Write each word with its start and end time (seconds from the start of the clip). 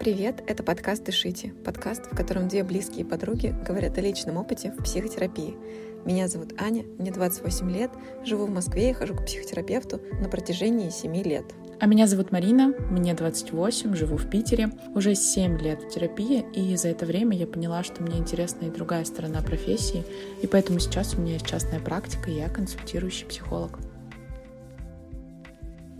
Привет, 0.00 0.42
это 0.46 0.62
подкаст 0.62 1.04
«Дышите», 1.04 1.52
подкаст, 1.62 2.06
в 2.10 2.16
котором 2.16 2.48
две 2.48 2.64
близкие 2.64 3.04
подруги 3.04 3.54
говорят 3.68 3.98
о 3.98 4.00
личном 4.00 4.38
опыте 4.38 4.72
в 4.72 4.82
психотерапии. 4.82 5.58
Меня 6.06 6.26
зовут 6.26 6.54
Аня, 6.58 6.86
мне 6.96 7.12
28 7.12 7.70
лет, 7.70 7.90
живу 8.24 8.46
в 8.46 8.50
Москве 8.50 8.90
и 8.90 8.92
хожу 8.94 9.14
к 9.14 9.26
психотерапевту 9.26 10.00
на 10.22 10.30
протяжении 10.30 10.88
7 10.88 11.14
лет. 11.22 11.44
А 11.80 11.84
меня 11.84 12.06
зовут 12.06 12.32
Марина, 12.32 12.68
мне 12.88 13.12
28, 13.12 13.94
живу 13.94 14.16
в 14.16 14.30
Питере, 14.30 14.70
уже 14.94 15.14
7 15.14 15.58
лет 15.58 15.82
в 15.82 15.90
терапии, 15.90 16.46
и 16.54 16.74
за 16.76 16.88
это 16.88 17.04
время 17.04 17.36
я 17.36 17.46
поняла, 17.46 17.82
что 17.82 18.02
мне 18.02 18.16
интересна 18.16 18.64
и 18.64 18.70
другая 18.70 19.04
сторона 19.04 19.42
профессии, 19.42 20.02
и 20.40 20.46
поэтому 20.46 20.78
сейчас 20.78 21.12
у 21.12 21.20
меня 21.20 21.34
есть 21.34 21.46
частная 21.46 21.78
практика, 21.78 22.30
и 22.30 22.36
я 22.36 22.48
консультирующий 22.48 23.26
психолог. 23.26 23.78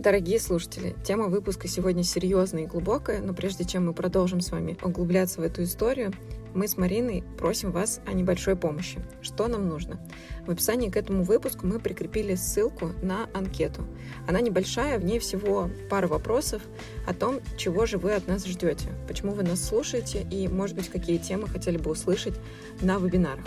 Дорогие 0.01 0.39
слушатели, 0.39 0.95
тема 1.03 1.27
выпуска 1.27 1.67
сегодня 1.67 2.01
серьезная 2.03 2.63
и 2.63 2.65
глубокая, 2.65 3.21
но 3.21 3.35
прежде 3.35 3.65
чем 3.65 3.85
мы 3.85 3.93
продолжим 3.93 4.41
с 4.41 4.49
вами 4.49 4.75
углубляться 4.81 5.39
в 5.39 5.43
эту 5.43 5.61
историю, 5.61 6.11
мы 6.55 6.67
с 6.67 6.75
Мариной 6.75 7.23
просим 7.37 7.71
вас 7.71 8.01
о 8.07 8.13
небольшой 8.13 8.55
помощи. 8.55 8.99
Что 9.21 9.47
нам 9.47 9.69
нужно? 9.69 9.99
В 10.47 10.49
описании 10.49 10.89
к 10.89 10.97
этому 10.97 11.21
выпуску 11.21 11.67
мы 11.67 11.77
прикрепили 11.77 12.33
ссылку 12.33 12.93
на 13.03 13.29
анкету. 13.35 13.85
Она 14.27 14.41
небольшая, 14.41 14.97
в 14.97 15.05
ней 15.05 15.19
всего 15.19 15.69
пара 15.87 16.07
вопросов 16.07 16.63
о 17.05 17.13
том, 17.13 17.39
чего 17.55 17.85
же 17.85 17.99
вы 17.99 18.15
от 18.15 18.27
нас 18.27 18.43
ждете, 18.47 18.89
почему 19.07 19.33
вы 19.33 19.43
нас 19.43 19.63
слушаете 19.63 20.25
и, 20.31 20.47
может 20.47 20.75
быть, 20.75 20.89
какие 20.89 21.19
темы 21.19 21.47
хотели 21.47 21.77
бы 21.77 21.91
услышать 21.91 22.33
на 22.81 22.97
вебинарах. 22.97 23.45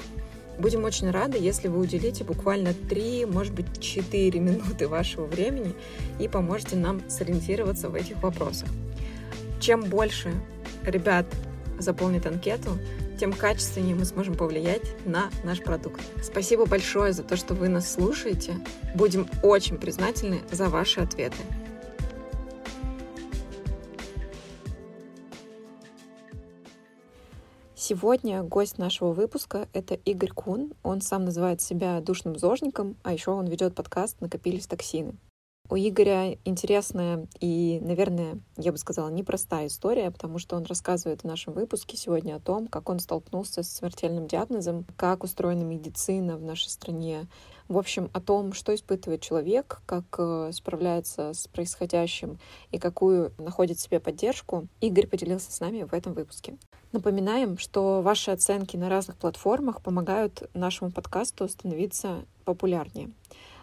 Будем 0.58 0.84
очень 0.84 1.10
рады, 1.10 1.38
если 1.38 1.68
вы 1.68 1.80
уделите 1.80 2.24
буквально 2.24 2.74
3, 2.74 3.26
может 3.26 3.52
быть, 3.52 3.80
4 3.80 4.38
минуты 4.38 4.88
вашего 4.88 5.24
времени 5.26 5.74
и 6.18 6.28
поможете 6.28 6.76
нам 6.76 7.08
сориентироваться 7.08 7.88
в 7.88 7.94
этих 7.94 8.22
вопросах. 8.22 8.68
Чем 9.60 9.82
больше 9.82 10.32
ребят 10.84 11.26
заполнит 11.78 12.26
анкету, 12.26 12.78
тем 13.18 13.32
качественнее 13.32 13.94
мы 13.94 14.04
сможем 14.04 14.34
повлиять 14.34 14.82
на 15.04 15.30
наш 15.44 15.60
продукт. 15.60 16.00
Спасибо 16.22 16.66
большое 16.66 17.12
за 17.12 17.22
то, 17.22 17.36
что 17.36 17.54
вы 17.54 17.68
нас 17.68 17.92
слушаете. 17.92 18.54
Будем 18.94 19.28
очень 19.42 19.76
признательны 19.78 20.40
за 20.50 20.68
ваши 20.68 21.00
ответы. 21.00 21.38
Сегодня 27.86 28.42
гость 28.42 28.78
нашего 28.78 29.12
выпуска— 29.12 29.68
это 29.74 29.92
Игорь 29.92 30.30
Кун. 30.30 30.72
Он 30.82 31.02
сам 31.02 31.26
называет 31.26 31.60
себя 31.60 32.00
душным 32.00 32.38
зожником, 32.38 32.96
а 33.02 33.12
еще 33.12 33.30
он 33.32 33.46
ведет 33.46 33.74
подкаст 33.74 34.22
«Накопились 34.22 34.66
токсины». 34.66 35.18
У 35.68 35.76
Игоря 35.76 36.38
интересная 36.46 37.26
и, 37.40 37.78
наверное, 37.82 38.38
я 38.56 38.72
бы 38.72 38.78
сказала, 38.78 39.10
непростая 39.10 39.66
история, 39.66 40.10
потому 40.10 40.38
что 40.38 40.56
он 40.56 40.64
рассказывает 40.64 41.20
в 41.20 41.26
нашем 41.26 41.52
выпуске 41.52 41.98
сегодня 41.98 42.36
о 42.36 42.40
том, 42.40 42.68
как 42.68 42.88
он 42.88 43.00
столкнулся 43.00 43.62
с 43.62 43.70
смертельным 43.70 44.28
диагнозом, 44.28 44.86
как 44.96 45.22
устроена 45.22 45.64
медицина 45.64 46.38
в 46.38 46.42
нашей 46.42 46.70
стране, 46.70 47.26
в 47.68 47.76
общем, 47.76 48.08
о 48.14 48.20
том, 48.22 48.54
что 48.54 48.74
испытывает 48.74 49.20
человек, 49.20 49.82
как 49.84 50.04
э, 50.16 50.52
справляется 50.54 51.34
с 51.34 51.48
происходящим 51.48 52.38
и 52.70 52.78
какую 52.78 53.34
находит 53.36 53.78
себе 53.78 54.00
поддержку, 54.00 54.68
Игорь 54.80 55.06
поделился 55.06 55.52
с 55.52 55.60
нами 55.60 55.82
в 55.82 55.92
этом 55.92 56.14
выпуске. 56.14 56.56
Напоминаем, 56.94 57.58
что 57.58 58.02
ваши 58.02 58.30
оценки 58.30 58.76
на 58.76 58.88
разных 58.88 59.16
платформах 59.16 59.82
помогают 59.82 60.48
нашему 60.54 60.92
подкасту 60.92 61.48
становиться 61.48 62.24
популярнее. 62.44 63.10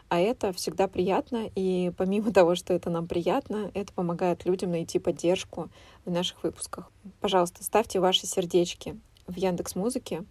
А 0.10 0.20
это 0.20 0.52
всегда 0.52 0.90
приятно, 0.90 1.50
и 1.56 1.94
помимо 1.96 2.34
того, 2.34 2.56
что 2.56 2.74
это 2.74 2.90
нам 2.90 3.08
приятно, 3.08 3.72
это 3.74 3.94
помогает 3.94 4.44
людям 4.44 4.72
найти 4.72 5.00
поддержку 5.00 5.70
в 6.04 6.12
наших 6.12 6.44
выпусках. 6.44 6.92
Пожалуйста, 7.22 7.64
ставьте 7.64 8.02
ваши 8.02 8.28
сердечки 8.28 9.00
в 9.28 9.38
Яндекс 9.38 9.76
Музыке 9.76 10.26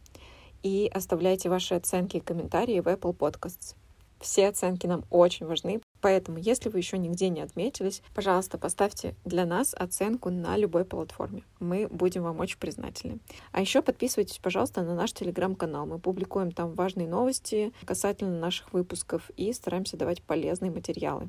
и 0.62 0.90
оставляйте 0.92 1.48
ваши 1.48 1.76
оценки 1.76 2.18
и 2.18 2.20
комментарии 2.20 2.80
в 2.80 2.86
Apple 2.86 3.16
Podcasts. 3.16 3.76
Все 4.20 4.46
оценки 4.46 4.86
нам 4.86 5.04
очень 5.08 5.46
важны, 5.46 5.80
поэтому 6.00 6.38
если 6.38 6.68
вы 6.68 6.78
еще 6.78 6.98
нигде 6.98 7.28
не 7.28 7.40
отметились, 7.40 8.02
пожалуйста, 8.14 8.58
поставьте 8.58 9.14
для 9.24 9.44
нас 9.44 9.74
оценку 9.74 10.30
на 10.30 10.56
любой 10.56 10.84
платформе. 10.84 11.42
Мы 11.58 11.88
будем 11.88 12.22
вам 12.22 12.40
очень 12.40 12.58
признательны. 12.58 13.18
А 13.52 13.60
еще 13.60 13.82
подписывайтесь, 13.82 14.38
пожалуйста, 14.38 14.82
на 14.82 14.94
наш 14.94 15.12
телеграм-канал. 15.12 15.86
Мы 15.86 15.98
публикуем 15.98 16.52
там 16.52 16.74
важные 16.74 17.08
новости 17.08 17.72
касательно 17.84 18.38
наших 18.38 18.72
выпусков 18.72 19.30
и 19.36 19.52
стараемся 19.52 19.96
давать 19.96 20.22
полезные 20.22 20.70
материалы. 20.70 21.28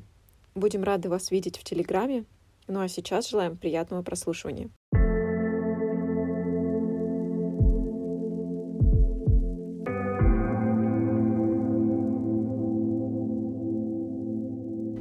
Будем 0.54 0.82
рады 0.82 1.08
вас 1.08 1.30
видеть 1.30 1.58
в 1.58 1.64
Телеграме. 1.64 2.24
Ну 2.66 2.80
а 2.80 2.88
сейчас 2.88 3.28
желаем 3.28 3.56
приятного 3.56 4.02
прослушивания. 4.02 4.70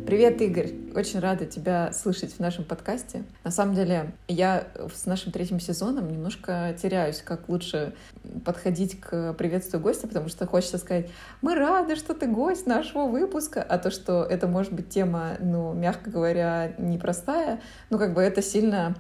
Привет, 0.06 0.42
Игорь! 0.42 0.72
Очень 0.96 1.20
рада 1.20 1.46
тебя 1.46 1.94
слышать 1.94 2.34
в 2.34 2.40
нашем 2.40 2.66
подкасте. 2.66 3.24
На 3.44 3.52
самом 3.52 3.76
деле, 3.76 4.12
я 4.28 4.68
с 4.94 5.06
нашим 5.06 5.32
третьим 5.32 5.60
сезоном 5.60 6.12
немножко 6.12 6.76
теряюсь, 6.82 7.22
как 7.22 7.48
лучше 7.48 7.94
подходить 8.44 9.00
к 9.00 9.34
приветствию 9.34 9.82
гостя, 9.82 10.08
потому 10.08 10.28
что 10.28 10.48
хочется 10.48 10.80
сказать, 10.80 11.10
мы 11.42 11.56
рады, 11.56 11.96
что 11.96 12.14
ты 12.14 12.28
гость 12.28 12.66
нашего 12.66 13.06
выпуска, 13.06 13.62
а 13.62 13.78
то, 13.78 13.92
что 13.92 14.24
это 14.24 14.48
может 14.48 14.74
быть 14.74 14.90
тема, 14.90 15.38
ну, 15.40 15.74
мягко 15.74 16.10
говоря, 16.10 16.74
непростая, 16.78 17.62
ну, 17.90 17.98
как 18.00 18.14
бы 18.14 18.22
это 18.22 18.42
сильно 18.42 18.96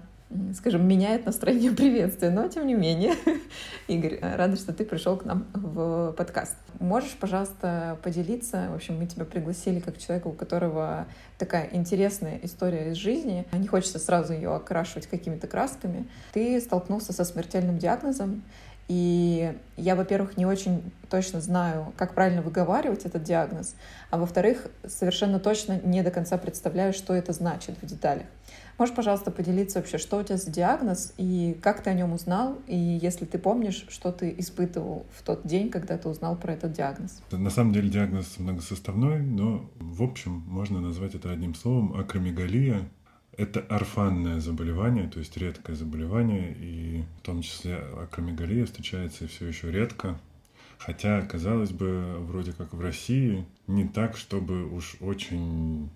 скажем, 0.55 0.87
меняет 0.87 1.25
настроение 1.25 1.71
приветствия. 1.75 2.29
Но, 2.29 2.47
тем 2.47 2.67
не 2.67 2.73
менее, 2.73 3.15
Игорь, 3.87 4.19
рада, 4.21 4.55
что 4.55 4.73
ты 4.73 4.85
пришел 4.85 5.17
к 5.17 5.25
нам 5.25 5.47
в 5.53 6.13
подкаст. 6.13 6.55
Можешь, 6.79 7.11
пожалуйста, 7.19 7.97
поделиться? 8.03 8.67
В 8.71 8.75
общем, 8.75 8.97
мы 8.97 9.05
тебя 9.05 9.25
пригласили 9.25 9.79
как 9.79 9.97
человека, 9.97 10.27
у 10.27 10.33
которого 10.33 11.07
такая 11.37 11.69
интересная 11.71 12.39
история 12.43 12.91
из 12.91 12.97
жизни. 12.97 13.45
Не 13.51 13.67
хочется 13.67 13.99
сразу 13.99 14.33
ее 14.33 14.55
окрашивать 14.55 15.07
какими-то 15.07 15.47
красками. 15.47 16.07
Ты 16.33 16.59
столкнулся 16.59 17.13
со 17.13 17.23
смертельным 17.23 17.77
диагнозом, 17.77 18.43
и 18.87 19.53
я, 19.77 19.95
во-первых, 19.95 20.35
не 20.35 20.45
очень 20.45 20.91
точно 21.09 21.39
знаю, 21.39 21.93
как 21.95 22.13
правильно 22.13 22.41
выговаривать 22.41 23.05
этот 23.05 23.23
диагноз, 23.23 23.75
а 24.09 24.17
во-вторых, 24.17 24.67
совершенно 24.85 25.39
точно 25.39 25.79
не 25.81 26.01
до 26.01 26.11
конца 26.11 26.37
представляю, 26.37 26.91
что 26.91 27.13
это 27.13 27.31
значит 27.31 27.75
в 27.81 27.85
деталях. 27.85 28.25
Можешь, 28.77 28.95
пожалуйста, 28.95 29.31
поделиться 29.31 29.79
вообще, 29.79 29.97
что 29.97 30.17
у 30.17 30.23
тебя 30.23 30.37
за 30.37 30.49
диагноз 30.49 31.13
и 31.17 31.57
как 31.61 31.83
ты 31.83 31.89
о 31.89 31.93
нем 31.93 32.13
узнал, 32.13 32.57
и 32.67 32.75
если 32.75 33.25
ты 33.25 33.37
помнишь, 33.37 33.85
что 33.89 34.11
ты 34.11 34.33
испытывал 34.37 35.05
в 35.17 35.23
тот 35.23 35.45
день, 35.45 35.69
когда 35.69 35.97
ты 35.97 36.09
узнал 36.09 36.35
про 36.35 36.53
этот 36.53 36.73
диагноз? 36.73 37.21
На 37.31 37.49
самом 37.49 37.73
деле 37.73 37.89
диагноз 37.89 38.39
многосоставной, 38.39 39.21
но 39.21 39.69
в 39.79 40.03
общем 40.03 40.43
можно 40.47 40.81
назвать 40.81 41.15
это 41.15 41.31
одним 41.31 41.55
словом 41.55 41.93
акромегалия. 41.95 42.89
Это 43.37 43.61
орфанное 43.61 44.41
заболевание, 44.41 45.07
то 45.07 45.19
есть 45.19 45.37
редкое 45.37 45.73
заболевание, 45.73 46.53
и 46.59 47.05
в 47.19 47.21
том 47.21 47.41
числе 47.41 47.75
акромегалия 47.75 48.65
встречается 48.65 49.25
все 49.27 49.47
еще 49.47 49.71
редко. 49.71 50.19
Хотя, 50.77 51.21
казалось 51.21 51.71
бы, 51.71 52.17
вроде 52.19 52.51
как 52.53 52.73
в 52.73 52.81
России 52.81 53.45
не 53.67 53.87
так, 53.87 54.17
чтобы 54.17 54.65
уж 54.65 54.97
очень 54.99 55.89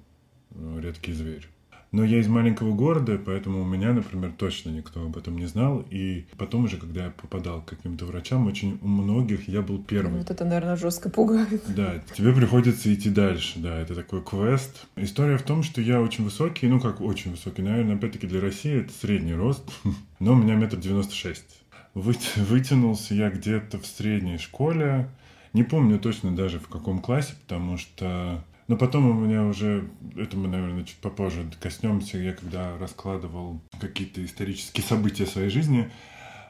э, 0.51 0.79
редкий 0.79 1.11
зверь. 1.11 1.47
Но 1.95 2.03
я 2.03 2.19
из 2.19 2.27
маленького 2.27 2.73
города, 2.73 3.17
поэтому 3.17 3.61
у 3.61 3.65
меня, 3.65 3.93
например, 3.93 4.33
точно 4.37 4.69
никто 4.69 5.01
об 5.01 5.15
этом 5.15 5.37
не 5.37 5.45
знал. 5.45 5.81
И 5.89 6.25
потом 6.37 6.65
уже, 6.65 6.75
когда 6.75 7.05
я 7.05 7.09
попадал 7.11 7.61
к 7.61 7.69
каким-то 7.69 8.03
врачам, 8.03 8.47
очень 8.47 8.77
у 8.81 8.87
многих 8.89 9.47
я 9.47 9.61
был 9.61 9.81
первым. 9.81 10.17
Вот 10.17 10.29
это, 10.29 10.43
наверное, 10.43 10.75
жестко 10.75 11.09
пугает. 11.09 11.63
Да, 11.73 12.03
тебе 12.13 12.33
приходится 12.33 12.93
идти 12.93 13.09
дальше, 13.09 13.59
да, 13.59 13.79
это 13.79 13.95
такой 13.95 14.21
квест. 14.21 14.87
История 14.97 15.37
в 15.37 15.43
том, 15.43 15.63
что 15.63 15.79
я 15.79 16.01
очень 16.01 16.25
высокий, 16.25 16.67
ну 16.67 16.81
как 16.81 16.99
очень 16.99 17.31
высокий, 17.31 17.61
наверное, 17.61 17.95
опять-таки 17.95 18.27
для 18.27 18.41
России 18.41 18.81
это 18.81 18.91
средний 18.91 19.33
рост, 19.33 19.63
но 20.19 20.33
у 20.33 20.35
меня 20.35 20.55
метр 20.55 20.75
девяносто 20.75 21.15
шесть. 21.15 21.61
Вытянулся 21.93 23.15
я 23.15 23.29
где-то 23.29 23.79
в 23.79 23.85
средней 23.85 24.37
школе, 24.37 25.07
не 25.53 25.63
помню 25.63 25.97
точно 25.97 26.35
даже 26.35 26.59
в 26.59 26.67
каком 26.67 26.99
классе, 26.99 27.35
потому 27.47 27.77
что 27.77 28.43
но 28.67 28.77
потом 28.77 29.09
у 29.09 29.13
меня 29.13 29.45
уже, 29.45 29.87
это 30.15 30.37
мы, 30.37 30.47
наверное, 30.47 30.83
чуть 30.83 30.97
попозже 30.97 31.45
коснемся, 31.59 32.17
я 32.17 32.33
когда 32.33 32.77
раскладывал 32.77 33.61
какие-то 33.79 34.23
исторические 34.25 34.83
события 34.83 35.25
своей 35.25 35.49
жизни, 35.49 35.91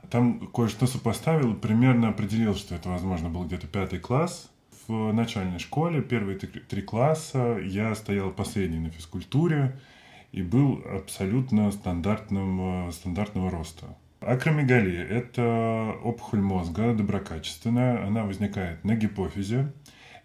там 0.09 0.47
кое-что 0.47 0.87
сопоставил, 0.87 1.55
примерно 1.55 2.09
определил, 2.09 2.55
что 2.55 2.75
это, 2.75 2.89
возможно, 2.89 3.29
был 3.29 3.43
где-то 3.43 3.67
пятый 3.67 3.99
класс. 3.99 4.49
В 4.87 5.11
начальной 5.11 5.57
школе, 5.57 6.01
первые 6.01 6.37
три 6.37 6.81
класса, 6.83 7.59
я 7.59 7.95
стоял 7.95 8.29
последний 8.29 8.77
на 8.77 8.91
физкультуре 8.91 9.79
и 10.31 10.43
был 10.43 10.83
абсолютно 10.85 11.71
стандартным, 11.71 12.91
стандартного 12.91 13.49
роста. 13.49 13.97
Акромегалия– 14.19 15.03
это 15.09 15.95
опухоль 16.03 16.41
мозга 16.41 16.93
доброкачественная, 16.93 18.05
она 18.05 18.23
возникает 18.23 18.83
на 18.83 18.95
гипофизе, 18.95 19.71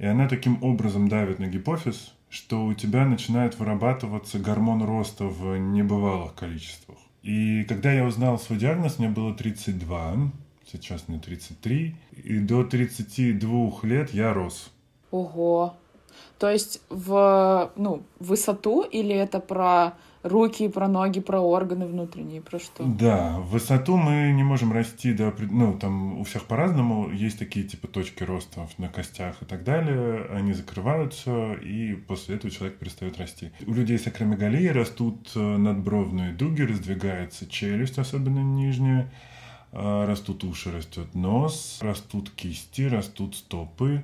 и 0.00 0.06
она 0.06 0.26
таким 0.28 0.62
образом 0.64 1.08
давит 1.08 1.38
на 1.40 1.46
гипофиз, 1.46 2.14
что 2.30 2.64
у 2.64 2.72
тебя 2.72 3.04
начинает 3.04 3.58
вырабатываться 3.58 4.38
гормон 4.38 4.82
роста 4.82 5.24
в 5.26 5.58
небывалых 5.58 6.34
количествах. 6.34 6.96
И 7.22 7.64
когда 7.64 7.92
я 7.92 8.06
узнал 8.06 8.38
свой 8.38 8.58
диагноз, 8.58 8.98
мне 8.98 9.10
было 9.10 9.34
32, 9.34 10.32
сейчас 10.72 11.06
мне 11.06 11.18
33, 11.18 11.94
и 12.24 12.38
до 12.38 12.64
32 12.64 13.80
лет 13.82 14.14
я 14.14 14.32
рос. 14.32 14.72
Ого. 15.10 15.76
То 16.38 16.48
есть 16.48 16.80
в 16.88 17.70
ну, 17.76 18.02
высоту 18.20 18.80
или 18.80 19.14
это 19.14 19.38
про 19.38 19.98
руки, 20.22 20.68
про 20.68 20.88
ноги, 20.88 21.20
про 21.20 21.40
органы 21.40 21.86
внутренние, 21.86 22.40
про 22.40 22.58
что? 22.58 22.84
Да, 22.84 23.38
в 23.38 23.50
высоту 23.50 23.96
мы 23.96 24.32
не 24.32 24.42
можем 24.42 24.72
расти 24.72 25.12
до... 25.12 25.34
Ну, 25.38 25.78
там 25.78 26.20
у 26.20 26.24
всех 26.24 26.44
по-разному. 26.44 27.10
Есть 27.10 27.38
такие 27.38 27.66
типа 27.66 27.88
точки 27.88 28.22
роста 28.22 28.68
на 28.78 28.88
костях 28.88 29.42
и 29.42 29.44
так 29.44 29.64
далее. 29.64 30.26
Они 30.30 30.52
закрываются, 30.52 31.54
и 31.54 31.94
после 31.94 32.36
этого 32.36 32.50
человек 32.50 32.78
перестает 32.78 33.18
расти. 33.18 33.52
У 33.66 33.72
людей 33.72 33.98
с 33.98 34.06
акромегалией 34.06 34.72
растут 34.72 35.30
э, 35.34 35.40
надбровные 35.40 36.32
дуги, 36.32 36.62
раздвигается 36.62 37.48
челюсть, 37.48 37.98
особенно 37.98 38.40
нижняя. 38.40 39.10
А, 39.72 40.06
растут 40.06 40.42
уши, 40.44 40.72
растет 40.72 41.14
нос, 41.14 41.78
растут 41.80 42.30
кисти, 42.30 42.82
растут 42.82 43.36
стопы. 43.36 44.02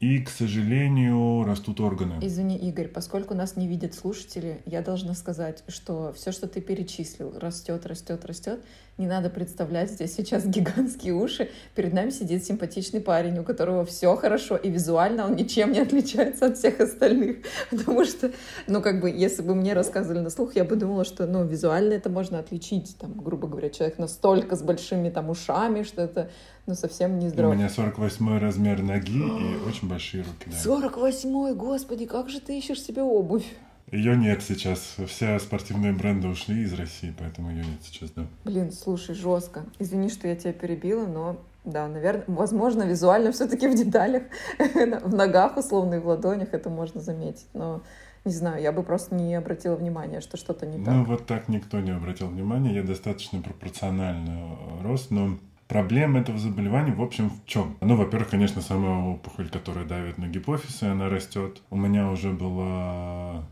И, 0.00 0.18
к 0.20 0.30
сожалению, 0.30 1.44
растут 1.44 1.78
органы. 1.78 2.14
Извини, 2.22 2.56
Игорь, 2.56 2.88
поскольку 2.88 3.34
нас 3.34 3.56
не 3.56 3.68
видят 3.68 3.92
слушатели, 3.94 4.62
я 4.64 4.80
должна 4.80 5.12
сказать, 5.12 5.62
что 5.68 6.14
все, 6.14 6.32
что 6.32 6.48
ты 6.48 6.62
перечислил, 6.62 7.38
растет, 7.38 7.84
растет, 7.84 8.24
растет, 8.24 8.64
не 9.00 9.06
надо 9.06 9.30
представлять 9.30 9.90
здесь 9.90 10.14
сейчас 10.14 10.44
гигантские 10.44 11.14
уши. 11.14 11.48
Перед 11.74 11.94
нами 11.94 12.10
сидит 12.10 12.44
симпатичный 12.44 13.00
парень, 13.00 13.38
у 13.38 13.44
которого 13.44 13.86
все 13.86 14.14
хорошо, 14.14 14.56
и 14.56 14.68
визуально 14.68 15.24
он 15.24 15.36
ничем 15.36 15.72
не 15.72 15.80
отличается 15.80 16.46
от 16.46 16.58
всех 16.58 16.80
остальных. 16.80 17.38
Потому 17.70 18.04
что, 18.04 18.30
ну, 18.66 18.82
как 18.82 19.00
бы, 19.00 19.10
если 19.10 19.40
бы 19.40 19.54
мне 19.54 19.72
рассказывали 19.72 20.18
на 20.18 20.28
слух, 20.28 20.54
я 20.54 20.64
бы 20.64 20.76
думала, 20.76 21.06
что, 21.06 21.26
ну, 21.26 21.46
визуально 21.46 21.94
это 21.94 22.10
можно 22.10 22.38
отличить. 22.38 22.94
Там, 22.98 23.14
грубо 23.14 23.48
говоря, 23.48 23.70
человек 23.70 23.98
настолько 23.98 24.54
с 24.54 24.62
большими 24.62 25.08
там 25.08 25.30
ушами, 25.30 25.82
что 25.82 26.02
это, 26.02 26.30
ну, 26.66 26.74
совсем 26.74 27.18
не 27.18 27.30
здорово. 27.30 27.52
У 27.52 27.54
меня 27.54 27.70
48 27.70 28.38
размер 28.38 28.82
ноги 28.82 29.12
и 29.12 29.66
очень 29.66 29.88
большие 29.88 30.24
руки. 30.24 30.46
Да. 30.46 30.58
48 30.58 31.54
господи, 31.54 32.04
как 32.04 32.28
же 32.28 32.38
ты 32.40 32.58
ищешь 32.58 32.82
себе 32.82 33.02
обувь? 33.02 33.46
Ее 33.92 34.16
нет 34.16 34.42
сейчас. 34.42 34.96
Все 35.06 35.38
спортивные 35.38 35.92
бренды 35.92 36.28
ушли 36.28 36.62
из 36.62 36.72
России, 36.74 37.14
поэтому 37.18 37.50
ее 37.50 37.64
нет 37.64 37.82
сейчас, 37.82 38.10
да. 38.10 38.26
Блин, 38.44 38.72
слушай, 38.72 39.14
жестко. 39.14 39.64
Извини, 39.78 40.08
что 40.08 40.28
я 40.28 40.36
тебя 40.36 40.52
перебила, 40.52 41.06
но 41.06 41.36
да, 41.64 41.88
наверное, 41.88 42.24
возможно, 42.26 42.84
визуально 42.84 43.32
все-таки 43.32 43.68
в 43.68 43.74
деталях, 43.74 44.24
в 44.58 45.14
ногах, 45.14 45.56
условно, 45.56 45.94
и 45.94 45.98
в 45.98 46.06
ладонях 46.06 46.52
это 46.52 46.70
можно 46.70 47.00
заметить. 47.00 47.46
Но 47.52 47.82
не 48.24 48.32
знаю, 48.32 48.62
я 48.62 48.70
бы 48.72 48.82
просто 48.82 49.14
не 49.14 49.34
обратила 49.34 49.76
внимания, 49.76 50.20
что 50.20 50.36
что-то 50.36 50.66
не 50.66 50.84
так. 50.84 50.94
Ну, 50.94 51.04
вот 51.04 51.26
так 51.26 51.48
никто 51.48 51.80
не 51.80 51.90
обратил 51.90 52.28
внимания. 52.28 52.74
Я 52.74 52.82
достаточно 52.82 53.40
пропорционально 53.40 54.56
рос, 54.82 55.08
но 55.10 55.38
Проблема 55.70 56.18
этого 56.18 56.36
заболевания, 56.36 56.92
в 56.92 57.00
общем, 57.00 57.30
в 57.30 57.46
чем? 57.46 57.76
Ну, 57.80 57.94
во-первых, 57.94 58.30
конечно, 58.30 58.60
сама 58.60 59.06
опухоль, 59.06 59.48
которая 59.48 59.84
давит 59.84 60.18
на 60.18 60.26
гипофизы, 60.26 60.86
она 60.86 61.08
растет. 61.08 61.62
У 61.70 61.76
меня 61.76 62.10
уже 62.10 62.32
была 62.32 63.46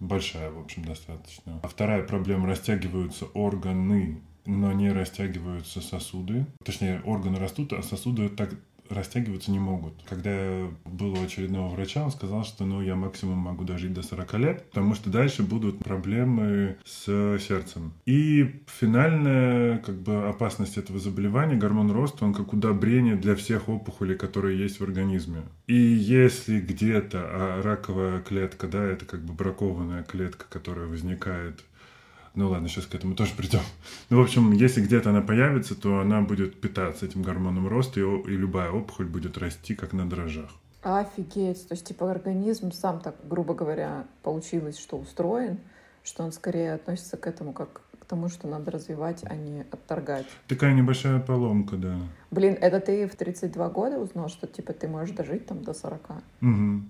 большая, 0.00 0.50
в 0.50 0.58
общем, 0.58 0.84
достаточно. 0.84 1.60
А 1.62 1.68
вторая 1.68 2.02
проблема, 2.02 2.46
растягиваются 2.48 3.26
органы, 3.26 4.20
но 4.46 4.72
не 4.72 4.90
растягиваются 4.92 5.80
сосуды. 5.80 6.46
Точнее, 6.64 7.00
органы 7.04 7.38
растут, 7.38 7.72
а 7.72 7.82
сосуды 7.82 8.28
так 8.28 8.54
растягиваться 8.88 9.50
не 9.50 9.58
могут. 9.58 9.94
Когда 10.08 10.30
я 10.30 10.70
был 10.84 11.14
у 11.14 11.22
очередного 11.22 11.68
врача, 11.68 12.04
он 12.04 12.10
сказал, 12.10 12.44
что 12.44 12.64
ну, 12.64 12.82
я 12.82 12.96
максимум 12.96 13.38
могу 13.38 13.64
дожить 13.64 13.92
до 13.92 14.02
40 14.02 14.34
лет, 14.34 14.64
потому 14.70 14.94
что 14.94 15.10
дальше 15.10 15.42
будут 15.42 15.78
проблемы 15.78 16.76
с 16.84 17.38
сердцем. 17.38 17.92
И 18.06 18.62
финальная 18.66 19.78
как 19.78 19.96
бы, 19.96 20.28
опасность 20.28 20.76
этого 20.76 20.98
заболевания, 20.98 21.56
гормон 21.56 21.90
роста, 21.90 22.24
он 22.24 22.34
как 22.34 22.52
удобрение 22.52 23.16
для 23.16 23.34
всех 23.34 23.68
опухолей, 23.68 24.16
которые 24.16 24.58
есть 24.58 24.80
в 24.80 24.84
организме. 24.84 25.42
И 25.66 25.74
если 25.74 26.60
где-то 26.60 27.20
а 27.22 27.62
раковая 27.62 28.20
клетка, 28.20 28.66
да, 28.66 28.82
это 28.84 29.04
как 29.04 29.24
бы 29.24 29.32
бракованная 29.32 30.02
клетка, 30.02 30.44
которая 30.48 30.86
возникает 30.86 31.64
ну 32.34 32.50
ладно, 32.50 32.68
сейчас 32.68 32.86
к 32.86 32.94
этому 32.94 33.14
тоже 33.14 33.32
придем. 33.36 33.60
Ну, 34.10 34.18
в 34.18 34.22
общем, 34.22 34.52
если 34.52 34.80
где-то 34.82 35.10
она 35.10 35.20
появится, 35.20 35.74
то 35.74 36.00
она 36.00 36.20
будет 36.20 36.60
питаться 36.60 37.06
этим 37.06 37.22
гормоном 37.22 37.68
роста, 37.68 38.00
и, 38.00 38.02
и 38.02 38.36
любая 38.36 38.70
опухоль 38.70 39.06
будет 39.06 39.38
расти, 39.38 39.74
как 39.74 39.92
на 39.92 40.08
дрожжах. 40.08 40.50
Офигеть. 40.82 41.66
То 41.68 41.74
есть, 41.74 41.86
типа, 41.86 42.10
организм 42.10 42.70
сам 42.72 43.00
так, 43.00 43.16
грубо 43.24 43.54
говоря, 43.54 44.04
получилось, 44.22 44.78
что 44.78 44.98
устроен, 44.98 45.58
что 46.02 46.24
он 46.24 46.32
скорее 46.32 46.74
относится 46.74 47.16
к 47.16 47.26
этому 47.26 47.52
как 47.52 47.80
к 48.04 48.06
тому, 48.06 48.28
что 48.28 48.46
надо 48.46 48.70
развивать, 48.70 49.24
а 49.24 49.34
не 49.34 49.62
отторгать. 49.70 50.26
Такая 50.46 50.74
небольшая 50.74 51.20
поломка, 51.20 51.76
да. 51.76 51.96
Блин, 52.30 52.58
это 52.60 52.78
ты 52.78 53.08
в 53.08 53.16
32 53.16 53.70
года 53.70 53.98
узнал, 53.98 54.28
что, 54.28 54.46
типа, 54.46 54.74
ты 54.74 54.88
можешь 54.88 55.16
дожить 55.16 55.46
там 55.46 55.64
до 55.64 55.72
40? 55.72 56.10
Угу. 56.42 56.82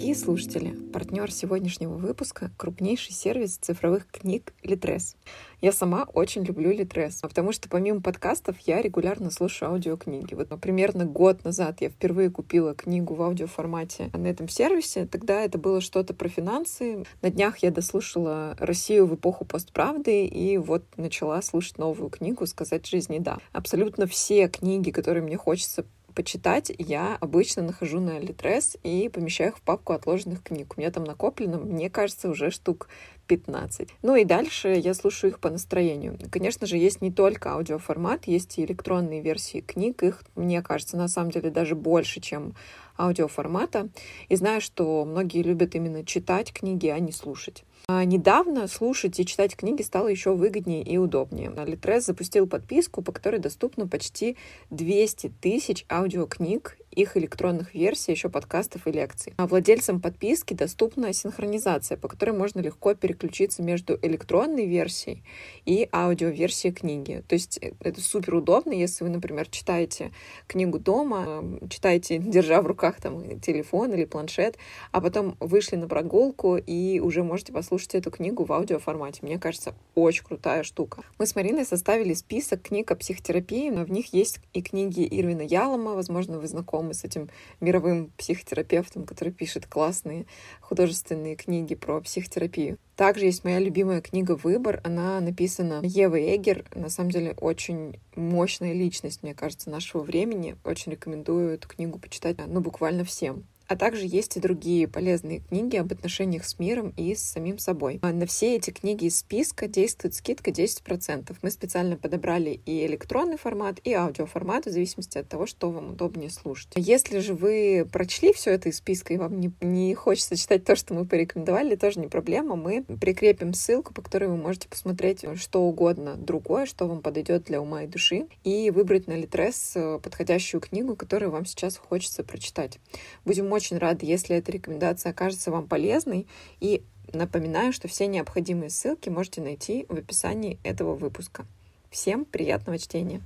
Дорогие 0.00 0.16
слушатели, 0.16 0.74
партнер 0.94 1.30
сегодняшнего 1.30 1.92
выпуска— 1.92 2.50
крупнейший 2.56 3.12
сервис 3.12 3.58
цифровых 3.58 4.06
книг 4.10 4.54
Литрес. 4.62 5.14
Я 5.60 5.72
сама 5.72 6.04
очень 6.14 6.42
люблю 6.42 6.70
Литрес, 6.72 7.20
потому 7.20 7.52
что 7.52 7.68
помимо 7.68 8.00
подкастов 8.00 8.56
я 8.60 8.80
регулярно 8.80 9.30
слушаю 9.30 9.72
аудиокниги. 9.72 10.34
Вот 10.34 10.48
примерно 10.58 11.04
год 11.04 11.44
назад 11.44 11.82
я 11.82 11.90
впервые 11.90 12.30
купила 12.30 12.74
книгу 12.74 13.12
в 13.14 13.20
аудиоформате 13.20 14.08
на 14.14 14.26
этом 14.26 14.48
сервисе. 14.48 15.04
Тогда 15.04 15.42
это 15.42 15.58
было 15.58 15.82
что-то 15.82 16.14
про 16.14 16.30
финансы. 16.30 17.04
На 17.20 17.28
днях 17.28 17.58
я 17.58 17.70
дослушала 17.70 18.56
«Россию 18.58 19.04
в 19.04 19.16
эпоху 19.16 19.44
постправды» 19.44 20.24
и 20.24 20.56
вот 20.56 20.82
начала 20.96 21.42
слушать 21.42 21.76
новую 21.76 22.08
книгу 22.08 22.46
«Сказать 22.46 22.86
жизни 22.86 23.18
да». 23.18 23.36
Абсолютно 23.52 24.06
все 24.06 24.48
книги, 24.48 24.92
которые 24.92 25.22
мне 25.22 25.36
хочется 25.36 25.84
почитать, 26.12 26.72
я 26.78 27.16
обычно 27.20 27.62
нахожу 27.62 28.00
на 28.00 28.18
Литрес 28.18 28.76
и 28.82 29.08
помещаю 29.08 29.50
их 29.50 29.58
в 29.58 29.62
папку 29.62 29.92
отложенных 29.92 30.42
книг. 30.42 30.74
У 30.76 30.80
меня 30.80 30.90
там 30.90 31.04
накоплено, 31.04 31.58
мне 31.58 31.90
кажется, 31.90 32.28
уже 32.28 32.50
штук 32.50 32.88
15. 33.26 33.88
Ну 34.02 34.16
и 34.16 34.24
дальше 34.24 34.70
я 34.70 34.92
слушаю 34.92 35.30
их 35.30 35.38
по 35.38 35.50
настроению. 35.50 36.18
Конечно 36.30 36.66
же, 36.66 36.76
есть 36.76 37.00
не 37.00 37.12
только 37.12 37.52
аудиоформат, 37.52 38.26
есть 38.26 38.58
и 38.58 38.64
электронные 38.64 39.20
версии 39.20 39.60
книг. 39.60 40.02
Их, 40.02 40.24
мне 40.34 40.62
кажется, 40.62 40.96
на 40.96 41.06
самом 41.06 41.30
деле 41.30 41.50
даже 41.50 41.76
больше, 41.76 42.20
чем 42.20 42.54
аудиоформата. 42.98 43.88
И 44.28 44.36
знаю, 44.36 44.60
что 44.60 45.04
многие 45.04 45.42
любят 45.42 45.74
именно 45.74 46.04
читать 46.04 46.52
книги, 46.52 46.88
а 46.88 46.98
не 46.98 47.12
слушать. 47.12 47.64
А 47.92 48.04
недавно 48.04 48.68
слушать 48.68 49.18
и 49.18 49.26
читать 49.26 49.56
книги 49.56 49.82
стало 49.82 50.06
еще 50.06 50.32
выгоднее 50.32 50.84
и 50.84 50.96
удобнее. 50.96 51.52
Литрес 51.66 52.06
запустил 52.06 52.46
подписку, 52.46 53.02
по 53.02 53.10
которой 53.10 53.40
доступно 53.40 53.88
почти 53.88 54.36
200 54.70 55.32
тысяч 55.40 55.84
аудиокниг 55.90 56.76
их 56.90 57.16
электронных 57.16 57.74
версий, 57.74 58.12
еще 58.12 58.28
подкастов 58.28 58.86
и 58.86 58.92
лекций. 58.92 59.34
А 59.36 59.46
владельцам 59.46 60.00
подписки 60.00 60.54
доступна 60.54 61.12
синхронизация, 61.12 61.96
по 61.96 62.08
которой 62.08 62.32
можно 62.32 62.60
легко 62.60 62.94
переключиться 62.94 63.62
между 63.62 63.98
электронной 64.02 64.66
версией 64.66 65.22
и 65.64 65.88
аудиоверсией 65.92 66.74
книги. 66.74 67.22
То 67.28 67.34
есть 67.34 67.58
э, 67.62 67.72
это 67.80 68.00
супер 68.00 68.34
удобно, 68.34 68.72
если 68.72 69.04
вы, 69.04 69.10
например, 69.10 69.48
читаете 69.48 70.10
книгу 70.46 70.78
дома, 70.78 71.44
читаете, 71.68 72.18
держа 72.18 72.60
в 72.60 72.66
руках 72.66 73.00
там 73.00 73.40
телефон 73.40 73.92
или 73.92 74.04
планшет, 74.04 74.56
а 74.90 75.00
потом 75.00 75.36
вышли 75.38 75.76
на 75.76 75.86
прогулку 75.86 76.56
и 76.56 76.98
уже 77.00 77.22
можете 77.22 77.52
послушать 77.52 77.94
эту 77.94 78.10
книгу 78.10 78.44
в 78.44 78.52
аудиоформате. 78.52 79.20
Мне 79.22 79.38
кажется, 79.38 79.74
очень 79.94 80.24
крутая 80.24 80.64
штука. 80.64 81.02
Мы 81.18 81.26
с 81.26 81.36
Мариной 81.36 81.64
составили 81.64 82.14
список 82.14 82.62
книг 82.62 82.90
о 82.90 82.96
психотерапии, 82.96 83.70
но 83.70 83.84
в 83.84 83.90
них 83.90 84.12
есть 84.12 84.40
и 84.52 84.62
книги 84.62 85.06
Ирвина 85.08 85.42
Ялома, 85.42 85.92
возможно, 85.92 86.38
вы 86.38 86.48
знакомы 86.48 86.79
знакомы 86.80 86.94
с 86.94 87.04
этим 87.04 87.28
мировым 87.60 88.10
психотерапевтом, 88.16 89.04
который 89.04 89.32
пишет 89.32 89.66
классные 89.66 90.26
художественные 90.60 91.36
книги 91.36 91.74
про 91.74 92.00
психотерапию. 92.00 92.78
Также 92.96 93.26
есть 93.26 93.44
моя 93.44 93.58
любимая 93.58 94.00
книга 94.00 94.36
«Выбор». 94.36 94.80
Она 94.84 95.20
написана 95.20 95.80
Евой 95.82 96.36
Эгер. 96.36 96.64
На 96.74 96.88
самом 96.90 97.10
деле 97.10 97.34
очень 97.40 97.98
мощная 98.14 98.72
личность, 98.72 99.22
мне 99.22 99.34
кажется, 99.34 99.70
нашего 99.70 100.02
времени. 100.02 100.56
Очень 100.64 100.92
рекомендую 100.92 101.54
эту 101.54 101.68
книгу 101.68 101.98
почитать, 101.98 102.36
ну, 102.46 102.60
буквально 102.60 103.04
всем. 103.04 103.44
А 103.70 103.76
также 103.76 104.04
есть 104.04 104.36
и 104.36 104.40
другие 104.40 104.88
полезные 104.88 105.38
книги 105.38 105.76
об 105.76 105.92
отношениях 105.92 106.44
с 106.44 106.58
миром 106.58 106.92
и 106.96 107.14
с 107.14 107.22
самим 107.22 107.58
собой. 107.58 108.00
А 108.02 108.12
на 108.12 108.26
все 108.26 108.56
эти 108.56 108.70
книги 108.70 109.04
из 109.04 109.20
списка 109.20 109.68
действует 109.68 110.16
скидка 110.16 110.50
10%. 110.50 111.36
Мы 111.40 111.50
специально 111.52 111.96
подобрали 111.96 112.60
и 112.66 112.84
электронный 112.84 113.38
формат, 113.38 113.78
и 113.84 113.92
аудиоформат, 113.92 114.66
в 114.66 114.72
зависимости 114.72 115.18
от 115.18 115.28
того, 115.28 115.46
что 115.46 115.70
вам 115.70 115.90
удобнее 115.90 116.30
слушать. 116.30 116.72
Если 116.74 117.20
же 117.20 117.34
вы 117.34 117.88
прочли 117.92 118.32
все 118.32 118.50
это 118.50 118.70
из 118.70 118.78
списка, 118.78 119.14
и 119.14 119.18
вам 119.18 119.38
не, 119.38 119.52
не 119.60 119.94
хочется 119.94 120.34
читать 120.34 120.64
то, 120.64 120.74
что 120.74 120.92
мы 120.92 121.06
порекомендовали, 121.06 121.76
тоже 121.76 122.00
не 122.00 122.08
проблема. 122.08 122.56
Мы 122.56 122.82
прикрепим 122.82 123.54
ссылку, 123.54 123.94
по 123.94 124.02
которой 124.02 124.30
вы 124.30 124.36
можете 124.36 124.68
посмотреть 124.68 125.24
что 125.36 125.62
угодно 125.62 126.16
другое, 126.16 126.66
что 126.66 126.88
вам 126.88 127.02
подойдет 127.02 127.44
для 127.44 127.60
ума 127.60 127.84
и 127.84 127.86
души, 127.86 128.26
и 128.42 128.70
выбрать 128.70 129.06
на 129.06 129.16
Литрес 129.16 129.74
э, 129.76 130.00
подходящую 130.02 130.60
книгу, 130.60 130.96
которую 130.96 131.30
вам 131.30 131.46
сейчас 131.46 131.76
хочется 131.76 132.24
прочитать. 132.24 132.80
Будем 133.24 133.52
очень 133.52 133.59
рады, 133.78 134.06
если 134.06 134.36
эта 134.36 134.52
рекомендация 134.52 135.10
окажется 135.10 135.50
вам 135.50 135.66
полезной, 135.66 136.26
и 136.60 136.82
напоминаю, 137.12 137.72
что 137.72 137.88
все 137.88 138.06
необходимые 138.06 138.70
ссылки 138.70 139.08
можете 139.08 139.40
найти 139.40 139.86
в 139.88 139.94
описании 139.94 140.58
этого 140.62 140.94
выпуска. 140.94 141.46
Всем 141.90 142.24
приятного 142.24 142.78
чтения! 142.78 143.20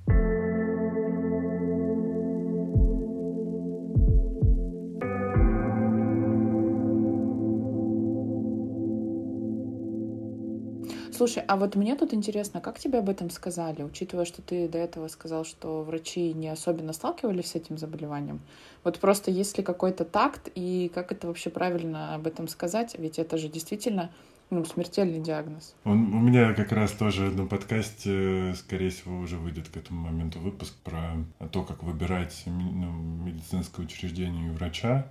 Слушай, 11.25 11.43
а 11.49 11.57
вот 11.57 11.75
мне 11.75 11.97
тут 11.97 12.12
интересно, 12.12 12.61
как 12.61 12.78
тебе 12.78 12.99
об 12.99 13.09
этом 13.09 13.31
сказали, 13.31 13.83
учитывая, 13.83 14.26
что 14.26 14.43
ты 14.43 14.69
до 14.69 14.76
этого 14.76 15.09
сказал, 15.09 15.47
что 15.47 15.83
врачи 15.83 16.35
не 16.35 16.49
особенно 16.49 16.93
сталкивались 16.93 17.52
с 17.52 17.54
этим 17.54 17.78
заболеванием? 17.78 18.43
Вот 18.83 18.99
просто 18.99 19.31
есть 19.31 19.57
ли 19.57 19.64
какой-то 19.64 20.04
такт 20.04 20.50
и 20.54 20.93
как 20.95 21.12
это 21.12 21.26
вообще 21.26 21.49
правильно 21.49 22.14
об 22.14 22.26
этом 22.26 22.47
сказать? 22.47 22.97
Ведь 22.99 23.19
это 23.19 23.38
же 23.38 23.49
действительно 23.49 24.11
ну, 24.50 24.66
смертельный 24.66 25.19
диагноз. 25.19 25.75
Он, 25.85 26.12
у 26.12 26.21
меня 26.21 26.52
как 26.52 26.73
раз 26.73 26.93
тоже 26.93 27.31
на 27.31 27.47
подкасте, 27.47 28.52
скорее 28.54 28.90
всего, 28.90 29.19
уже 29.19 29.38
выйдет 29.38 29.71
к 29.71 29.78
этому 29.78 30.02
моменту 30.02 30.40
выпуск 30.40 30.75
про 30.85 31.14
то, 31.50 31.62
как 31.62 31.83
выбирать 31.85 32.43
ну, 32.45 32.93
медицинское 32.93 33.81
учреждение 33.81 34.49
и 34.49 34.50
врача. 34.50 35.07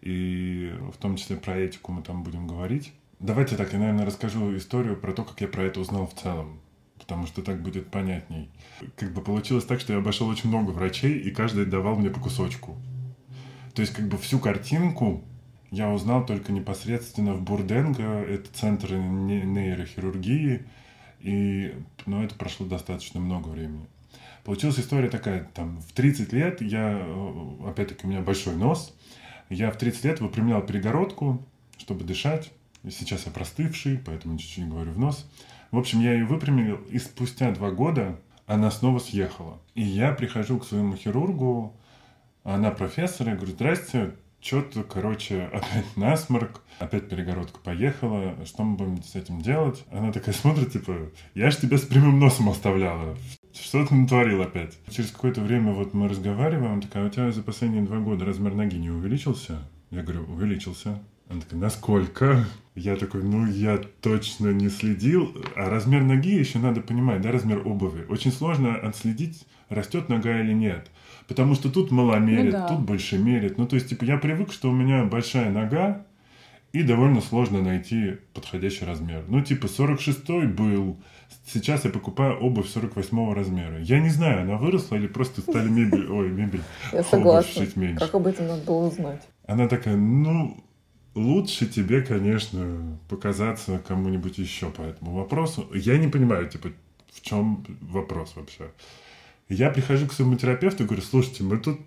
И 0.00 0.72
в 0.90 0.96
том 0.96 1.16
числе 1.16 1.36
про 1.36 1.58
этику 1.58 1.92
мы 1.92 2.02
там 2.02 2.22
будем 2.22 2.46
говорить. 2.46 2.94
Давайте 3.20 3.56
так, 3.56 3.72
я, 3.72 3.78
наверное, 3.78 4.06
расскажу 4.06 4.56
историю 4.56 4.96
про 4.96 5.12
то, 5.12 5.24
как 5.24 5.40
я 5.40 5.48
про 5.48 5.62
это 5.62 5.80
узнал 5.80 6.06
в 6.06 6.14
целом 6.14 6.60
потому 7.00 7.26
что 7.26 7.42
так 7.42 7.60
будет 7.60 7.90
понятней. 7.90 8.50
Как 8.94 9.12
бы 9.12 9.20
получилось 9.20 9.64
так, 9.64 9.80
что 9.80 9.92
я 9.92 9.98
обошел 9.98 10.28
очень 10.28 10.48
много 10.48 10.70
врачей, 10.70 11.18
и 11.18 11.30
каждый 11.32 11.66
давал 11.66 11.96
мне 11.96 12.08
по 12.08 12.20
кусочку. 12.20 12.76
То 13.74 13.82
есть 13.82 13.92
как 13.94 14.06
бы 14.06 14.16
всю 14.16 14.38
картинку 14.38 15.24
я 15.70 15.90
узнал 15.90 16.24
только 16.24 16.52
непосредственно 16.52 17.34
в 17.34 17.42
Бурденго, 17.42 18.02
это 18.02 18.48
центр 18.52 18.92
нейрохирургии, 18.92 20.66
и, 21.20 21.74
ну, 22.06 22.22
это 22.22 22.34
прошло 22.34 22.66
достаточно 22.66 23.18
много 23.18 23.48
времени. 23.48 23.86
Получилась 24.44 24.78
история 24.78 25.08
такая, 25.08 25.48
там, 25.54 25.80
в 25.80 25.92
30 25.92 26.32
лет 26.32 26.62
я, 26.62 26.98
э, 27.04 27.68
опять-таки, 27.68 28.06
у 28.06 28.10
меня 28.10 28.20
большой 28.20 28.56
нос, 28.56 28.96
я 29.48 29.70
в 29.70 29.76
30 29.76 30.04
лет 30.04 30.20
выпрямлял 30.20 30.62
перегородку, 30.62 31.44
чтобы 31.76 32.04
дышать, 32.04 32.52
Сейчас 32.84 33.26
я 33.26 33.32
простывший, 33.32 33.98
поэтому 33.98 34.38
чуть-чуть 34.38 34.68
говорю 34.68 34.92
в 34.92 34.98
нос. 34.98 35.26
В 35.70 35.78
общем, 35.78 36.00
я 36.00 36.14
ее 36.14 36.24
выпрямил, 36.24 36.76
и 36.90 36.98
спустя 36.98 37.50
два 37.52 37.70
года 37.70 38.18
она 38.46 38.70
снова 38.70 38.98
съехала. 38.98 39.60
И 39.74 39.82
я 39.82 40.12
прихожу 40.12 40.58
к 40.58 40.64
своему 40.64 40.96
хирургу, 40.96 41.76
она 42.42 42.70
профессор, 42.70 43.28
я 43.28 43.36
говорю, 43.36 43.52
здрасте, 43.52 44.14
что-то, 44.40 44.82
короче, 44.82 45.42
опять 45.52 45.96
насморк, 45.96 46.62
опять 46.78 47.08
перегородка 47.08 47.60
поехала, 47.60 48.34
что 48.46 48.64
мы 48.64 48.76
будем 48.76 49.02
с 49.02 49.14
этим 49.14 49.40
делать? 49.42 49.84
Она 49.92 50.12
такая 50.12 50.34
смотрит, 50.34 50.72
типа, 50.72 51.10
я 51.34 51.50
ж 51.50 51.56
тебя 51.56 51.76
с 51.78 51.82
прямым 51.82 52.18
носом 52.18 52.48
оставляла, 52.48 53.16
что 53.52 53.84
ты 53.84 53.94
натворил 53.94 54.42
опять? 54.42 54.78
Через 54.90 55.10
какое-то 55.10 55.40
время 55.40 55.72
вот 55.72 55.92
мы 55.92 56.08
разговариваем, 56.08 56.72
она 56.72 56.80
такая, 56.80 57.06
у 57.06 57.10
тебя 57.10 57.30
за 57.30 57.42
последние 57.42 57.82
два 57.82 57.98
года 57.98 58.24
размер 58.24 58.54
ноги 58.54 58.76
не 58.76 58.90
увеличился? 58.90 59.58
Я 59.90 60.02
говорю, 60.02 60.24
увеличился. 60.24 61.00
Она 61.30 61.40
такая, 61.42 61.60
насколько? 61.60 62.44
Я 62.74 62.96
такой, 62.96 63.22
ну, 63.22 63.46
я 63.46 63.78
точно 64.00 64.48
не 64.48 64.68
следил. 64.68 65.32
А 65.54 65.70
размер 65.70 66.02
ноги 66.02 66.34
еще 66.34 66.58
надо 66.58 66.80
понимать, 66.80 67.20
да, 67.20 67.30
размер 67.30 67.66
обуви. 67.66 68.04
Очень 68.08 68.32
сложно 68.32 68.74
отследить, 68.74 69.46
растет 69.68 70.08
нога 70.08 70.40
или 70.40 70.52
нет. 70.52 70.90
Потому 71.28 71.54
что 71.54 71.70
тут 71.70 71.92
мало 71.92 72.16
мерит, 72.16 72.52
ну, 72.52 72.58
да. 72.58 72.68
тут 72.68 72.80
больше 72.80 73.16
мерит. 73.16 73.58
Ну, 73.58 73.68
то 73.68 73.76
есть, 73.76 73.88
типа, 73.88 74.04
я 74.04 74.18
привык, 74.18 74.50
что 74.50 74.70
у 74.70 74.72
меня 74.72 75.04
большая 75.04 75.50
нога, 75.50 76.04
и 76.72 76.82
довольно 76.82 77.20
сложно 77.20 77.62
найти 77.62 78.16
подходящий 78.34 78.84
размер. 78.84 79.24
Ну, 79.28 79.40
типа, 79.40 79.66
46-й 79.66 80.48
был, 80.48 80.98
сейчас 81.46 81.84
я 81.84 81.92
покупаю 81.92 82.38
обувь 82.40 82.68
48 82.68 83.32
размера. 83.32 83.80
Я 83.80 84.00
не 84.00 84.08
знаю, 84.08 84.42
она 84.42 84.56
выросла 84.56 84.96
или 84.96 85.06
просто 85.06 85.42
стали 85.42 85.68
мебель, 85.68 86.06
ой, 86.10 86.30
мебель, 86.30 86.62
я 86.92 87.04
согласна. 87.04 87.66
Как 87.96 88.14
об 88.16 88.26
этом 88.26 88.48
надо 88.48 88.62
было 88.64 88.88
узнать? 88.88 89.22
Она 89.46 89.68
такая, 89.68 89.96
ну, 89.96 90.56
лучше 91.20 91.66
тебе, 91.66 92.02
конечно, 92.02 92.98
показаться 93.08 93.82
кому-нибудь 93.86 94.38
еще 94.38 94.70
по 94.70 94.82
этому 94.82 95.12
вопросу. 95.12 95.68
Я 95.74 95.98
не 95.98 96.08
понимаю, 96.08 96.48
типа, 96.48 96.70
в 97.12 97.20
чем 97.20 97.64
вопрос 97.80 98.34
вообще. 98.36 98.70
Я 99.48 99.70
прихожу 99.70 100.06
к 100.06 100.12
своему 100.12 100.36
терапевту 100.36 100.84
и 100.84 100.86
говорю, 100.86 101.02
слушайте, 101.02 101.42
мы 101.42 101.58
тут 101.58 101.80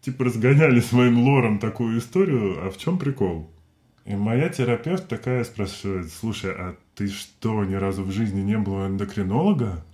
типа 0.00 0.24
разгоняли 0.24 0.80
с 0.80 0.92
моим 0.92 1.18
лором 1.20 1.58
такую 1.58 1.98
историю, 1.98 2.66
а 2.66 2.70
в 2.70 2.76
чем 2.76 2.98
прикол? 2.98 3.50
И 4.04 4.14
моя 4.14 4.48
терапевт 4.50 5.08
такая 5.08 5.44
спрашивает, 5.44 6.12
слушай, 6.12 6.52
а 6.52 6.76
ты 6.94 7.08
что, 7.08 7.64
ни 7.64 7.74
разу 7.74 8.02
в 8.04 8.10
жизни 8.10 8.42
не 8.42 8.58
было 8.58 8.86
эндокринолога? 8.86 9.84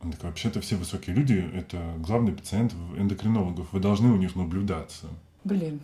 Он 0.00 0.12
такой, 0.12 0.30
вообще-то 0.30 0.60
все 0.60 0.76
высокие 0.76 1.14
люди– 1.14 1.44
это 1.54 1.94
главный 1.98 2.32
пациент 2.32 2.74
эндокринологов, 2.96 3.72
вы 3.72 3.80
должны 3.80 4.10
у 4.10 4.16
них 4.16 4.34
наблюдаться. 4.36 5.08
Блин, 5.44 5.80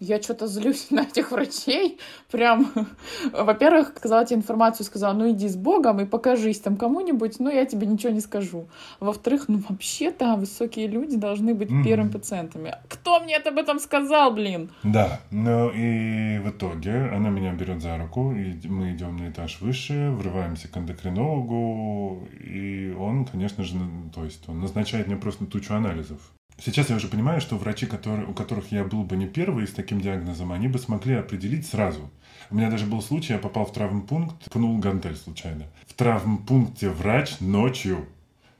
я 0.00 0.20
что-то 0.20 0.46
злюсь 0.46 0.86
на 0.90 1.00
этих 1.00 1.30
врачей. 1.30 1.98
Прям, 2.30 2.72
во-первых, 3.32 3.92
сказала 3.96 4.24
тебе 4.24 4.38
информацию, 4.38 4.86
сказала, 4.86 5.12
ну 5.14 5.30
иди 5.30 5.48
с 5.48 5.56
Богом 5.56 6.00
и 6.00 6.04
покажись 6.04 6.60
там 6.60 6.76
кому-нибудь, 6.76 7.40
но 7.40 7.50
я 7.50 7.64
тебе 7.64 7.86
ничего 7.86 8.12
не 8.12 8.20
скажу. 8.20 8.68
Во-вторых, 9.00 9.48
ну 9.48 9.62
вообще-то 9.68 10.36
высокие 10.36 10.86
люди 10.86 11.16
должны 11.16 11.54
быть 11.54 11.70
mm-hmm. 11.70 11.84
первыми 11.84 12.10
пациентами. 12.10 12.74
Кто 12.88 13.20
мне 13.20 13.34
это 13.36 13.50
об 13.50 13.58
этом 13.58 13.78
сказал, 13.78 14.32
блин? 14.32 14.70
Да, 14.82 15.20
ну 15.30 15.70
и 15.70 16.38
в 16.38 16.50
итоге 16.50 17.10
она 17.12 17.30
меня 17.30 17.52
берет 17.52 17.82
за 17.82 17.96
руку, 17.98 18.32
и 18.32 18.54
мы 18.68 18.92
идем 18.92 19.16
на 19.16 19.30
этаж 19.30 19.60
выше, 19.60 20.10
врываемся 20.10 20.68
к 20.68 20.76
эндокринологу, 20.76 22.28
и 22.32 22.92
он, 22.98 23.24
конечно 23.24 23.64
же, 23.64 23.76
то 24.14 24.24
есть 24.24 24.48
он 24.48 24.60
назначает 24.60 25.06
мне 25.06 25.16
просто 25.16 25.46
тучу 25.46 25.74
анализов. 25.74 26.18
Сейчас 26.58 26.88
я 26.88 26.96
уже 26.96 27.08
понимаю, 27.08 27.40
что 27.40 27.56
врачи, 27.56 27.86
которые, 27.86 28.26
у 28.26 28.32
которых 28.32 28.70
я 28.70 28.84
был 28.84 29.02
бы 29.02 29.16
не 29.16 29.26
первый 29.26 29.66
с 29.66 29.72
таким 29.72 30.00
диагнозом, 30.00 30.52
они 30.52 30.68
бы 30.68 30.78
смогли 30.78 31.14
определить 31.14 31.66
сразу. 31.66 32.10
У 32.50 32.56
меня 32.56 32.70
даже 32.70 32.86
был 32.86 33.02
случай, 33.02 33.32
я 33.32 33.38
попал 33.38 33.66
в 33.66 33.72
травмпункт, 33.72 34.50
пнул 34.50 34.78
гантель 34.78 35.16
случайно. 35.16 35.64
В 35.86 35.94
травмпункте 35.94 36.90
врач 36.90 37.40
ночью 37.40 38.06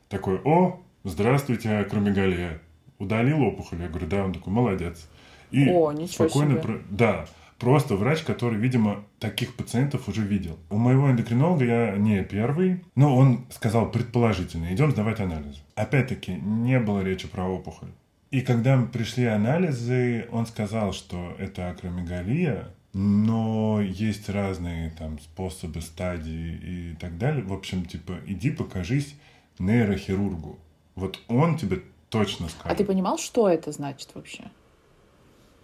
такой, 0.08 0.40
о, 0.44 0.80
здравствуйте, 1.04 1.70
акромегалия. 1.70 2.60
Удалил 2.98 3.42
опухоль? 3.42 3.82
Я 3.82 3.88
говорю, 3.88 4.06
да. 4.06 4.24
Он 4.24 4.32
такой, 4.32 4.52
молодец. 4.52 5.06
И 5.50 5.68
о, 5.68 5.92
ничего 5.92 6.28
спокойно... 6.28 6.60
Себе. 6.60 6.80
Да. 6.90 7.26
Просто 7.58 7.96
врач, 7.96 8.22
который, 8.22 8.58
видимо, 8.58 9.04
таких 9.18 9.54
пациентов 9.54 10.08
уже 10.08 10.22
видел. 10.22 10.58
У 10.70 10.76
моего 10.76 11.10
эндокринолога 11.10 11.64
я 11.64 11.96
не 11.96 12.22
первый, 12.24 12.84
но 12.94 13.16
он 13.16 13.46
сказал 13.50 13.90
предположительно, 13.90 14.72
идем 14.74 14.90
сдавать 14.90 15.20
анализы. 15.20 15.60
Опять-таки, 15.74 16.32
не 16.32 16.78
было 16.80 17.00
речи 17.00 17.28
про 17.28 17.44
опухоль. 17.44 17.90
И 18.30 18.40
когда 18.40 18.82
пришли 18.82 19.26
анализы, 19.26 20.26
он 20.32 20.46
сказал, 20.46 20.92
что 20.92 21.36
это 21.38 21.70
акромегалия, 21.70 22.68
но 22.92 23.80
есть 23.80 24.28
разные 24.28 24.90
там 24.90 25.18
способы, 25.20 25.80
стадии 25.80 26.58
и 26.62 26.96
так 27.00 27.18
далее. 27.18 27.44
В 27.44 27.52
общем, 27.52 27.84
типа, 27.84 28.14
иди 28.26 28.50
покажись 28.50 29.14
нейрохирургу. 29.58 30.58
Вот 30.94 31.20
он 31.28 31.56
тебе 31.56 31.82
точно 32.08 32.48
скажет. 32.48 32.72
А 32.72 32.74
ты 32.74 32.84
понимал, 32.84 33.18
что 33.18 33.48
это 33.48 33.72
значит 33.72 34.10
вообще? 34.14 34.44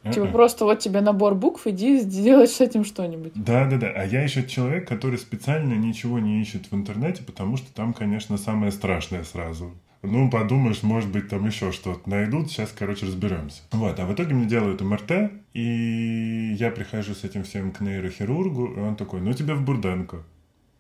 Типа 0.03 0.27
просто 0.27 0.65
вот 0.65 0.79
тебе 0.79 1.01
набор 1.01 1.35
букв, 1.35 1.67
иди 1.67 1.99
сделай 1.99 2.49
с 2.49 2.61
этим 2.61 2.85
что-нибудь. 2.85 3.33
Да, 3.35 3.67
да, 3.67 3.77
да. 3.77 3.89
А 3.89 4.05
я 4.05 4.23
еще 4.23 4.47
человек, 4.47 4.89
который 4.89 5.19
специально 5.19 5.75
ничего 5.75 6.19
не 6.19 6.41
ищет 6.41 6.71
в 6.71 6.75
интернете, 6.75 7.23
потому 7.23 7.59
что 7.59 7.73
там, 7.73 7.93
конечно, 7.93 8.39
самое 8.39 8.73
страшное 8.73 9.25
сразу. 9.25 9.75
Ну, 10.03 10.31
подумаешь, 10.31 10.83
может 10.83 11.11
быть, 11.11 11.29
там 11.29 11.47
еще 11.47 11.73
что-то 11.73 12.09
найдут. 12.09 12.51
Сейчас, 12.51 12.73
короче, 12.77 13.05
разберемся. 13.05 13.61
Вот, 13.73 14.01
а 14.01 14.07
в 14.07 14.15
итоге 14.15 14.35
мне 14.35 14.47
делают 14.47 14.81
МРТ, 14.81 15.31
и 15.53 16.57
я 16.59 16.71
прихожу 16.71 17.15
с 17.15 17.25
этим 17.25 17.43
всем 17.45 17.71
к 17.71 17.81
нейрохирургу, 17.81 18.67
и 18.67 18.81
он 18.81 18.97
такой, 18.97 19.21
ну, 19.21 19.35
тебе 19.35 19.53
в 19.53 19.63
Бурденко. 19.63 20.23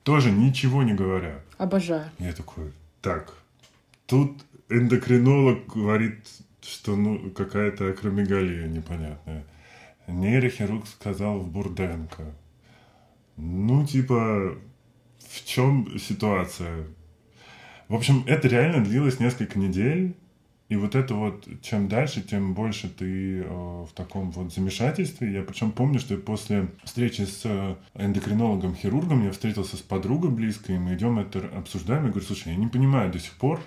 Тоже 0.05 0.31
ничего 0.31 0.83
не 0.83 0.95
говоря. 0.95 1.41
Обожаю. 1.59 2.11
Я 2.19 2.33
такой, 2.33 2.73
так, 3.03 3.35
тут 4.07 4.43
эндокринолог 4.71 5.67
говорит 5.67 6.21
что 6.62 6.97
ну 6.97 7.31
какая-то 7.31 7.90
акромегалия 7.90 8.67
непонятная. 8.67 9.45
Нейрохирург 10.07 10.87
сказал 10.87 11.38
в 11.38 11.49
Бурденко. 11.50 12.35
Ну, 13.37 13.87
типа, 13.87 14.57
в 15.19 15.45
чем 15.47 15.99
ситуация? 15.99 16.87
В 17.88 17.95
общем, 17.95 18.25
это 18.26 18.49
реально 18.49 18.85
длилось 18.85 19.21
несколько 19.21 19.59
недель. 19.59 20.14
И 20.69 20.76
вот 20.76 20.95
это 20.95 21.14
вот, 21.14 21.49
чем 21.62 21.88
дальше, 21.88 22.23
тем 22.23 22.55
больше 22.55 22.88
ты 22.88 23.40
э, 23.40 23.45
в 23.45 23.90
таком 23.93 24.31
вот 24.31 24.52
замешательстве. 24.55 25.33
Я 25.33 25.43
причем 25.43 25.73
помню, 25.73 25.99
что 25.99 26.17
после 26.17 26.69
встречи 26.85 27.23
с 27.23 27.40
э, 27.43 27.75
эндокринологом-хирургом 27.95 29.25
я 29.25 29.33
встретился 29.33 29.76
с 29.76 29.81
подругой 29.81 30.31
близкой, 30.31 30.76
и 30.76 30.79
мы 30.79 30.95
идем 30.95 31.19
это 31.19 31.40
обсуждаем. 31.57 32.05
Я 32.05 32.11
говорю, 32.11 32.25
слушай, 32.25 32.52
я 32.52 32.57
не 32.57 32.69
понимаю 32.69 33.11
до 33.11 33.19
сих 33.19 33.33
пор, 33.33 33.61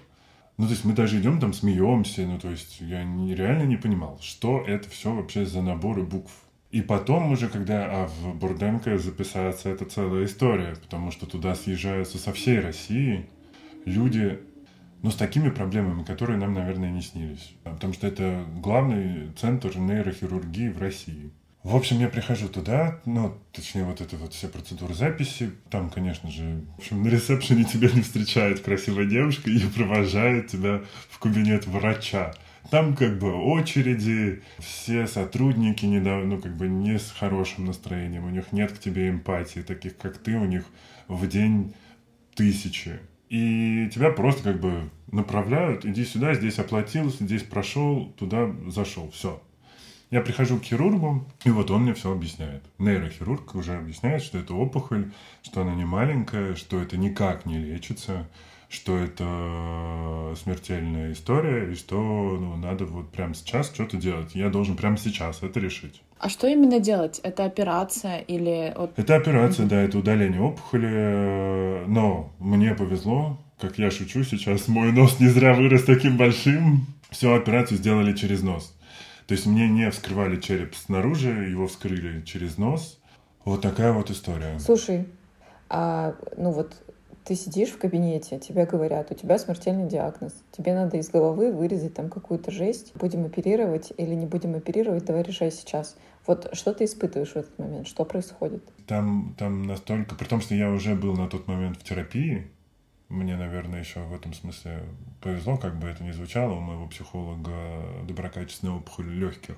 ну, 0.57 0.65
то 0.65 0.71
есть 0.71 0.85
мы 0.85 0.93
даже 0.93 1.19
идем 1.19 1.39
там, 1.39 1.53
смеемся, 1.53 2.25
ну, 2.27 2.37
то 2.37 2.49
есть 2.49 2.79
я 2.79 3.03
не, 3.03 3.33
реально 3.33 3.63
не 3.63 3.77
понимал, 3.77 4.19
что 4.21 4.63
это 4.65 4.89
все 4.89 5.13
вообще 5.13 5.45
за 5.45 5.61
наборы 5.61 6.03
букв. 6.03 6.31
И 6.69 6.81
потом 6.81 7.31
уже, 7.31 7.49
когда 7.49 7.85
а 7.85 8.07
в 8.07 8.35
Бурденко 8.35 8.97
записается 8.97 9.69
это 9.69 9.85
целая 9.85 10.25
история, 10.25 10.75
потому 10.75 11.11
что 11.11 11.25
туда 11.25 11.53
съезжаются 11.55 12.17
со 12.17 12.33
всей 12.33 12.59
России 12.59 13.27
люди, 13.85 14.39
ну, 15.01 15.11
с 15.11 15.15
такими 15.15 15.49
проблемами, 15.49 16.03
которые 16.03 16.39
нам, 16.39 16.53
наверное, 16.53 16.91
не 16.91 17.01
снились. 17.01 17.53
Потому 17.63 17.93
что 17.93 18.07
это 18.07 18.45
главный 18.55 19.31
центр 19.37 19.77
нейрохирургии 19.77 20.69
в 20.69 20.79
России. 20.79 21.31
В 21.63 21.77
общем, 21.77 21.99
я 21.99 22.09
прихожу 22.09 22.49
туда, 22.49 22.99
ну, 23.05 23.37
точнее, 23.53 23.85
вот 23.85 24.01
это 24.01 24.17
вот 24.17 24.33
все 24.33 24.49
процедуры 24.49 24.93
записи. 24.93 25.51
Там, 25.69 25.89
конечно 25.89 26.29
же, 26.29 26.65
в 26.75 26.79
общем, 26.79 27.01
на 27.03 27.07
ресепшене 27.07 27.63
тебя 27.63 27.89
не 27.89 28.01
встречает 28.01 28.59
красивая 28.59 29.05
девушка 29.05 29.49
и 29.49 29.59
провожает 29.59 30.47
тебя 30.47 30.81
в 31.09 31.19
кабинет 31.19 31.65
врача. 31.65 32.33
Там 32.69 32.97
как 32.97 33.17
бы 33.17 33.33
очереди, 33.33 34.41
все 34.59 35.07
сотрудники 35.07 35.85
недавно, 35.85 36.35
ну, 36.35 36.41
как 36.41 36.57
бы 36.57 36.67
не 36.67 36.99
с 36.99 37.11
хорошим 37.11 37.65
настроением, 37.65 38.25
у 38.25 38.29
них 38.29 38.51
нет 38.51 38.73
к 38.73 38.79
тебе 38.79 39.09
эмпатии, 39.09 39.61
таких 39.61 39.97
как 39.97 40.17
ты, 40.17 40.35
у 40.35 40.45
них 40.45 40.65
в 41.07 41.25
день 41.29 41.73
тысячи. 42.35 42.99
И 43.29 43.89
тебя 43.93 44.11
просто 44.11 44.43
как 44.43 44.59
бы 44.59 44.89
направляют, 45.11 45.85
иди 45.85 46.03
сюда, 46.03 46.33
здесь 46.33 46.59
оплатил, 46.59 47.09
здесь 47.09 47.43
прошел, 47.43 48.13
туда 48.17 48.53
зашел, 48.67 49.09
все. 49.11 49.41
Я 50.13 50.21
прихожу 50.21 50.59
к 50.59 50.63
хирургу, 50.63 51.25
и 51.43 51.49
вот 51.49 51.71
он 51.71 51.81
мне 51.81 51.95
все 51.95 52.11
объясняет. 52.11 52.61
Нейрохирург 52.77 53.55
уже 53.55 53.75
объясняет, 53.75 54.21
что 54.21 54.37
это 54.37 54.53
опухоль, 54.53 55.11
что 55.41 55.61
она 55.61 55.73
не 55.73 55.85
маленькая, 55.85 56.53
что 56.53 56.79
это 56.79 56.97
никак 56.97 57.47
не 57.47 57.57
лечится, 57.57 58.27
что 58.69 58.95
это 58.95 60.35
смертельная 60.39 61.13
история, 61.13 61.71
и 61.71 61.73
что 61.73 61.97
ну, 62.39 62.55
надо 62.57 62.85
вот 62.85 63.09
прямо 63.09 63.33
сейчас 63.33 63.73
что-то 63.73 63.97
делать. 63.97 64.35
Я 64.35 64.49
должен 64.49 64.75
прямо 64.75 64.97
сейчас 64.97 65.41
это 65.41 65.59
решить. 65.59 66.03
А 66.19 66.29
что 66.29 66.45
именно 66.45 66.79
делать? 66.79 67.19
Это 67.23 67.45
операция 67.45 68.19
или... 68.19 68.71
Это 68.95 69.15
операция, 69.15 69.65
да, 69.65 69.81
это 69.81 69.97
удаление 69.97 70.41
опухоли. 70.41 71.85
Но 71.87 72.31
мне 72.37 72.75
повезло, 72.75 73.39
как 73.59 73.79
я 73.79 73.89
шучу 73.89 74.23
сейчас, 74.23 74.67
мой 74.67 74.91
нос 74.91 75.19
не 75.19 75.29
зря 75.29 75.55
вырос 75.55 75.85
таким 75.85 76.17
большим. 76.17 76.85
Всю 77.09 77.33
операцию 77.33 77.79
сделали 77.79 78.13
через 78.15 78.43
нос. 78.43 78.75
То 79.27 79.33
есть 79.33 79.45
мне 79.45 79.67
не 79.69 79.89
вскрывали 79.91 80.39
череп 80.39 80.75
снаружи, 80.75 81.29
его 81.29 81.67
вскрыли 81.67 82.21
через 82.21 82.57
нос. 82.57 82.99
Вот 83.45 83.61
такая 83.61 83.91
вот 83.93 84.09
история. 84.09 84.57
Слушай, 84.59 85.07
а 85.69 86.15
ну 86.37 86.51
вот 86.51 86.81
ты 87.23 87.35
сидишь 87.35 87.69
в 87.69 87.77
кабинете, 87.77 88.37
тебе 88.37 88.65
говорят, 88.65 89.11
у 89.11 89.15
тебя 89.15 89.37
смертельный 89.37 89.87
диагноз, 89.87 90.33
тебе 90.51 90.73
надо 90.73 90.97
из 90.97 91.09
головы 91.09 91.51
вырезать 91.51 91.93
там 91.93 92.09
какую-то 92.09 92.51
жесть, 92.51 92.91
будем 92.95 93.25
оперировать 93.25 93.93
или 93.97 94.13
не 94.13 94.25
будем 94.25 94.55
оперировать, 94.55 95.05
давай 95.05 95.23
решай 95.23 95.51
сейчас. 95.51 95.95
Вот 96.27 96.49
что 96.53 96.73
ты 96.73 96.85
испытываешь 96.85 97.31
в 97.31 97.37
этот 97.37 97.57
момент, 97.59 97.87
что 97.87 98.05
происходит? 98.05 98.63
Там, 98.87 99.35
там 99.37 99.63
настолько, 99.63 100.15
при 100.15 100.25
том, 100.25 100.41
что 100.41 100.55
я 100.55 100.69
уже 100.69 100.95
был 100.95 101.13
на 101.15 101.27
тот 101.27 101.47
момент 101.47 101.77
в 101.77 101.83
терапии, 101.83 102.47
мне, 103.09 103.35
наверное, 103.35 103.79
еще 103.79 104.01
в 104.01 104.13
этом 104.13 104.33
смысле 104.33 104.83
повезло, 105.21 105.57
как 105.57 105.79
бы 105.79 105.87
это 105.87 106.03
ни 106.03 106.11
звучало, 106.11 106.53
у 106.53 106.59
моего 106.59 106.87
психолога 106.87 107.51
доброкачественная 108.07 108.75
опухоль 108.75 109.09
легких. 109.09 109.55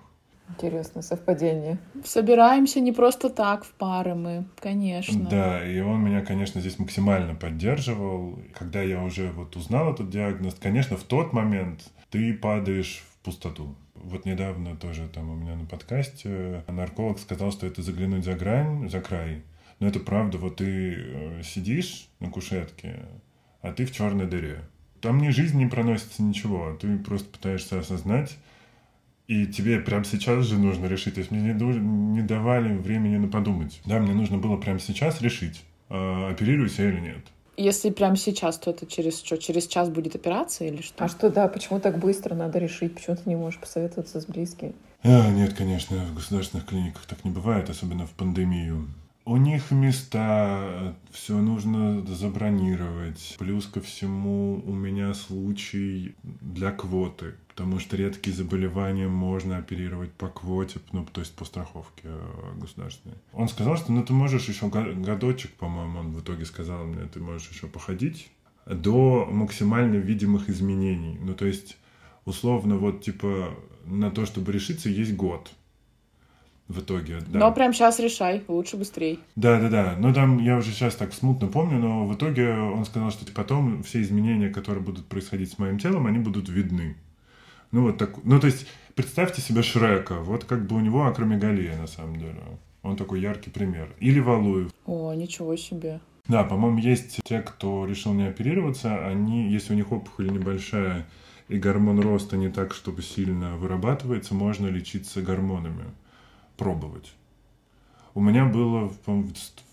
Интересно, 0.50 1.02
совпадение. 1.02 1.80
Собираемся 2.04 2.80
не 2.80 2.92
просто 2.92 3.30
так 3.30 3.64
в 3.64 3.72
пары 3.72 4.14
мы, 4.14 4.46
конечно. 4.60 5.28
Да, 5.28 5.66
и 5.66 5.80
он 5.80 6.04
меня, 6.04 6.22
конечно, 6.22 6.62
здесь 6.62 6.78
максимально 6.78 7.34
поддерживал. 7.34 8.40
Когда 8.54 8.82
я 8.82 9.02
уже 9.02 9.32
вот 9.32 9.56
узнал 9.56 9.94
этот 9.94 10.10
диагноз, 10.10 10.56
конечно, 10.56 10.98
в 10.98 11.04
тот 11.04 11.34
момент 11.34 11.90
ты 12.12 12.34
падаешь 12.34 13.04
в 13.10 13.26
пустоту. 13.26 13.76
Вот 13.96 14.26
недавно 14.26 14.76
тоже 14.76 15.08
там 15.08 15.32
у 15.32 15.36
меня 15.36 15.56
на 15.56 15.66
подкасте 15.66 16.64
нарколог 16.68 17.18
сказал, 17.18 17.52
что 17.52 17.66
это 17.66 17.82
заглянуть 17.82 18.24
за 18.24 18.36
грань, 18.36 18.88
за 18.90 19.02
край. 19.02 19.44
Но 19.80 19.88
это 19.88 20.00
правда, 20.00 20.38
вот 20.38 20.58
ты 20.58 20.96
э, 20.96 21.42
сидишь 21.44 22.08
на 22.20 22.30
кушетке, 22.30 23.00
а 23.66 23.74
ты 23.74 23.86
в 23.86 23.92
черной 23.92 24.28
дыре. 24.28 24.62
Там 25.02 25.18
ни 25.20 25.30
жизнь 25.30 25.58
не 25.58 25.66
проносится 25.66 26.22
ничего, 26.22 26.78
ты 26.80 26.98
просто 26.98 27.28
пытаешься 27.30 27.80
осознать, 27.80 28.38
и 29.28 29.48
тебе 29.48 29.80
прямо 29.80 30.06
сейчас 30.06 30.46
же 30.46 30.58
нужно 30.58 30.86
решить. 30.86 31.16
То 31.16 31.20
есть 31.20 31.32
мне 31.32 31.42
не, 31.42 31.80
не 31.80 32.22
давали 32.22 32.78
времени 32.78 33.18
на 33.18 33.28
подумать. 33.28 33.82
Да, 33.86 34.00
мне 34.00 34.14
нужно 34.14 34.38
было 34.38 34.58
прямо 34.58 34.80
сейчас 34.80 35.22
решить, 35.22 35.64
э, 35.90 36.30
оперируюсь 36.32 36.78
я 36.78 36.90
или 36.90 37.00
нет. 37.00 37.26
Если 37.58 37.90
прямо 37.90 38.18
сейчас, 38.18 38.60
то 38.60 38.72
это 38.72 38.86
через 38.86 39.20
что? 39.20 39.38
Через 39.38 39.66
час 39.68 39.90
будет 39.90 40.14
операция 40.16 40.68
или 40.68 40.82
что? 40.82 41.04
А 41.04 41.08
что, 41.08 41.30
да, 41.30 41.48
почему 41.48 41.80
так 41.80 42.00
быстро 42.00 42.36
надо 42.36 42.60
решить? 42.60 42.94
Почему 42.94 43.16
ты 43.16 43.24
не 43.26 43.36
можешь 43.36 43.60
посоветоваться 43.60 44.20
с 44.20 44.26
близкими? 44.26 44.74
А, 45.04 45.32
нет, 45.32 45.54
конечно, 45.54 45.98
в 46.06 46.16
государственных 46.16 46.66
клиниках 46.66 47.06
так 47.06 47.24
не 47.24 47.32
бывает, 47.32 47.70
особенно 47.70 48.06
в 48.06 48.12
пандемию. 48.12 48.88
У 49.26 49.38
них 49.38 49.72
места, 49.72 50.96
все 51.10 51.40
нужно 51.42 52.06
забронировать. 52.06 53.36
Плюс 53.40 53.66
ко 53.66 53.82
всему 53.82 54.62
у 54.64 54.72
меня 54.72 55.16
случай 55.16 56.14
для 56.22 56.72
квоты, 56.72 57.34
потому 57.48 57.80
что 57.80 57.98
редкие 57.98 58.36
заболевания 58.36 59.08
можно 59.08 59.58
оперировать 59.58 60.12
по 60.12 60.28
квоте, 60.28 60.80
ну, 60.92 61.08
то 61.12 61.22
есть 61.22 61.36
по 61.36 61.44
страховке 61.44 62.04
э, 62.04 62.54
государственной. 62.62 63.16
Он 63.34 63.48
сказал, 63.48 63.78
что 63.78 63.92
ну 63.92 64.04
ты 64.04 64.14
можешь 64.14 64.48
еще 64.48 64.68
годочек, 64.68 65.54
по-моему, 65.54 66.02
он 66.02 66.12
в 66.12 66.22
итоге 66.22 66.46
сказал 66.46 66.86
мне, 66.86 67.06
ты 67.06 67.20
можешь 67.20 67.50
еще 67.50 67.66
походить 67.66 68.30
до 68.68 69.28
максимально 69.32 69.96
видимых 69.96 70.50
изменений. 70.50 71.18
Ну, 71.20 71.34
то 71.34 71.48
есть, 71.48 71.78
условно, 72.26 72.78
вот, 72.78 73.02
типа, 73.04 73.56
на 73.86 74.12
то, 74.12 74.28
чтобы 74.28 74.52
решиться, 74.52 74.88
есть 74.88 75.16
год 75.16 75.52
в 76.68 76.80
итоге. 76.80 77.20
Да. 77.28 77.40
Но 77.40 77.52
прям 77.52 77.74
сейчас 77.74 78.00
решай, 78.00 78.44
лучше 78.48 78.78
быстрее. 78.78 79.20
Да, 79.36 79.60
да, 79.60 79.70
да. 79.70 79.96
Но 79.98 80.14
там 80.14 80.40
я 80.40 80.58
уже 80.58 80.72
сейчас 80.72 80.96
так 80.96 81.14
смутно 81.14 81.48
помню, 81.48 81.80
но 81.80 82.06
в 82.08 82.16
итоге 82.16 82.54
он 82.54 82.86
сказал, 82.86 83.12
что 83.12 83.32
потом 83.32 83.84
все 83.84 84.02
изменения, 84.02 84.50
которые 84.50 84.84
будут 84.84 85.06
происходить 85.06 85.52
с 85.52 85.60
моим 85.60 85.78
телом, 85.78 86.08
они 86.08 86.20
будут 86.20 86.50
видны. 86.50 86.96
Ну 87.72 87.84
вот 87.84 87.98
так, 87.98 88.24
ну 88.24 88.40
то 88.40 88.48
есть 88.48 88.68
представьте 88.96 89.42
себе 89.42 89.62
Шрека, 89.62 90.16
вот 90.22 90.46
как 90.46 90.66
бы 90.66 90.76
у 90.76 90.80
него 90.80 91.06
акромегалия 91.06 91.78
на 91.78 91.88
самом 91.88 92.18
деле. 92.18 92.42
Он 92.82 92.96
такой 92.96 93.20
яркий 93.20 93.50
пример. 93.50 93.90
Или 94.00 94.20
Валуев. 94.20 94.72
О, 94.86 95.14
ничего 95.14 95.56
себе. 95.56 96.00
Да, 96.28 96.44
по-моему, 96.44 96.78
есть 96.80 97.20
те, 97.24 97.42
кто 97.42 97.86
решил 97.86 98.14
не 98.14 98.28
оперироваться, 98.28 99.06
они, 99.08 99.52
если 99.52 99.74
у 99.74 99.76
них 99.76 99.92
опухоль 99.92 100.32
небольшая 100.32 101.06
и 101.48 101.58
гормон 101.58 102.00
роста 102.00 102.38
не 102.38 102.50
так, 102.50 102.74
чтобы 102.74 103.04
сильно 103.04 103.58
вырабатывается, 103.58 104.34
можно 104.34 104.68
лечиться 104.68 105.22
гормонами 105.22 105.86
пробовать. 106.58 107.14
У 108.14 108.22
меня 108.22 108.46
было, 108.46 108.90
по-моему, 109.06 109.30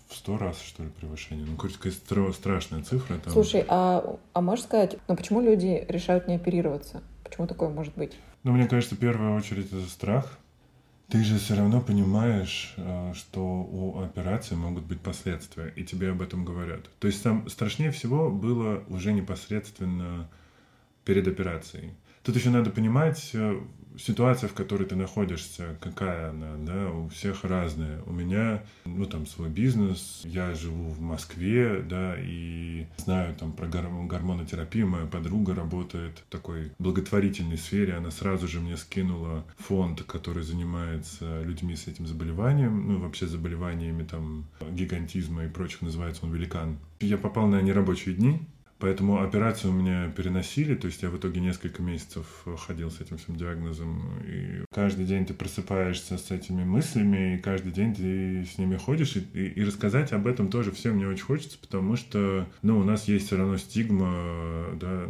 в 0.09 0.15
сто 0.15 0.37
раз, 0.37 0.61
что 0.61 0.83
ли, 0.83 0.89
превышение. 0.89 1.45
Ну, 1.45 1.55
какая-то 1.55 2.33
страшная 2.33 2.83
цифра. 2.83 3.17
Там. 3.17 3.33
Слушай, 3.33 3.65
а, 3.67 4.17
а 4.33 4.41
можешь 4.41 4.65
сказать, 4.65 4.97
ну 5.07 5.15
почему 5.15 5.41
люди 5.41 5.85
решают 5.89 6.27
не 6.27 6.35
оперироваться? 6.35 7.01
Почему 7.23 7.47
такое 7.47 7.69
может 7.69 7.95
быть? 7.95 8.13
Ну, 8.43 8.51
мне 8.51 8.67
кажется, 8.67 8.95
в 8.95 8.99
первую 8.99 9.35
очередь 9.35 9.67
это 9.67 9.87
страх. 9.87 10.37
Ты 11.09 11.23
же 11.23 11.37
все 11.37 11.55
равно 11.55 11.81
понимаешь, 11.81 12.73
э, 12.77 13.13
что 13.13 13.41
у 13.41 14.01
операции 14.01 14.55
могут 14.55 14.85
быть 14.85 14.99
последствия, 14.99 15.71
и 15.75 15.83
тебе 15.83 16.11
об 16.11 16.21
этом 16.21 16.45
говорят. 16.45 16.89
То 16.99 17.07
есть 17.07 17.21
там 17.21 17.47
страшнее 17.49 17.91
всего 17.91 18.31
было 18.31 18.83
уже 18.87 19.13
непосредственно 19.13 20.29
перед 21.05 21.27
операцией. 21.27 21.91
Тут 22.23 22.35
еще 22.35 22.49
надо 22.49 22.69
понимать, 22.71 23.31
э, 23.33 23.61
ситуация, 23.97 24.47
в 24.47 24.53
которой 24.53 24.85
ты 24.85 24.95
находишься, 24.95 25.77
какая 25.81 26.29
она, 26.29 26.55
да, 26.57 26.89
у 26.89 27.09
всех 27.09 27.43
разная. 27.43 28.01
У 28.05 28.11
меня, 28.11 28.63
ну, 28.85 29.05
там, 29.05 29.25
свой 29.25 29.49
бизнес, 29.49 30.21
я 30.23 30.53
живу 30.53 30.89
в 30.89 31.01
Москве, 31.01 31.83
да, 31.87 32.15
и 32.19 32.87
знаю 32.97 33.35
там 33.35 33.53
про 33.53 33.67
гормонотерапию, 33.67 34.87
моя 34.87 35.05
подруга 35.05 35.55
работает 35.55 36.23
в 36.27 36.31
такой 36.31 36.71
благотворительной 36.79 37.57
сфере, 37.57 37.93
она 37.93 38.11
сразу 38.11 38.47
же 38.47 38.59
мне 38.59 38.77
скинула 38.77 39.45
фонд, 39.57 40.03
который 40.03 40.43
занимается 40.43 41.41
людьми 41.43 41.75
с 41.75 41.87
этим 41.87 42.07
заболеванием, 42.07 42.87
ну, 42.87 42.99
вообще 42.99 43.27
заболеваниями 43.27 44.03
там 44.03 44.45
гигантизма 44.71 45.45
и 45.45 45.49
прочих, 45.49 45.81
называется 45.81 46.25
он 46.25 46.33
«Великан». 46.33 46.77
Я 46.99 47.17
попал 47.17 47.47
на 47.47 47.61
нерабочие 47.61 48.15
дни, 48.15 48.41
Поэтому 48.83 49.23
операцию 49.23 49.71
у 49.71 49.73
меня 49.73 50.09
переносили, 50.09 50.75
то 50.75 50.87
есть 50.87 51.03
я 51.03 51.09
в 51.09 51.15
итоге 51.15 51.39
несколько 51.39 51.81
месяцев 51.81 52.25
ходил 52.67 52.91
с 52.91 52.99
этим 52.99 53.17
всем 53.17 53.37
диагнозом. 53.37 54.19
И 54.27 54.65
каждый 54.73 55.05
день 55.05 55.25
ты 55.25 55.33
просыпаешься 55.33 56.17
с 56.17 56.31
этими 56.31 56.65
мыслями, 56.65 57.35
и 57.35 57.41
каждый 57.41 57.71
день 57.71 57.95
ты 57.95 58.43
с 58.43 58.57
ними 58.57 58.75
ходишь. 58.75 59.15
И, 59.15 59.21
и, 59.33 59.45
и 59.51 59.63
рассказать 59.63 60.11
об 60.11 60.27
этом 60.27 60.49
тоже 60.49 60.73
всем 60.73 60.97
мне 60.97 61.07
очень 61.07 61.23
хочется, 61.23 61.57
потому 61.59 61.95
что, 61.95 62.45
ну, 62.61 62.77
у 62.77 62.83
нас 62.83 63.07
есть 63.07 63.27
все 63.27 63.37
равно 63.37 63.55
стигма, 63.55 64.75
да, 64.75 65.05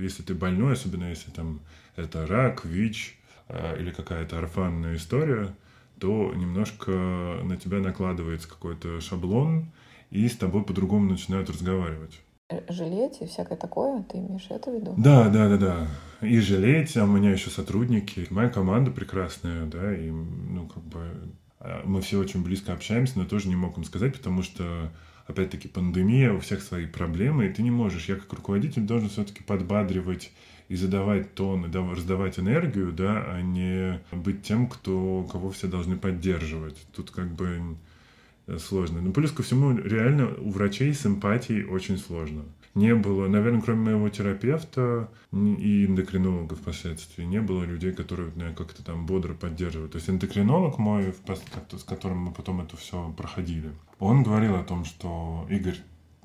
если 0.00 0.22
ты 0.22 0.32
больной, 0.34 0.72
особенно 0.72 1.10
если 1.10 1.30
там 1.30 1.60
это 1.94 2.26
рак, 2.26 2.64
ВИЧ 2.64 3.18
э, 3.48 3.82
или 3.82 3.90
какая-то 3.90 4.38
орфанная 4.38 4.96
история, 4.96 5.54
то 5.98 6.32
немножко 6.34 6.90
на 6.90 7.58
тебя 7.58 7.80
накладывается 7.80 8.48
какой-то 8.48 9.02
шаблон, 9.02 9.70
и 10.10 10.26
с 10.26 10.38
тобой 10.38 10.64
по-другому 10.64 11.10
начинают 11.10 11.50
разговаривать. 11.50 12.18
Э, 12.52 12.60
жалеть 12.72 13.18
и 13.20 13.26
всякое 13.26 13.56
такое, 13.56 14.02
ты 14.02 14.18
имеешь 14.18 14.46
это 14.50 14.70
в 14.70 14.74
виду? 14.74 14.94
Да, 14.98 15.28
да, 15.28 15.48
да, 15.48 15.56
да. 15.56 15.88
И 16.26 16.38
жалеть, 16.38 16.96
а 16.96 17.04
у 17.04 17.06
меня 17.06 17.30
еще 17.30 17.50
сотрудники, 17.50 18.26
моя 18.30 18.48
команда 18.48 18.90
прекрасная, 18.90 19.66
да, 19.66 19.94
и, 19.96 20.10
ну, 20.10 20.68
как 20.68 20.82
бы, 20.84 21.00
а, 21.58 21.82
мы 21.84 22.00
все 22.00 22.18
очень 22.18 22.44
близко 22.44 22.72
общаемся, 22.72 23.18
но 23.18 23.24
тоже 23.24 23.48
не 23.48 23.56
мог 23.56 23.76
им 23.78 23.84
сказать, 23.84 24.16
потому 24.16 24.42
что, 24.42 24.92
опять-таки, 25.26 25.68
пандемия, 25.68 26.32
у 26.32 26.40
всех 26.40 26.62
свои 26.62 26.86
проблемы, 26.86 27.46
и 27.46 27.52
ты 27.52 27.62
не 27.62 27.70
можешь, 27.70 28.08
я 28.08 28.16
как 28.16 28.32
руководитель 28.32 28.82
должен 28.82 29.08
все-таки 29.08 29.42
подбадривать 29.42 30.30
и 30.68 30.76
задавать 30.76 31.34
тон, 31.34 31.66
и 31.66 31.94
раздавать 31.94 32.38
энергию, 32.38 32.92
да, 32.92 33.24
а 33.26 33.40
не 33.40 34.00
быть 34.12 34.42
тем, 34.42 34.68
кто, 34.68 35.26
кого 35.30 35.50
все 35.50 35.66
должны 35.66 35.96
поддерживать. 35.96 36.76
Тут 36.94 37.10
как 37.10 37.32
бы 37.32 37.76
сложно. 38.58 39.00
Но 39.00 39.12
плюс 39.12 39.32
ко 39.32 39.42
всему, 39.42 39.76
реально 39.76 40.34
у 40.38 40.50
врачей 40.50 40.92
с 40.94 41.06
эмпатией 41.06 41.64
очень 41.64 41.98
сложно. 41.98 42.44
Не 42.74 42.94
было, 42.94 43.28
наверное, 43.28 43.60
кроме 43.60 43.82
моего 43.82 44.08
терапевта 44.08 45.10
и 45.30 45.84
эндокринолога 45.86 46.56
впоследствии, 46.56 47.24
не 47.24 47.40
было 47.40 47.64
людей, 47.64 47.92
которые 47.92 48.32
меня 48.34 48.54
как-то 48.54 48.82
там 48.82 49.04
бодро 49.04 49.34
поддерживают. 49.34 49.92
То 49.92 49.96
есть 49.96 50.08
эндокринолог 50.08 50.78
мой, 50.78 51.12
с 51.12 51.84
которым 51.84 52.18
мы 52.18 52.32
потом 52.32 52.62
это 52.62 52.76
все 52.78 53.12
проходили, 53.16 53.72
он 53.98 54.22
говорил 54.22 54.56
о 54.56 54.64
том, 54.64 54.86
что, 54.86 55.46
Игорь, 55.50 55.78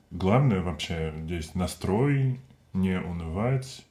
главное 0.09 0.61
вообще 0.61 1.13
здесь 1.25 1.53
настрой, 1.53 2.39
не 2.73 2.97
унывать, 2.97 3.85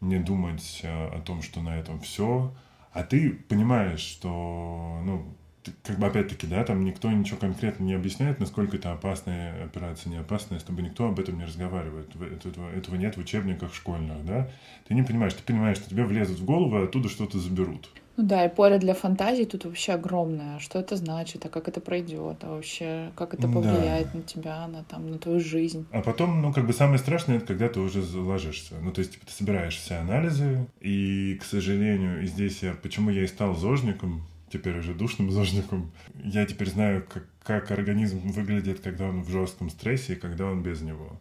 не 0.00 0.18
думать 0.18 0.80
э, 0.82 1.08
о 1.08 1.20
том, 1.20 1.42
что 1.42 1.60
на 1.60 1.78
этом 1.78 2.00
все, 2.00 2.52
а 2.92 3.02
ты 3.04 3.30
понимаешь, 3.48 4.00
что, 4.00 5.00
ну, 5.04 5.34
как 5.82 5.98
бы 5.98 6.06
опять-таки, 6.06 6.46
да, 6.46 6.64
там 6.64 6.84
никто 6.84 7.10
ничего 7.10 7.38
конкретно 7.38 7.84
не 7.84 7.94
объясняет, 7.94 8.40
насколько 8.40 8.76
это 8.76 8.92
опасная 8.92 9.64
операция, 9.64 10.10
не 10.10 10.16
опасная, 10.16 10.58
с 10.58 10.64
тобой 10.64 10.84
никто 10.84 11.08
об 11.08 11.20
этом 11.20 11.38
не 11.38 11.44
разговаривает. 11.44 12.08
Этого, 12.16 12.70
этого 12.70 12.96
нет 12.96 13.16
в 13.16 13.20
учебниках 13.20 13.74
школьных, 13.74 14.24
да. 14.24 14.50
Ты 14.88 14.94
не 14.94 15.02
понимаешь, 15.02 15.34
ты 15.34 15.42
понимаешь, 15.42 15.78
что 15.78 15.90
тебе 15.90 16.04
влезут 16.04 16.38
в 16.38 16.44
голову, 16.44 16.76
а 16.76 16.84
оттуда 16.84 17.08
что-то 17.08 17.38
заберут. 17.38 17.88
Ну 18.16 18.24
да, 18.24 18.44
и 18.44 18.54
поле 18.54 18.78
для 18.78 18.92
фантазии 18.92 19.44
тут 19.44 19.64
вообще 19.64 19.92
огромное. 19.92 20.58
Что 20.58 20.78
это 20.78 20.96
значит, 20.96 21.46
а 21.46 21.48
как 21.48 21.68
это 21.68 21.80
пройдет, 21.80 22.38
а 22.42 22.56
вообще 22.56 23.10
как 23.16 23.32
это 23.32 23.48
повлияет 23.48 24.12
да. 24.12 24.18
на 24.18 24.22
тебя, 24.22 24.68
на, 24.68 24.84
там, 24.84 25.10
на 25.10 25.18
твою 25.18 25.40
жизнь. 25.40 25.86
А 25.92 26.02
потом, 26.02 26.42
ну, 26.42 26.52
как 26.52 26.66
бы 26.66 26.74
самое 26.74 26.98
страшное, 26.98 27.38
это 27.38 27.46
когда 27.46 27.68
ты 27.68 27.80
уже 27.80 28.02
ложишься. 28.18 28.74
Ну, 28.82 28.92
то 28.92 28.98
есть, 28.98 29.12
типа, 29.12 29.26
ты 29.26 29.32
собираешь 29.32 29.76
все 29.76 29.94
анализы, 29.94 30.66
и, 30.80 31.38
к 31.40 31.44
сожалению, 31.44 32.22
и 32.22 32.26
здесь 32.26 32.62
я, 32.62 32.74
почему 32.74 33.08
я 33.08 33.24
и 33.24 33.26
стал 33.26 33.54
зожником, 33.54 34.22
теперь 34.52 34.78
уже 34.78 34.94
душным 34.94 35.30
зожником. 35.32 35.92
Я 36.14 36.46
теперь 36.46 36.70
знаю, 36.70 37.06
как, 37.08 37.26
как 37.42 37.70
организм 37.70 38.18
выглядит, 38.30 38.80
когда 38.80 39.08
он 39.08 39.22
в 39.22 39.30
жестком 39.30 39.70
стрессе 39.70 40.14
и 40.14 40.16
когда 40.16 40.46
он 40.46 40.62
без 40.62 40.80
него. 40.82 41.20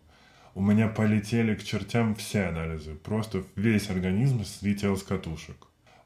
У 0.54 0.62
меня 0.62 0.90
полетели 0.90 1.56
к 1.56 1.64
чертям 1.64 2.14
все 2.16 2.44
анализы. 2.44 2.96
Просто 2.96 3.44
весь 3.56 3.90
организм 3.90 4.44
слетел 4.44 4.98
с 4.98 5.04
катушек. 5.04 5.56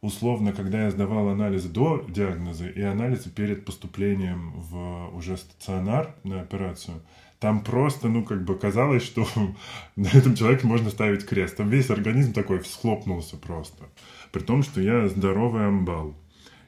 Условно, 0.02 0.54
когда 0.54 0.84
я 0.84 0.92
сдавал 0.92 1.30
анализы 1.30 1.68
до 1.68 2.06
диагноза 2.08 2.68
и 2.68 2.82
анализы 2.82 3.32
перед 3.32 3.66
поступлением 3.66 4.52
в 4.56 5.16
уже 5.16 5.36
стационар 5.36 6.14
на 6.24 6.42
операцию, 6.42 7.02
там 7.40 7.64
просто, 7.64 8.08
ну, 8.08 8.24
как 8.24 8.44
бы 8.44 8.56
казалось, 8.56 9.02
что 9.02 9.28
на 9.96 10.08
этом 10.08 10.36
человеке 10.36 10.68
можно 10.68 10.92
ставить 10.92 11.26
крест. 11.26 11.58
Там 11.58 11.70
весь 11.70 11.90
организм 11.90 12.34
такой 12.34 12.60
всхлопнулся 12.60 13.36
просто. 13.38 13.86
При 14.32 14.42
том, 14.42 14.62
что 14.62 14.80
я 14.80 15.08
здоровый 15.08 15.66
амбал 15.66 16.16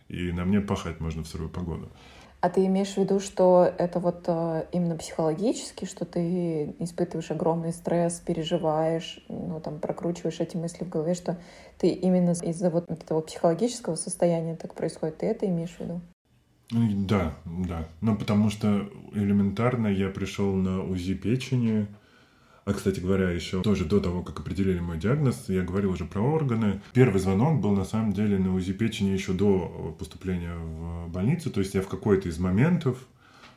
и 0.10 0.32
на 0.32 0.46
мне 0.46 0.62
пахать 0.62 1.00
можно 1.00 1.24
в 1.24 1.28
сырую 1.28 1.50
погоду. 1.50 1.90
А 2.40 2.50
ты 2.50 2.66
имеешь 2.68 2.94
в 2.94 2.98
виду, 2.98 3.20
что 3.20 3.72
это 3.80 4.00
вот 4.00 4.26
э, 4.28 4.66
именно 4.72 4.96
психологически, 4.96 5.86
что 5.86 6.06
ты 6.06 6.76
испытываешь 6.78 7.32
огромный 7.32 7.74
стресс, 7.74 8.20
переживаешь, 8.20 9.26
ну 9.28 9.60
там 9.60 9.80
прокручиваешь 9.80 10.40
эти 10.40 10.56
мысли 10.56 10.84
в 10.84 10.90
голове, 10.90 11.16
что 11.16 11.40
ты 11.80 11.90
именно 11.90 12.32
из-за 12.32 12.70
вот 12.70 12.92
этого 12.92 13.22
психологического 13.22 13.96
состояния 13.96 14.56
так 14.56 14.76
происходит, 14.76 15.18
ты 15.18 15.26
это 15.26 15.48
имеешь 15.48 15.76
в 15.78 15.80
виду? 15.80 16.02
Да, 16.72 17.36
да. 17.46 17.88
Ну, 18.02 18.16
потому 18.16 18.50
что 18.50 18.88
элементарно 19.14 19.88
я 19.88 20.10
пришел 20.10 20.54
на 20.54 20.84
УЗИ 20.84 21.16
печени, 21.16 21.88
а, 22.68 22.74
кстати 22.74 23.00
говоря, 23.00 23.30
еще 23.30 23.62
тоже 23.62 23.86
до 23.86 24.02
того, 24.02 24.24
как 24.24 24.42
определили 24.42 24.82
мой 24.82 24.98
диагноз, 24.98 25.46
я 25.48 25.64
говорил 25.64 25.92
уже 25.92 26.04
про 26.04 26.20
органы. 26.20 26.82
Первый 26.92 27.22
звонок 27.22 27.62
был 27.62 27.72
на 27.72 27.86
самом 27.86 28.12
деле 28.12 28.38
на 28.38 28.54
УЗИ 28.54 28.74
печени 28.74 29.12
еще 29.12 29.32
до 29.32 29.96
поступления 29.98 30.54
в 30.54 31.10
больницу. 31.10 31.50
То 31.50 31.62
есть 31.62 31.76
я 31.76 31.82
в 31.82 31.88
какой-то 31.88 32.28
из 32.28 32.40
моментов 32.40 32.98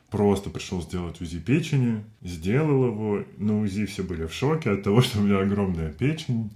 просто 0.09 0.49
пришел 0.49 0.81
сделать 0.81 1.19
УЗИ 1.19 1.39
печени, 1.39 2.05
сделал 2.21 2.85
его. 2.85 3.25
На 3.35 3.59
УЗИ 3.59 3.85
все 3.85 4.03
были 4.03 4.27
в 4.27 4.33
шоке 4.33 4.71
от 4.71 4.83
того, 4.83 5.01
что 5.01 5.19
у 5.19 5.23
меня 5.23 5.39
огромная 5.39 5.91
печень. 5.91 6.49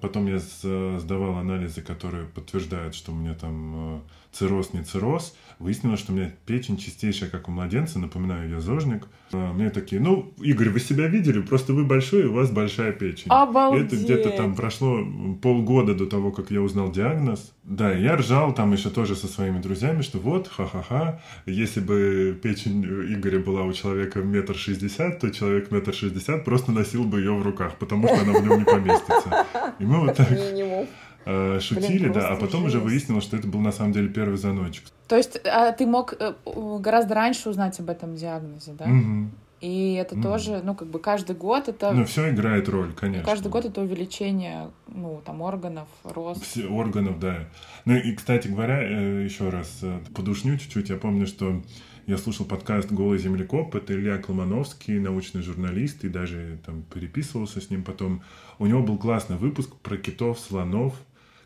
Потом 0.00 0.26
я 0.26 0.38
сдавал 0.38 1.36
анализы, 1.36 1.82
которые 1.82 2.24
подтверждают, 2.28 2.94
что 2.94 3.12
у 3.12 3.14
меня 3.14 3.34
там 3.34 3.96
э, 3.96 4.00
цирроз, 4.32 4.72
не 4.72 4.82
цирроз. 4.82 5.36
Выяснилось, 5.58 6.00
что 6.00 6.12
у 6.12 6.16
меня 6.16 6.32
печень 6.46 6.78
чистейшая, 6.78 7.28
как 7.28 7.46
у 7.48 7.50
младенца, 7.52 7.98
напоминаю, 7.98 8.48
я 8.48 8.60
зожник. 8.60 9.06
А, 9.30 9.52
мне 9.52 9.68
такие, 9.68 10.00
ну, 10.00 10.32
Игорь, 10.40 10.70
вы 10.70 10.80
себя 10.80 11.06
видели, 11.06 11.42
просто 11.42 11.74
вы 11.74 11.84
большой, 11.84 12.22
и 12.22 12.24
у 12.24 12.32
вас 12.32 12.50
большая 12.50 12.92
печень. 12.92 13.26
Обалдеть. 13.28 13.92
И 13.92 13.96
это 13.96 13.96
где-то 13.96 14.30
там 14.30 14.54
прошло 14.54 15.04
полгода 15.42 15.94
до 15.94 16.06
того, 16.06 16.30
как 16.30 16.50
я 16.50 16.62
узнал 16.62 16.90
диагноз. 16.90 17.52
Да, 17.62 17.92
я 17.92 18.16
ржал 18.16 18.54
там 18.54 18.72
еще 18.72 18.88
тоже 18.88 19.14
со 19.14 19.26
своими 19.26 19.60
друзьями, 19.60 20.00
что 20.00 20.18
вот, 20.18 20.48
ха-ха-ха, 20.48 21.20
если 21.44 21.80
бы 21.80 22.40
печень 22.42 22.82
Игоря 22.82 23.38
была 23.38 23.64
у 23.64 23.74
человека 23.74 24.20
метр 24.20 24.54
шестьдесят, 24.56 25.20
то 25.20 25.28
человек 25.28 25.70
метр 25.70 25.92
шестьдесят 25.92 26.46
просто 26.46 26.72
носил 26.72 27.04
бы 27.04 27.18
ее 27.18 27.34
в 27.34 27.42
руках, 27.42 27.76
потому 27.76 28.08
что 28.08 28.22
она 28.22 28.32
в 28.32 28.42
нем 28.42 28.60
не 28.60 28.64
поместится. 28.64 29.46
И 29.78 29.84
мы 29.84 30.00
вот 30.00 30.16
так... 30.16 30.30
Минимум 30.30 30.86
э, 31.24 31.60
шутили, 31.60 32.04
Блин, 32.04 32.12
да, 32.12 32.28
а 32.30 32.36
потом 32.36 32.62
жесть. 32.62 32.76
уже 32.76 32.80
выяснилось, 32.80 33.24
что 33.24 33.36
это 33.36 33.46
был 33.46 33.60
на 33.60 33.72
самом 33.72 33.92
деле 33.92 34.08
первый 34.08 34.36
звоночек. 34.36 34.84
То 35.08 35.16
есть 35.16 35.40
а 35.44 35.72
ты 35.72 35.86
мог 35.86 36.14
э, 36.18 36.34
гораздо 36.44 37.14
раньше 37.14 37.50
узнать 37.50 37.78
об 37.80 37.90
этом 37.90 38.14
диагнозе, 38.14 38.72
да? 38.72 38.84
Угу. 38.84 39.30
И 39.60 39.92
это 39.94 40.16
mm. 40.16 40.22
тоже, 40.22 40.62
ну, 40.64 40.74
как 40.74 40.88
бы 40.88 40.98
каждый 40.98 41.36
год 41.36 41.68
это... 41.68 41.92
Ну, 41.92 42.06
все 42.06 42.30
играет 42.30 42.68
роль, 42.68 42.94
конечно. 42.94 43.26
Каждый 43.26 43.48
год 43.48 43.66
это 43.66 43.82
увеличение, 43.82 44.70
ну, 44.88 45.20
там, 45.24 45.42
органов, 45.42 45.86
рост. 46.02 46.42
Все, 46.42 46.66
органов, 46.66 47.20
да. 47.20 47.46
Ну, 47.84 47.94
и, 47.94 48.14
кстати 48.14 48.48
говоря, 48.48 48.82
э, 48.82 49.24
еще 49.24 49.50
раз 49.50 49.80
э, 49.82 49.98
подушню 50.14 50.56
чуть-чуть. 50.56 50.88
Я 50.88 50.96
помню, 50.96 51.26
что 51.26 51.60
я 52.06 52.16
слушал 52.16 52.46
подкаст 52.46 52.90
«Голый 52.90 53.18
землекоп». 53.18 53.74
Это 53.74 53.92
Илья 53.92 54.16
Колмановский, 54.16 54.98
научный 54.98 55.42
журналист, 55.42 56.04
и 56.04 56.08
даже 56.08 56.58
там 56.64 56.82
переписывался 56.82 57.60
с 57.60 57.68
ним 57.68 57.84
потом. 57.84 58.22
У 58.58 58.64
него 58.64 58.82
был 58.82 58.96
классный 58.96 59.36
выпуск 59.36 59.76
про 59.82 59.98
китов, 59.98 60.40
слонов, 60.40 60.94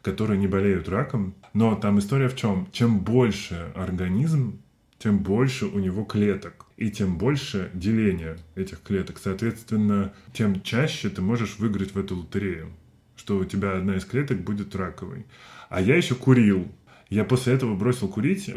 которые 0.05 0.39
не 0.39 0.47
болеют 0.47 0.89
раком. 0.89 1.35
Но 1.55 1.75
там 1.75 1.99
история 1.99 2.29
в 2.29 2.37
чем? 2.37 2.69
Чем 2.71 3.01
больше 3.01 3.73
организм, 3.75 4.61
тем 4.99 5.19
больше 5.19 5.67
у 5.67 5.79
него 5.79 6.05
клеток. 6.05 6.67
И 6.77 6.91
тем 6.91 7.17
больше 7.19 7.71
деления 7.75 8.37
этих 8.55 8.83
клеток. 8.83 9.19
Соответственно, 9.23 10.13
тем 10.33 10.63
чаще 10.63 11.09
ты 11.09 11.23
можешь 11.23 11.59
выиграть 11.59 11.95
в 11.95 11.99
эту 11.99 12.17
лотерею. 12.17 12.71
Что 13.17 13.39
у 13.39 13.45
тебя 13.45 13.77
одна 13.77 13.97
из 13.97 14.05
клеток 14.05 14.41
будет 14.41 14.77
раковой. 14.77 15.25
А 15.71 15.81
я 15.81 15.97
еще 15.97 16.15
курил. 16.15 16.69
Я 17.09 17.25
после 17.25 17.55
этого 17.55 17.75
бросил 17.75 18.09
курить 18.09 18.49
и 18.49 18.53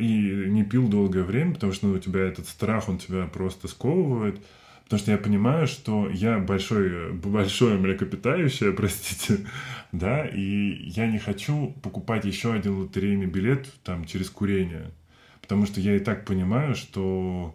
не 0.48 0.64
пил 0.64 0.88
долгое 0.88 1.24
время, 1.24 1.54
потому 1.54 1.74
что 1.74 1.88
ну, 1.88 1.94
у 1.94 2.00
тебя 2.00 2.22
этот 2.22 2.48
страх, 2.48 2.90
он 2.90 2.98
тебя 2.98 3.28
просто 3.28 3.68
сковывает. 3.68 4.42
Потому 4.88 5.02
что 5.02 5.12
я 5.12 5.18
понимаю, 5.18 5.68
что 5.68 6.10
я 6.10 6.40
большой, 6.40 7.12
большое 7.12 7.78
млекопитающее, 7.78 8.72
простите, 8.74 9.46
да, 9.92 10.26
и 10.26 10.90
я 10.90 11.08
не 11.08 11.20
хочу 11.20 11.76
покупать 11.84 12.24
еще 12.24 12.54
один 12.54 12.80
лотерейный 12.80 13.26
билет 13.26 13.68
там 13.84 14.06
через 14.06 14.30
курение. 14.30 14.92
Потому 15.42 15.66
что 15.66 15.82
я 15.82 15.98
и 15.98 16.00
так 16.00 16.24
понимаю, 16.24 16.74
что 16.76 17.54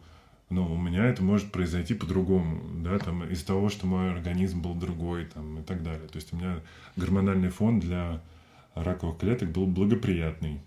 ну, 0.51 0.71
у 0.71 0.77
меня 0.77 1.07
это 1.07 1.23
может 1.23 1.51
произойти 1.51 1.95
по-другому, 1.95 2.61
да, 2.83 2.99
там, 2.99 3.25
из-за 3.25 3.47
того, 3.47 3.71
что 3.71 3.87
мой 3.87 4.12
организм 4.12 4.61
был 4.61 4.75
другой, 4.75 5.25
там, 5.25 5.61
и 5.61 5.62
так 5.62 5.83
далее. 5.83 6.09
То 6.09 6.16
есть 6.16 6.35
у 6.35 6.37
меня 6.37 6.61
гормональный 6.97 7.49
фон 7.49 7.81
для 7.81 8.21
раковых 8.75 9.18
клеток 9.18 9.51
был 9.51 9.66
благоприятный. 9.66 10.61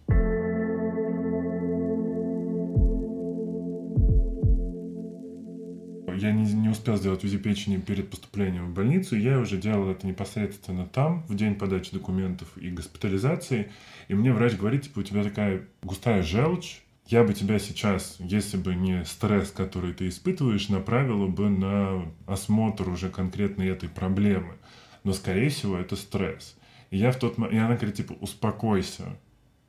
Успел 6.75 6.97
сделать 6.97 7.23
УЗИ 7.23 7.38
печени 7.38 7.77
перед 7.77 8.09
поступлением 8.09 8.67
в 8.67 8.73
больницу, 8.73 9.15
я 9.15 9.39
уже 9.39 9.57
делал 9.57 9.89
это 9.89 10.05
непосредственно 10.05 10.85
там, 10.85 11.25
в 11.27 11.35
день 11.35 11.55
подачи 11.55 11.91
документов 11.91 12.47
и 12.57 12.69
госпитализации, 12.69 13.71
и 14.07 14.13
мне 14.13 14.31
врач 14.31 14.55
говорит, 14.55 14.83
типа, 14.83 14.99
у 14.99 15.03
тебя 15.03 15.23
такая 15.23 15.65
густая 15.81 16.21
желчь, 16.21 16.81
я 17.07 17.23
бы 17.23 17.33
тебя 17.33 17.59
сейчас, 17.59 18.15
если 18.19 18.57
бы 18.57 18.73
не 18.73 19.05
стресс, 19.05 19.51
который 19.51 19.93
ты 19.93 20.07
испытываешь, 20.07 20.69
направила 20.69 21.27
бы 21.27 21.49
на 21.49 22.11
осмотр 22.25 22.89
уже 22.89 23.09
конкретной 23.09 23.67
этой 23.67 23.89
проблемы. 23.89 24.55
Но, 25.03 25.13
скорее 25.13 25.49
всего, 25.49 25.77
это 25.77 25.95
стресс. 25.95 26.55
И 26.89 26.97
я 26.97 27.11
в 27.11 27.19
тот 27.19 27.38
момент... 27.38 27.55
И 27.55 27.59
она 27.59 27.75
говорит, 27.75 27.95
типа, 27.95 28.13
успокойся. 28.13 29.19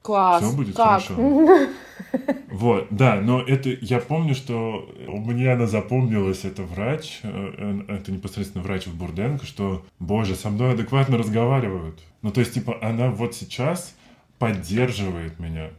Класс. 0.07 0.45
Все 0.45 0.57
будет 0.57 0.77
как? 0.77 1.03
хорошо. 1.03 1.15
Вот, 2.51 2.87
да, 2.91 3.17
но 3.21 3.43
это... 3.43 3.71
Я 3.81 3.99
помню, 3.99 4.35
что 4.35 4.89
мне 5.07 5.53
она 5.53 5.67
запомнилась, 5.67 6.45
это 6.45 6.63
врач, 6.63 7.21
э, 7.23 7.81
это 7.89 8.13
непосредственно 8.13 8.63
врач 8.63 8.87
в 8.87 8.97
Бурденко, 8.97 9.45
что, 9.45 9.85
боже, 9.99 10.37
со 10.37 10.49
мной 10.51 10.73
адекватно 10.73 11.19
разговаривают. 11.19 12.01
Ну, 12.23 12.31
то 12.31 12.41
есть, 12.41 12.55
типа, 12.55 12.79
она 12.81 13.11
вот 13.11 13.35
сейчас 13.35 13.95
поддерживает 14.39 15.39
меня. 15.39 15.71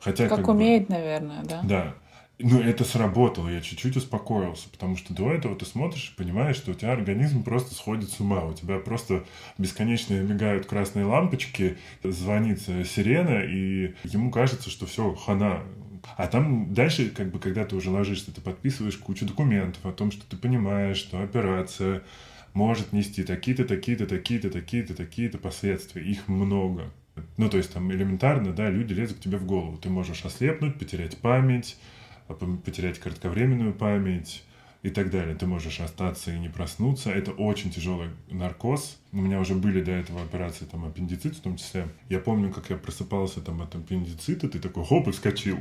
Хотя, 0.00 0.28
как, 0.28 0.38
как 0.38 0.48
умеет, 0.48 0.88
бы, 0.88 0.94
наверное, 0.94 1.44
да? 1.44 1.60
Да. 1.62 1.94
Ну, 2.40 2.60
это 2.60 2.82
сработало, 2.84 3.48
я 3.48 3.60
чуть-чуть 3.60 3.96
успокоился, 3.96 4.68
потому 4.68 4.96
что 4.96 5.14
до 5.14 5.32
этого 5.32 5.54
ты 5.54 5.64
смотришь 5.64 6.12
и 6.12 6.18
понимаешь, 6.18 6.56
что 6.56 6.72
у 6.72 6.74
тебя 6.74 6.92
организм 6.92 7.44
просто 7.44 7.74
сходит 7.76 8.10
с 8.10 8.18
ума, 8.18 8.44
у 8.44 8.52
тебя 8.52 8.78
просто 8.78 9.24
бесконечно 9.56 10.14
мигают 10.14 10.66
красные 10.66 11.04
лампочки, 11.04 11.78
звонит 12.02 12.60
сирена, 12.60 13.44
и 13.44 13.94
ему 14.02 14.32
кажется, 14.32 14.68
что 14.68 14.86
все, 14.86 15.14
хана. 15.14 15.62
А 16.16 16.26
там 16.26 16.74
дальше, 16.74 17.08
как 17.10 17.30
бы, 17.30 17.38
когда 17.38 17.64
ты 17.64 17.76
уже 17.76 17.90
ложишься, 17.90 18.34
ты 18.34 18.40
подписываешь 18.40 18.96
кучу 18.96 19.26
документов 19.26 19.86
о 19.86 19.92
том, 19.92 20.10
что 20.10 20.26
ты 20.26 20.36
понимаешь, 20.36 20.96
что 20.96 21.22
операция 21.22 22.02
может 22.52 22.92
нести 22.92 23.22
такие-то, 23.22 23.64
такие-то, 23.64 24.06
такие-то, 24.06 24.50
такие-то, 24.50 24.94
такие-то 24.94 25.38
последствия. 25.38 26.02
Их 26.02 26.26
много. 26.28 26.90
Ну, 27.36 27.48
то 27.48 27.56
есть 27.56 27.72
там 27.72 27.90
элементарно, 27.92 28.52
да, 28.52 28.70
люди 28.70 28.92
лезут 28.92 29.18
к 29.18 29.20
тебе 29.20 29.38
в 29.38 29.46
голову. 29.46 29.76
Ты 29.78 29.88
можешь 29.88 30.24
ослепнуть, 30.24 30.78
потерять 30.78 31.16
память, 31.18 31.76
потерять 32.28 32.98
кратковременную 32.98 33.74
память 33.74 34.44
и 34.82 34.90
так 34.90 35.10
далее. 35.10 35.34
Ты 35.34 35.46
можешь 35.46 35.80
остаться 35.80 36.32
и 36.32 36.38
не 36.38 36.48
проснуться. 36.48 37.10
Это 37.10 37.32
очень 37.32 37.70
тяжелый 37.70 38.10
наркоз. 38.28 38.98
У 39.12 39.16
меня 39.16 39.40
уже 39.40 39.54
были 39.54 39.82
до 39.82 39.92
этого 39.92 40.22
операции, 40.22 40.66
там, 40.66 40.84
аппендицит 40.84 41.36
в 41.36 41.40
том 41.40 41.56
числе. 41.56 41.88
Я 42.08 42.20
помню, 42.20 42.52
как 42.52 42.70
я 42.70 42.76
просыпался 42.76 43.40
там 43.40 43.62
от 43.62 43.74
аппендицита, 43.74 44.48
ты 44.48 44.58
такой, 44.58 44.84
хоп, 44.84 45.08
и 45.08 45.12
вскочил. 45.12 45.58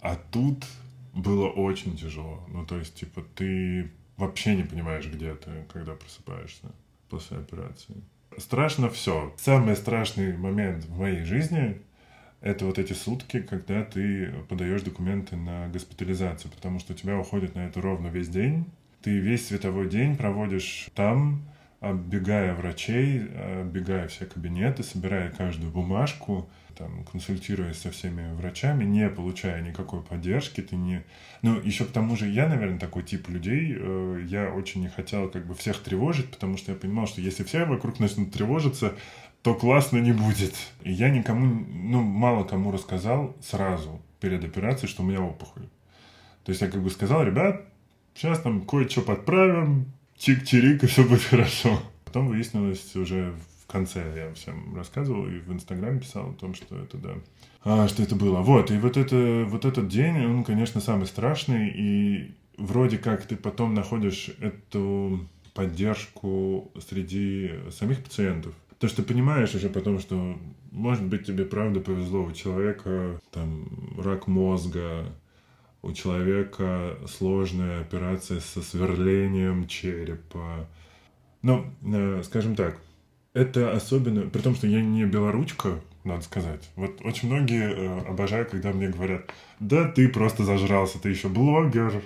А 0.00 0.16
тут 0.16 0.64
было 1.12 1.48
очень 1.48 1.96
тяжело. 1.96 2.44
Ну, 2.48 2.64
то 2.66 2.78
есть, 2.78 2.94
типа, 2.94 3.22
ты 3.34 3.90
вообще 4.16 4.56
не 4.56 4.62
понимаешь, 4.62 5.06
где 5.06 5.34
ты, 5.34 5.64
когда 5.72 5.94
просыпаешься 5.94 6.72
после 7.08 7.38
операции. 7.38 7.96
Страшно 8.38 8.90
все. 8.90 9.34
Самый 9.36 9.76
страшный 9.76 10.36
момент 10.36 10.84
в 10.84 10.98
моей 10.98 11.24
жизни— 11.24 11.80
это 12.44 12.66
вот 12.66 12.78
эти 12.78 12.92
сутки, 12.92 13.40
когда 13.40 13.82
ты 13.82 14.30
подаешь 14.50 14.82
документы 14.82 15.34
на 15.34 15.66
госпитализацию, 15.68 16.50
потому 16.54 16.78
что 16.78 16.92
у 16.92 16.96
тебя 16.96 17.18
уходит 17.18 17.54
на 17.54 17.66
это 17.66 17.80
ровно 17.80 18.08
весь 18.08 18.28
день. 18.28 18.66
Ты 19.00 19.18
весь 19.18 19.46
световой 19.46 19.88
день 19.88 20.14
проводишь 20.14 20.88
там, 20.94 21.42
оббегая 21.80 22.54
врачей, 22.54 23.22
оббегая 23.62 24.08
все 24.08 24.26
кабинеты, 24.26 24.82
собирая 24.82 25.30
каждую 25.30 25.72
бумажку, 25.72 26.46
там, 26.76 27.04
консультируясь 27.04 27.78
со 27.78 27.90
всеми 27.90 28.34
врачами, 28.34 28.84
не 28.84 29.08
получая 29.08 29.62
никакой 29.62 30.02
поддержки, 30.02 30.60
ты 30.60 30.76
не... 30.76 31.02
Ну, 31.40 31.58
еще 31.60 31.84
к 31.84 31.92
тому 31.92 32.14
же 32.16 32.28
я, 32.28 32.46
наверное, 32.46 32.78
такой 32.78 33.04
тип 33.04 33.28
людей, 33.28 33.74
э, 33.74 34.24
я 34.26 34.50
очень 34.50 34.82
не 34.82 34.88
хотел 34.88 35.30
как 35.30 35.46
бы 35.46 35.54
всех 35.54 35.78
тревожить, 35.82 36.30
потому 36.30 36.58
что 36.58 36.72
я 36.72 36.78
понимал, 36.78 37.06
что 37.06 37.20
если 37.20 37.44
все 37.44 37.64
вокруг 37.64 38.00
начнут 38.00 38.32
тревожиться, 38.32 38.94
то 39.44 39.54
классно 39.54 39.98
не 39.98 40.12
будет. 40.12 40.54
И 40.84 40.90
я 40.90 41.10
никому, 41.10 41.66
ну, 41.70 42.00
мало 42.02 42.44
кому 42.44 42.72
рассказал 42.72 43.36
сразу 43.42 44.00
перед 44.18 44.42
операцией, 44.42 44.88
что 44.88 45.02
у 45.02 45.06
меня 45.06 45.20
опухоль. 45.20 45.68
То 46.44 46.50
есть 46.50 46.62
я 46.62 46.68
как 46.68 46.82
бы 46.82 46.88
сказал, 46.88 47.22
ребят, 47.24 47.62
сейчас 48.14 48.40
там 48.40 48.62
кое-что 48.62 49.02
подправим, 49.02 49.92
чик-чирик, 50.16 50.82
и 50.82 50.86
все 50.86 51.06
будет 51.06 51.22
хорошо. 51.30 51.78
Потом 52.06 52.28
выяснилось 52.28 52.96
уже 52.96 53.34
в 53.62 53.70
конце, 53.70 54.02
я 54.16 54.32
всем 54.32 54.74
рассказывал 54.74 55.26
и 55.26 55.40
в 55.40 55.52
Инстаграме 55.52 56.00
писал 56.00 56.30
о 56.30 56.32
том, 56.32 56.54
что 56.54 56.78
это, 56.78 56.96
да, 56.96 57.14
а, 57.64 57.86
что 57.86 58.02
это 58.02 58.16
было. 58.16 58.40
Вот, 58.40 58.70
и 58.70 58.78
вот, 58.78 58.96
это, 58.96 59.44
вот 59.46 59.66
этот 59.66 59.88
день, 59.88 60.24
он, 60.24 60.44
конечно, 60.44 60.80
самый 60.80 61.06
страшный, 61.06 61.68
и 61.68 62.34
вроде 62.56 62.96
как 62.96 63.26
ты 63.26 63.36
потом 63.36 63.74
находишь 63.74 64.30
эту 64.40 65.28
поддержку 65.52 66.72
среди 66.88 67.52
самих 67.70 68.02
пациентов. 68.02 68.54
То, 68.84 68.88
что 68.88 69.02
понимаешь 69.02 69.54
уже 69.54 69.70
потом, 69.70 69.98
что, 69.98 70.38
может 70.70 71.04
быть, 71.04 71.24
тебе 71.24 71.46
правда 71.46 71.80
повезло, 71.80 72.22
у 72.22 72.32
человека 72.32 73.18
там 73.30 73.66
рак 73.96 74.26
мозга, 74.26 75.06
у 75.80 75.90
человека 75.92 76.98
сложная 77.08 77.80
операция 77.80 78.40
со 78.40 78.60
сверлением 78.60 79.68
черепа. 79.68 80.68
Ну, 81.40 81.64
э, 81.82 82.20
скажем 82.26 82.56
так, 82.56 82.78
это 83.32 83.72
особенно, 83.72 84.28
при 84.28 84.42
том, 84.42 84.54
что 84.54 84.66
я 84.66 84.82
не 84.82 85.06
белоручка, 85.06 85.80
надо 86.04 86.20
сказать. 86.20 86.68
Вот 86.76 87.00
очень 87.04 87.28
многие 87.28 87.72
э, 87.72 88.00
обожают, 88.06 88.50
когда 88.50 88.70
мне 88.72 88.90
говорят, 88.90 89.32
да 89.60 89.88
ты 89.88 90.10
просто 90.10 90.44
зажрался, 90.44 91.00
ты 91.00 91.08
еще 91.08 91.28
блогер. 91.30 92.02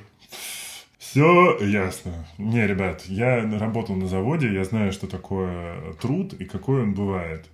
Все 0.99 1.57
ясно. 1.61 2.27
Не, 2.39 2.67
ребят, 2.67 3.05
я 3.07 3.41
работал 3.59 3.95
на 3.95 4.09
заводе, 4.09 4.53
я 4.53 4.65
знаю, 4.65 4.93
что 4.93 5.07
такое 5.07 5.93
труд 5.95 6.35
и 6.35 6.45
какой 6.45 6.83
он 6.83 6.95
бывает. 6.95 7.47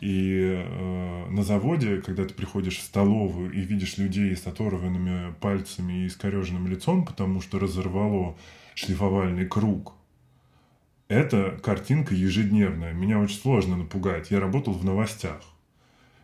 И 0.00 0.42
э, 0.42 1.26
на 1.30 1.42
заводе, 1.42 2.02
когда 2.02 2.24
ты 2.24 2.34
приходишь 2.34 2.78
в 2.78 2.82
столовую 2.82 3.52
и 3.52 3.60
видишь 3.60 3.98
людей 3.98 4.36
с 4.36 4.46
оторванными 4.46 5.32
пальцами 5.40 6.04
и 6.04 6.06
искореженным 6.06 6.68
лицом, 6.68 7.04
потому 7.04 7.40
что 7.40 7.58
разорвало 7.58 8.36
шлифовальный 8.74 9.46
круг, 9.46 9.94
это 11.08 11.58
картинка 11.62 12.14
ежедневная. 12.14 12.92
Меня 12.92 13.18
очень 13.18 13.38
сложно 13.38 13.76
напугать. 13.76 14.30
Я 14.30 14.40
работал 14.40 14.74
в 14.74 14.84
новостях. 14.84 15.40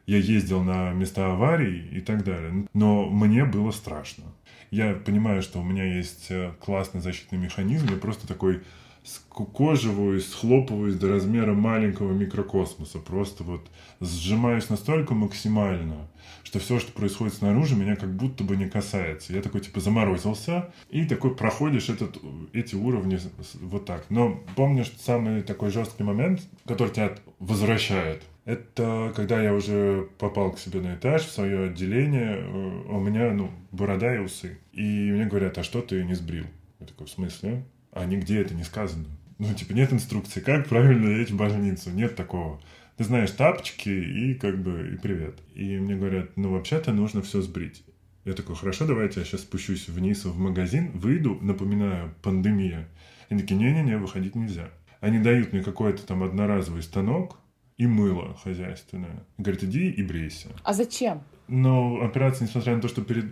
Я 0.07 0.19
ездил 0.19 0.63
на 0.63 0.93
места 0.93 1.33
аварий 1.33 1.89
и 1.89 2.01
так 2.01 2.23
далее. 2.23 2.67
Но 2.73 3.07
мне 3.11 3.45
было 3.45 3.73
страшно. 3.73 4.25
Я 4.71 4.95
понимаю, 4.95 5.43
что 5.43 5.61
у 5.61 5.65
меня 5.65 5.85
есть 5.85 6.27
э, 6.31 6.53
классный 6.61 7.01
защитный 7.01 7.39
механизм. 7.39 7.89
Я 7.91 7.97
просто 7.97 8.27
такой 8.27 8.63
скукоживаюсь, 9.07 10.29
схлопываюсь 10.29 10.97
до 10.97 11.09
размера 11.09 11.55
маленького 11.55 12.13
микрокосмоса. 12.13 12.99
Просто 12.99 13.45
вот 13.45 13.67
сжимаюсь 14.01 14.69
настолько 14.69 15.15
максимально, 15.15 16.09
что 16.43 16.59
все, 16.59 16.81
что 16.81 16.93
происходит 16.93 17.35
снаружи, 17.35 17.77
меня 17.77 17.95
как 17.95 18.13
будто 18.13 18.43
бы 18.43 18.57
не 18.57 18.69
касается. 18.69 19.33
Я 19.33 19.43
такой 19.43 19.61
типа 19.61 19.81
заморозился, 19.81 20.71
и 20.91 21.05
такой 21.05 21.37
проходишь 21.37 21.89
этот, 21.89 22.19
эти 22.53 22.75
уровни 22.75 23.19
вот 23.61 23.85
так. 23.85 24.07
Но 24.11 24.41
помню, 24.57 24.85
что 24.85 24.99
самый 24.99 25.43
такой 25.43 25.71
жесткий 25.71 26.03
момент, 26.03 26.43
который 26.67 26.93
тебя 26.93 27.15
возвращает, 27.39 28.23
это 28.47 29.13
когда 29.15 29.43
я 29.43 29.53
уже 29.53 30.09
попал 30.19 30.53
к 30.53 30.59
себе 30.59 30.81
на 30.81 30.95
этаж, 30.95 31.23
в 31.27 31.31
свое 31.31 31.67
отделение, 31.67 32.39
э, 32.39 32.83
у 32.89 33.01
меня, 33.01 33.31
ну, 33.33 33.51
борода 33.71 34.15
и 34.15 34.19
усы. 34.19 34.59
И 34.73 35.11
мне 35.13 35.27
говорят, 35.27 35.59
а 35.59 35.63
что 35.63 35.83
ты 35.83 36.03
не 36.03 36.15
сбрил? 36.15 36.47
Я 36.81 36.87
такой, 36.87 37.07
в 37.07 37.11
смысле? 37.11 37.63
а 37.97 38.05
нигде 38.05 38.43
это 38.43 38.55
не 38.55 38.63
сказано. 38.63 39.07
Ну, 39.39 39.53
типа, 39.55 39.73
нет 39.73 39.93
инструкции, 39.93 40.41
как 40.41 40.69
правильно 40.69 41.09
лечь 41.09 41.31
в 41.31 41.37
больницу, 41.37 41.91
нет 41.91 42.15
такого. 42.15 42.61
Ты 42.97 43.05
знаешь 43.05 43.31
тапочки 43.31 43.89
и 43.89 44.35
как 44.35 44.63
бы, 44.63 44.93
и 44.93 44.99
привет. 44.99 45.41
И 45.55 45.79
мне 45.79 45.97
говорят, 45.97 46.37
ну, 46.37 46.53
вообще-то 46.53 46.93
нужно 46.93 47.23
все 47.23 47.41
сбрить. 47.41 47.85
Я 48.25 48.35
такой, 48.35 48.55
хорошо, 48.55 48.87
давайте 48.87 49.21
я 49.21 49.27
сейчас 49.27 49.43
спущусь 49.43 49.89
вниз 49.89 50.25
в 50.25 50.39
магазин, 50.39 50.91
выйду, 50.93 51.39
напоминаю, 51.41 52.15
пандемия. 52.23 52.87
Они 53.31 53.41
такие, 53.41 53.57
не-не-не, 53.57 53.97
выходить 53.97 54.35
нельзя. 54.35 54.69
Они 55.01 55.19
дают 55.19 55.53
мне 55.53 55.63
какой-то 55.63 56.07
там 56.07 56.23
одноразовый 56.23 56.83
станок 56.83 57.39
и 57.77 57.87
мыло 57.87 58.37
хозяйственное. 58.43 59.25
Говорят, 59.39 59.65
иди 59.65 59.91
и 59.91 60.03
брейся. 60.03 60.49
А 60.65 60.73
зачем? 60.73 61.23
Но 61.49 62.01
операция, 62.03 62.47
несмотря 62.47 62.75
на 62.75 62.83
то, 62.83 62.89
что 62.89 63.03
перед, 63.03 63.27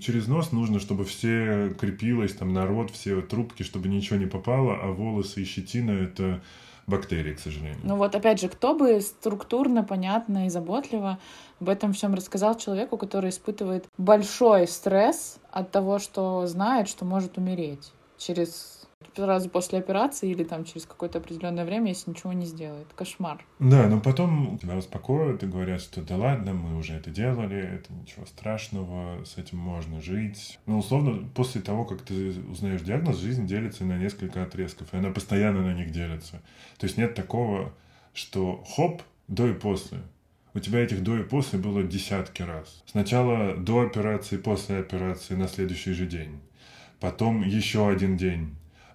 через 0.00 0.26
нос 0.26 0.52
нужно, 0.52 0.80
чтобы 0.80 1.04
все 1.04 1.74
крепилось, 1.80 2.34
там 2.34 2.52
народ, 2.52 2.90
все 2.90 3.22
трубки, 3.22 3.62
чтобы 3.62 3.88
ничего 3.88 4.18
не 4.18 4.26
попало, 4.26 4.78
а 4.82 4.88
волосы 4.88 5.42
и 5.42 5.44
щетина— 5.44 5.90
это 5.92 6.42
бактерии, 6.86 7.32
к 7.32 7.40
сожалению. 7.40 7.80
Ну 7.82 7.96
вот 7.96 8.14
опять 8.14 8.40
же, 8.40 8.48
кто 8.48 8.74
бы 8.74 9.00
структурно, 9.00 9.82
понятно 9.82 10.46
и 10.46 10.50
заботливо 10.50 11.18
об 11.60 11.68
этом 11.70 11.94
всем 11.94 12.14
рассказал 12.14 12.58
человеку, 12.58 12.98
который 12.98 13.30
испытывает 13.30 13.86
большой 13.96 14.66
стресс 14.68 15.38
от 15.50 15.70
того, 15.70 15.98
что 15.98 16.46
знает, 16.46 16.88
что 16.88 17.06
может 17.06 17.38
умереть 17.38 17.92
через 18.18 18.83
сразу 19.14 19.48
после 19.48 19.78
операции 19.78 20.30
или 20.30 20.44
там 20.44 20.64
через 20.64 20.86
какое-то 20.86 21.18
определенное 21.18 21.64
время, 21.64 21.88
если 21.88 22.10
ничего 22.10 22.32
не 22.32 22.46
сделает. 22.46 22.86
Кошмар. 22.94 23.44
Да, 23.58 23.88
но 23.88 24.00
потом 24.00 24.58
тебя 24.58 24.76
успокоят 24.76 25.42
и 25.42 25.46
говорят, 25.46 25.80
что 25.80 26.02
да 26.02 26.16
ладно, 26.16 26.52
мы 26.52 26.76
уже 26.76 26.94
это 26.94 27.10
делали, 27.10 27.56
это 27.56 27.92
ничего 27.92 28.26
страшного, 28.26 29.24
с 29.24 29.36
этим 29.38 29.58
можно 29.58 30.00
жить. 30.00 30.58
Но 30.66 30.78
условно, 30.78 31.28
после 31.34 31.60
того, 31.60 31.84
как 31.84 32.02
ты 32.02 32.30
узнаешь 32.50 32.82
диагноз, 32.82 33.18
жизнь 33.18 33.46
делится 33.46 33.84
на 33.84 33.98
несколько 33.98 34.42
отрезков, 34.42 34.92
и 34.92 34.96
она 34.96 35.10
постоянно 35.10 35.62
на 35.62 35.74
них 35.74 35.90
делится. 35.90 36.42
То 36.78 36.86
есть 36.86 36.96
нет 36.96 37.14
такого, 37.14 37.72
что 38.12 38.62
хоп, 38.76 39.02
до 39.28 39.46
и 39.48 39.54
после. 39.54 39.98
У 40.54 40.60
тебя 40.60 40.80
этих 40.80 41.02
до 41.02 41.18
и 41.18 41.24
после 41.24 41.58
было 41.58 41.82
десятки 41.82 42.42
раз. 42.42 42.82
Сначала 42.86 43.56
до 43.56 43.80
операции, 43.80 44.36
после 44.36 44.78
операции 44.78 45.34
на 45.34 45.48
следующий 45.48 45.92
же 45.92 46.06
день. 46.06 46.38
Потом 47.00 47.42
еще 47.42 47.88
один 47.88 48.16
день 48.16 48.54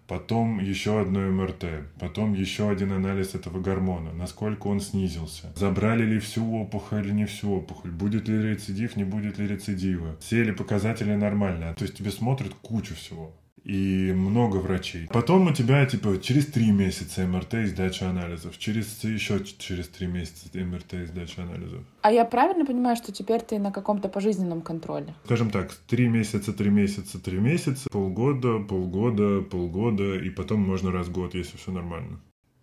потом 0.09 0.59
еще 0.59 0.99
одно 0.99 1.19
МРТ, 1.19 1.65
потом 1.99 2.33
еще 2.33 2.69
один 2.69 2.91
анализ 2.91 3.35
этого 3.35 3.61
гормона, 3.61 4.11
насколько 4.11 4.65
он 4.67 4.81
снизился, 4.81 5.53
забрали 5.55 6.03
ли 6.03 6.19
всю 6.19 6.51
опухоль 6.55 7.05
или 7.05 7.13
не 7.13 7.25
всю 7.25 7.53
опухоль, 7.53 7.91
будет 7.91 8.27
ли 8.27 8.41
рецидив, 8.41 8.95
не 8.95 9.03
будет 9.03 9.37
ли 9.37 9.47
рецидива, 9.47 10.17
все 10.19 10.43
ли 10.43 10.51
показатели 10.51 11.13
нормально. 11.13 11.75
То 11.77 11.83
есть 11.83 11.95
тебе 11.95 12.09
смотрят 12.09 12.55
кучу 12.55 12.95
всего 12.95 13.35
и 13.63 14.11
много 14.13 14.57
врачей. 14.57 15.07
Потом 15.11 15.47
у 15.47 15.53
тебя, 15.53 15.85
типа, 15.85 16.19
через 16.21 16.47
три 16.47 16.71
месяца 16.71 17.25
МРТ 17.27 17.53
и 17.55 17.65
сдача 17.65 18.09
анализов, 18.09 18.57
через 18.57 19.03
еще 19.03 19.43
через 19.43 19.87
три 19.87 20.07
месяца 20.07 20.47
МРТ 20.53 20.93
и 20.93 21.05
сдача 21.05 21.43
анализов. 21.43 21.83
А 22.01 22.11
я 22.11 22.25
правильно 22.25 22.65
понимаю, 22.65 22.95
что 22.95 23.11
теперь 23.11 23.41
ты 23.41 23.59
на 23.59 23.71
каком-то 23.71 24.09
пожизненном 24.09 24.61
контроле? 24.61 25.13
Скажем 25.25 25.49
так, 25.49 25.73
три 25.87 26.07
месяца, 26.07 26.53
три 26.53 26.69
месяца, 26.69 27.19
три 27.19 27.39
месяца, 27.39 27.89
полгода, 27.89 28.59
полгода, 28.59 29.41
полгода, 29.41 30.15
и 30.17 30.29
потом 30.29 30.61
можно 30.61 30.91
раз 30.91 31.07
в 31.07 31.11
год, 31.11 31.35
если 31.35 31.57
все 31.57 31.71
нормально. 31.71 32.19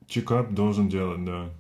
Чекап 0.07 0.53
должен 0.53 0.89
делать, 0.89 1.25
да. 1.25 1.51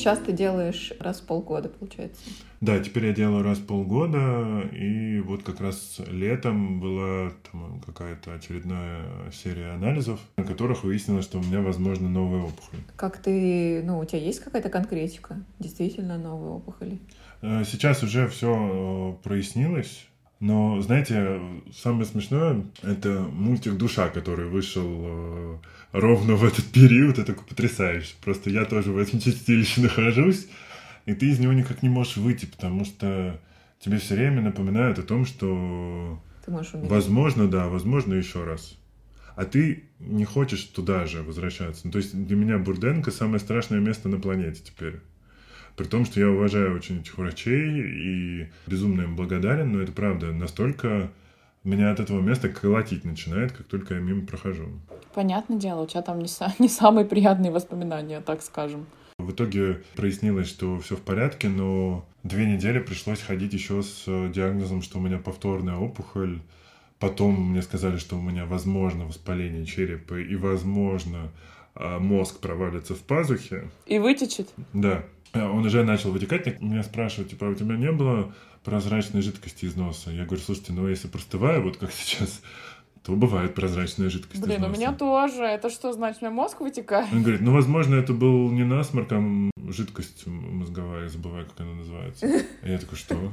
Сейчас 0.00 0.18
ты 0.18 0.32
делаешь 0.32 0.92
раз 0.98 1.20
в 1.20 1.26
полгода, 1.26 1.68
получается? 1.68 2.22
Да, 2.60 2.78
теперь 2.78 3.06
я 3.06 3.12
делаю 3.12 3.42
раз 3.42 3.58
в 3.58 3.66
полгода, 3.66 4.62
и 4.72 5.20
вот 5.20 5.42
как 5.42 5.60
раз 5.60 6.00
летом 6.08 6.80
была 6.80 7.32
какая-то 7.84 8.34
очередная 8.34 9.30
серия 9.32 9.72
анализов, 9.72 10.20
на 10.36 10.44
которых 10.44 10.84
выяснилось, 10.84 11.24
что 11.24 11.38
у 11.38 11.42
меня, 11.42 11.60
возможно, 11.60 12.08
новая 12.08 12.40
опухоль. 12.40 12.80
Как 12.96 13.18
ты, 13.18 13.82
ну, 13.84 13.98
у 13.98 14.04
тебя 14.04 14.20
есть 14.20 14.40
какая-то 14.40 14.70
конкретика? 14.70 15.36
Действительно 15.58 16.18
новая 16.18 16.50
опухоль? 16.50 16.98
Э, 17.42 17.62
сейчас 17.64 18.02
уже 18.02 18.28
все 18.28 19.16
э, 19.20 19.22
прояснилось. 19.22 20.06
Но, 20.40 20.80
знаете, 20.80 21.38
самое 21.70 22.06
смешное— 22.06 22.64
это 22.82 23.20
мультик 23.30 23.74
«Душа», 23.74 24.08
который 24.08 24.48
вышел 24.48 24.88
э, 24.88 25.58
ровно 25.92 26.34
в 26.34 26.44
этот 26.44 26.64
период. 26.64 27.18
Это 27.18 27.34
потрясающе. 27.34 28.14
Просто 28.24 28.48
я 28.48 28.64
тоже 28.64 28.90
в 28.90 28.96
этом 28.96 29.20
чистилище 29.20 29.80
нахожусь, 29.82 30.48
и 31.04 31.12
ты 31.12 31.28
из 31.28 31.38
него 31.38 31.52
никак 31.52 31.82
не 31.82 31.90
можешь 31.90 32.16
выйти, 32.16 32.46
потому 32.46 32.86
что 32.86 33.38
тебе 33.80 33.98
все 33.98 34.14
время 34.14 34.40
напоминают 34.40 34.98
о 34.98 35.02
том, 35.02 35.26
что... 35.26 36.18
Ты 36.44 36.50
можешь 36.50 36.72
умереть. 36.72 36.90
Возможно, 36.90 37.46
да, 37.46 37.68
возможно, 37.68 38.14
еще 38.14 38.42
раз. 38.44 38.78
А 39.36 39.44
ты 39.44 39.84
не 39.98 40.24
хочешь 40.24 40.64
туда 40.64 41.04
же 41.04 41.22
возвращаться. 41.22 41.82
Ну, 41.84 41.92
то 41.92 41.98
есть 41.98 42.14
для 42.14 42.36
меня 42.36 42.58
Бурденко 42.58 43.10
самое 43.10 43.40
страшное 43.40 43.78
место 43.78 44.08
на 44.08 44.18
планете 44.18 44.62
теперь. 44.64 45.00
При 45.76 45.84
том, 45.84 46.04
что 46.04 46.20
я 46.20 46.28
уважаю 46.28 46.76
очень 46.76 47.00
этих 47.00 47.16
врачей 47.18 47.80
и 47.80 48.48
безумно 48.66 49.02
им 49.02 49.16
благодарен, 49.16 49.72
но 49.72 49.80
это 49.80 49.92
правда, 49.92 50.32
настолько 50.32 51.10
меня 51.64 51.90
от 51.90 52.00
этого 52.00 52.20
места 52.20 52.48
колотить 52.48 53.04
начинает, 53.04 53.52
как 53.52 53.66
только 53.66 53.94
я 53.94 54.00
мимо 54.00 54.26
прохожу. 54.26 54.66
Понятное 55.14 55.58
дело, 55.58 55.82
у 55.82 55.86
тебя 55.86 56.02
там 56.02 56.18
не, 56.18 56.26
са- 56.26 56.52
не 56.58 56.68
самые 56.68 57.04
приятные 57.04 57.52
воспоминания, 57.52 58.20
так 58.20 58.42
скажем. 58.42 58.86
В 59.18 59.32
итоге 59.32 59.82
прояснилось, 59.96 60.48
что 60.48 60.78
все 60.80 60.96
в 60.96 61.02
порядке, 61.02 61.48
но 61.48 62.06
две 62.22 62.46
недели 62.46 62.78
пришлось 62.78 63.20
ходить 63.20 63.52
еще 63.52 63.82
с 63.82 64.04
диагнозом, 64.06 64.80
что 64.80 64.98
у 64.98 65.02
меня 65.02 65.18
повторная 65.18 65.76
опухоль. 65.76 66.40
Потом 66.98 67.50
мне 67.50 67.62
сказали, 67.62 67.98
что 67.98 68.16
у 68.16 68.22
меня 68.22 68.46
возможно 68.46 69.04
воспаление 69.06 69.66
черепа 69.66 70.14
и 70.18 70.36
возможно 70.36 71.30
а, 71.74 71.98
мозг 71.98 72.40
провалится 72.40 72.94
в 72.94 73.00
пазухе. 73.00 73.70
И 73.86 73.98
вытечет? 73.98 74.50
Да. 74.72 75.04
А 75.32 75.50
он 75.50 75.64
уже 75.64 75.84
начал 75.84 76.10
вытекать. 76.10 76.60
Меня 76.60 76.82
спрашивают, 76.82 77.30
типа, 77.30 77.46
а 77.46 77.50
у 77.50 77.54
тебя 77.54 77.76
не 77.76 77.92
было 77.92 78.32
прозрачной 78.64 79.22
жидкости 79.22 79.64
из 79.64 79.76
носа? 79.76 80.10
Я 80.10 80.24
говорю, 80.24 80.42
слушайте, 80.42 80.72
ну 80.72 80.88
если 80.88 81.08
простываю, 81.08 81.62
вот 81.62 81.76
как 81.76 81.92
сейчас, 81.92 82.42
то 83.04 83.12
бывает 83.12 83.54
прозрачная 83.54 84.10
жидкость 84.10 84.42
Блин, 84.42 84.56
из 84.56 84.64
у 84.64 84.66
носа. 84.68 84.78
меня 84.80 84.92
тоже. 84.92 85.44
Это 85.44 85.70
что, 85.70 85.92
значит, 85.92 86.22
у 86.22 86.26
меня 86.26 86.34
мозг 86.34 86.60
вытекает? 86.60 87.12
Он 87.12 87.22
говорит, 87.22 87.40
ну, 87.40 87.52
возможно, 87.52 87.94
это 87.94 88.12
был 88.12 88.50
не 88.50 88.64
насморк, 88.64 89.12
а 89.12 89.50
жидкость 89.68 90.26
мозговая, 90.26 91.04
я 91.04 91.08
забываю, 91.08 91.46
как 91.46 91.60
она 91.60 91.74
называется. 91.74 92.26
А 92.62 92.68
я 92.68 92.78
такой, 92.78 92.98
что? 92.98 93.32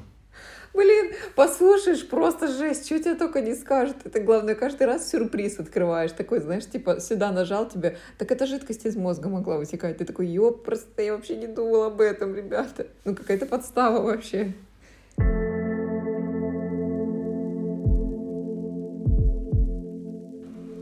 Блин, 0.78 1.12
послушаешь, 1.34 2.08
просто 2.08 2.48
жесть, 2.48 2.86
что 2.86 3.00
тебе 3.00 3.16
только 3.16 3.42
не 3.42 3.56
скажут. 3.56 3.98
Это 4.04 4.20
главное, 4.20 4.54
каждый 4.54 4.86
раз 4.86 5.10
сюрприз 5.10 5.58
открываешь. 5.60 6.12
Такой, 6.12 6.40
знаешь, 6.40 6.68
типа, 6.68 7.00
сюда 7.00 7.32
нажал 7.32 7.68
тебе, 7.68 7.98
так 8.20 8.32
эта 8.32 8.46
жидкость 8.46 8.86
из 8.86 8.96
мозга 8.96 9.28
могла 9.28 9.58
вытекать. 9.58 9.98
Ты 9.98 10.06
такой, 10.06 10.28
ёп, 10.28 10.64
просто 10.64 11.02
я 11.02 11.16
вообще 11.16 11.36
не 11.36 11.48
думал 11.48 11.86
об 11.86 12.00
этом, 12.00 12.36
ребята. 12.36 12.86
Ну, 13.06 13.16
какая-то 13.16 13.48
подстава 13.48 14.04
вообще. 14.04 14.54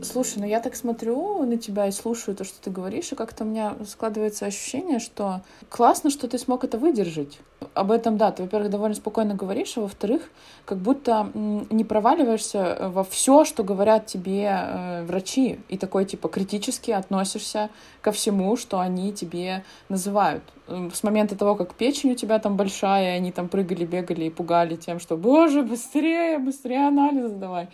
Слушай, 0.06 0.38
ну 0.38 0.46
я 0.46 0.60
так 0.60 0.76
смотрю 0.76 1.42
на 1.44 1.58
тебя 1.58 1.88
и 1.88 1.90
слушаю 1.90 2.36
то, 2.36 2.44
что 2.44 2.60
ты 2.62 2.70
говоришь, 2.70 3.10
и 3.10 3.16
как-то 3.16 3.42
у 3.42 3.46
меня 3.46 3.74
складывается 3.88 4.46
ощущение, 4.46 5.00
что 5.00 5.40
классно, 5.68 6.10
что 6.10 6.28
ты 6.28 6.38
смог 6.38 6.62
это 6.62 6.78
выдержать. 6.78 7.40
Об 7.74 7.90
этом, 7.90 8.16
да, 8.16 8.30
ты, 8.30 8.44
во-первых, 8.44 8.70
довольно 8.70 8.94
спокойно 8.94 9.34
говоришь, 9.34 9.76
а 9.76 9.80
во-вторых, 9.80 10.30
как 10.64 10.78
будто 10.78 11.30
не 11.34 11.82
проваливаешься 11.82 12.88
во 12.92 13.02
все, 13.02 13.44
что 13.44 13.64
говорят 13.64 14.06
тебе 14.06 14.48
э, 14.48 15.04
врачи, 15.04 15.58
и 15.68 15.76
такой, 15.76 16.04
типа, 16.04 16.28
критически 16.28 16.92
относишься 16.92 17.70
ко 18.00 18.12
всему, 18.12 18.56
что 18.56 18.78
они 18.78 19.12
тебе 19.12 19.64
называют. 19.88 20.44
С 20.68 21.02
момента 21.02 21.36
того, 21.36 21.56
как 21.56 21.74
печень 21.74 22.12
у 22.12 22.14
тебя 22.14 22.38
там 22.38 22.56
большая, 22.56 23.16
они 23.16 23.32
там 23.32 23.48
прыгали, 23.48 23.84
бегали 23.84 24.26
и 24.26 24.30
пугали 24.30 24.76
тем, 24.76 25.00
что, 25.00 25.16
боже, 25.16 25.62
быстрее, 25.62 26.38
быстрее 26.38 26.86
анализы 26.86 27.34
давай 27.34 27.68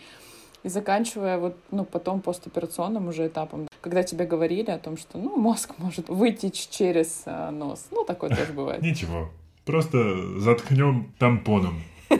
и 0.63 0.69
заканчивая 0.69 1.37
вот, 1.37 1.57
ну, 1.71 1.85
потом 1.85 2.21
постоперационным 2.21 3.07
уже 3.07 3.27
этапом, 3.27 3.67
когда 3.81 4.03
тебе 4.03 4.25
говорили 4.25 4.71
о 4.71 4.79
том, 4.79 4.97
что, 4.97 5.17
ну, 5.17 5.35
мозг 5.35 5.73
может 5.77 6.09
вытечь 6.09 6.67
через 6.69 7.23
э, 7.25 7.49
нос. 7.51 7.87
Ну, 7.91 8.05
такое 8.05 8.29
тоже 8.29 8.53
бывает. 8.55 8.81
Ничего. 8.81 9.29
Просто 9.65 10.39
заткнем 10.39 11.13
тампоном. 11.19 11.81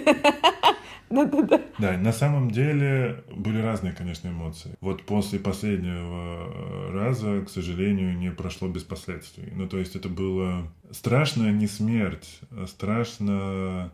Да-да-да. 1.09 1.61
Да, 1.77 1.97
на 1.97 2.11
самом 2.11 2.49
деле 2.49 3.23
были 3.35 3.61
разные, 3.61 3.93
конечно, 3.93 4.29
эмоции. 4.29 4.71
Вот 4.81 5.03
после 5.03 5.39
последнего 5.39 6.91
раза, 6.91 7.41
к 7.45 7.49
сожалению, 7.49 8.17
не 8.17 8.31
прошло 8.31 8.67
без 8.67 8.83
последствий. 8.83 9.49
Ну, 9.55 9.67
то 9.67 9.77
есть 9.77 9.95
это 9.95 10.09
было 10.09 10.67
страшно 10.91 11.51
не 11.51 11.67
смерть, 11.67 12.39
а 12.51 12.65
страшно 12.65 13.91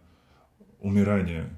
умирание. 0.80 1.50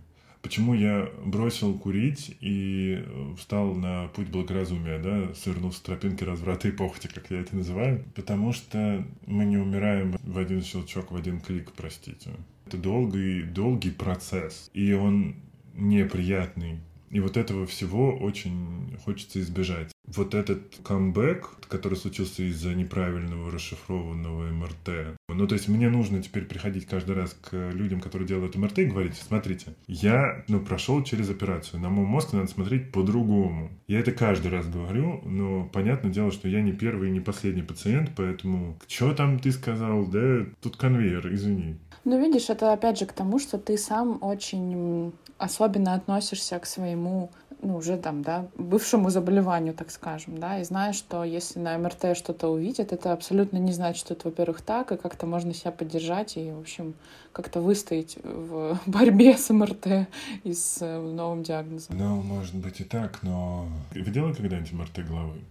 Почему 0.42 0.74
я 0.74 1.08
бросил 1.24 1.78
курить 1.78 2.36
и 2.42 3.06
встал 3.38 3.76
на 3.76 4.08
путь 4.08 4.28
благоразумия, 4.28 4.98
да, 5.00 5.34
свернув 5.36 5.76
с 5.76 5.80
тропинки 5.80 6.24
разврата 6.24 6.68
и 6.68 6.72
похоти, 6.72 7.08
как 7.08 7.30
я 7.30 7.42
это 7.42 7.56
называю? 7.56 8.04
Потому 8.16 8.52
что 8.52 9.06
мы 9.28 9.46
не 9.46 9.58
умираем 9.58 10.18
в 10.24 10.38
один 10.38 10.64
щелчок, 10.64 11.12
в 11.12 11.16
один 11.16 11.40
клик, 11.40 11.72
простите. 11.74 12.32
Это 12.66 12.78
долгий, 12.78 13.44
долгий 13.44 13.92
процесс, 13.92 14.70
и 14.74 14.94
он 14.94 15.36
неприятный. 15.76 16.80
И 17.12 17.20
вот 17.20 17.38
этого 17.38 17.66
всего 17.66 18.16
очень 18.16 18.98
хочется 19.04 19.40
избежать. 19.42 19.92
Вот 20.08 20.34
этот 20.34 20.78
камбэк, 20.84 21.68
который 21.68 21.96
случился 21.96 22.44
из-за 22.44 22.74
неправильного 22.74 23.52
расшифрованного 23.52 24.50
МРТ. 24.52 25.18
Ну, 25.30 25.48
то 25.48 25.56
есть 25.56 25.68
мне 25.68 25.90
нужно 25.90 26.22
теперь 26.22 26.46
приходить 26.46 26.86
каждый 26.86 27.16
раз 27.16 27.34
к 27.34 27.72
людям, 27.72 28.02
которые 28.02 28.28
делают 28.28 28.56
МРТ, 28.56 28.80
и 28.80 28.86
говорить, 28.86 29.16
смотрите, 29.16 29.76
я, 29.88 30.44
ну, 30.48 30.60
прошел 30.60 31.04
через 31.04 31.30
операцию, 31.30 31.82
на 31.82 31.90
мой 31.90 32.06
мозг 32.06 32.34
надо 32.34 32.48
смотреть 32.48 32.92
по-другому. 32.92 33.72
Я 33.88 34.00
это 34.00 34.12
каждый 34.12 34.52
раз 34.52 34.68
говорю, 34.68 35.22
но 35.26 35.70
понятное 35.72 36.12
дело, 36.12 36.32
что 36.32 36.48
я 36.48 36.62
не 36.62 36.72
первый 36.72 37.10
и 37.10 37.12
не 37.12 37.20
последний 37.20 37.64
пациент, 37.64 38.12
поэтому 38.16 38.78
что 38.88 39.14
там 39.14 39.40
ты 39.40 39.52
сказал, 39.52 40.06
да, 40.06 40.46
тут 40.62 40.78
конвейер, 40.78 41.34
извини. 41.34 41.78
Ну, 42.04 42.20
видишь, 42.20 42.50
это 42.50 42.74
опять 42.74 42.98
же 42.98 43.06
к 43.06 43.14
тому, 43.14 43.38
что 43.38 43.60
ты 43.60 43.78
сам 43.78 44.18
очень 44.22 45.14
особенно 45.42 45.96
относишься 45.96 46.60
к 46.60 46.66
своему 46.66 47.32
ну, 47.64 47.78
уже 47.78 47.98
там, 47.98 48.24
да, 48.24 48.48
бывшему 48.58 49.10
заболеванию, 49.10 49.74
так 49.74 49.92
скажем, 49.92 50.40
да, 50.40 50.60
и 50.60 50.64
знаешь, 50.64 50.96
что 50.96 51.24
если 51.24 51.60
на 51.60 51.78
МРТ 51.78 52.18
что-то 52.18 52.48
увидят, 52.48 52.92
это 52.92 53.14
абсолютно 53.14 53.58
не 53.58 53.72
значит, 53.72 54.00
что 54.00 54.14
это, 54.14 54.30
во-первых, 54.30 54.62
так, 54.62 54.92
и 54.92 54.98
как-то 54.98 55.28
можно 55.28 55.54
себя 55.54 55.72
поддержать 55.72 56.38
и, 56.38 56.52
в 56.52 56.60
общем, 56.60 56.96
как-то 57.34 57.62
выстоять 57.62 58.18
в 58.24 58.80
борьбе 58.86 59.38
с 59.38 59.50
МРТ 59.52 60.08
и 60.44 60.54
с 60.54 60.78
э, 60.82 61.00
новым 61.00 61.44
диагнозом. 61.44 61.98
Ну, 61.98 62.22
может 62.22 62.56
быть 62.56 62.80
и 62.82 62.84
так, 62.84 63.22
но... 63.22 63.68
Вы 63.94 64.12
делали 64.12 64.34
когда-нибудь 64.34 64.74
МРТ 64.74 65.06
головы? 65.08 65.42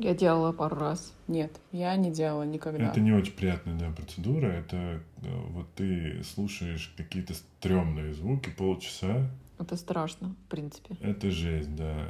Я 0.00 0.14
делала 0.14 0.52
пару 0.52 0.76
раз. 0.76 1.12
Нет, 1.28 1.60
я 1.72 1.94
не 1.96 2.10
делала 2.10 2.44
никогда. 2.44 2.88
Это 2.88 3.00
не 3.00 3.12
очень 3.12 3.32
приятная 3.32 3.78
да, 3.78 3.90
процедура. 3.90 4.46
Это 4.46 5.02
э, 5.22 5.42
вот 5.50 5.66
ты 5.74 6.22
слушаешь 6.24 6.92
какие-то 6.96 7.34
стрёмные 7.34 8.14
звуки 8.14 8.50
полчаса, 8.50 9.30
это 9.60 9.76
страшно, 9.76 10.34
в 10.46 10.50
принципе. 10.50 10.96
Это 11.02 11.30
жесть, 11.30 11.76
да. 11.76 12.08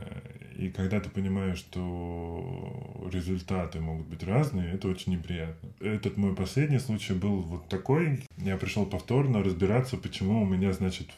И 0.57 0.71
когда 0.71 1.01
ты 1.01 1.11
понимаешь, 1.11 1.59
что 1.59 3.09
результаты 3.13 3.81
могут 3.81 4.07
быть 4.07 4.23
разные, 4.23 4.73
это 4.73 4.87
очень 4.87 5.15
неприятно. 5.15 5.69
Этот 5.81 6.17
мой 6.17 6.37
последний 6.37 6.79
случай 6.79 7.13
был 7.13 7.41
вот 7.41 7.69
такой. 7.69 8.21
Я 8.37 8.57
пришел 8.57 8.87
повторно 8.87 9.43
разбираться, 9.43 9.97
почему 9.97 10.43
у 10.43 10.47
меня, 10.47 10.73
значит, 10.73 11.09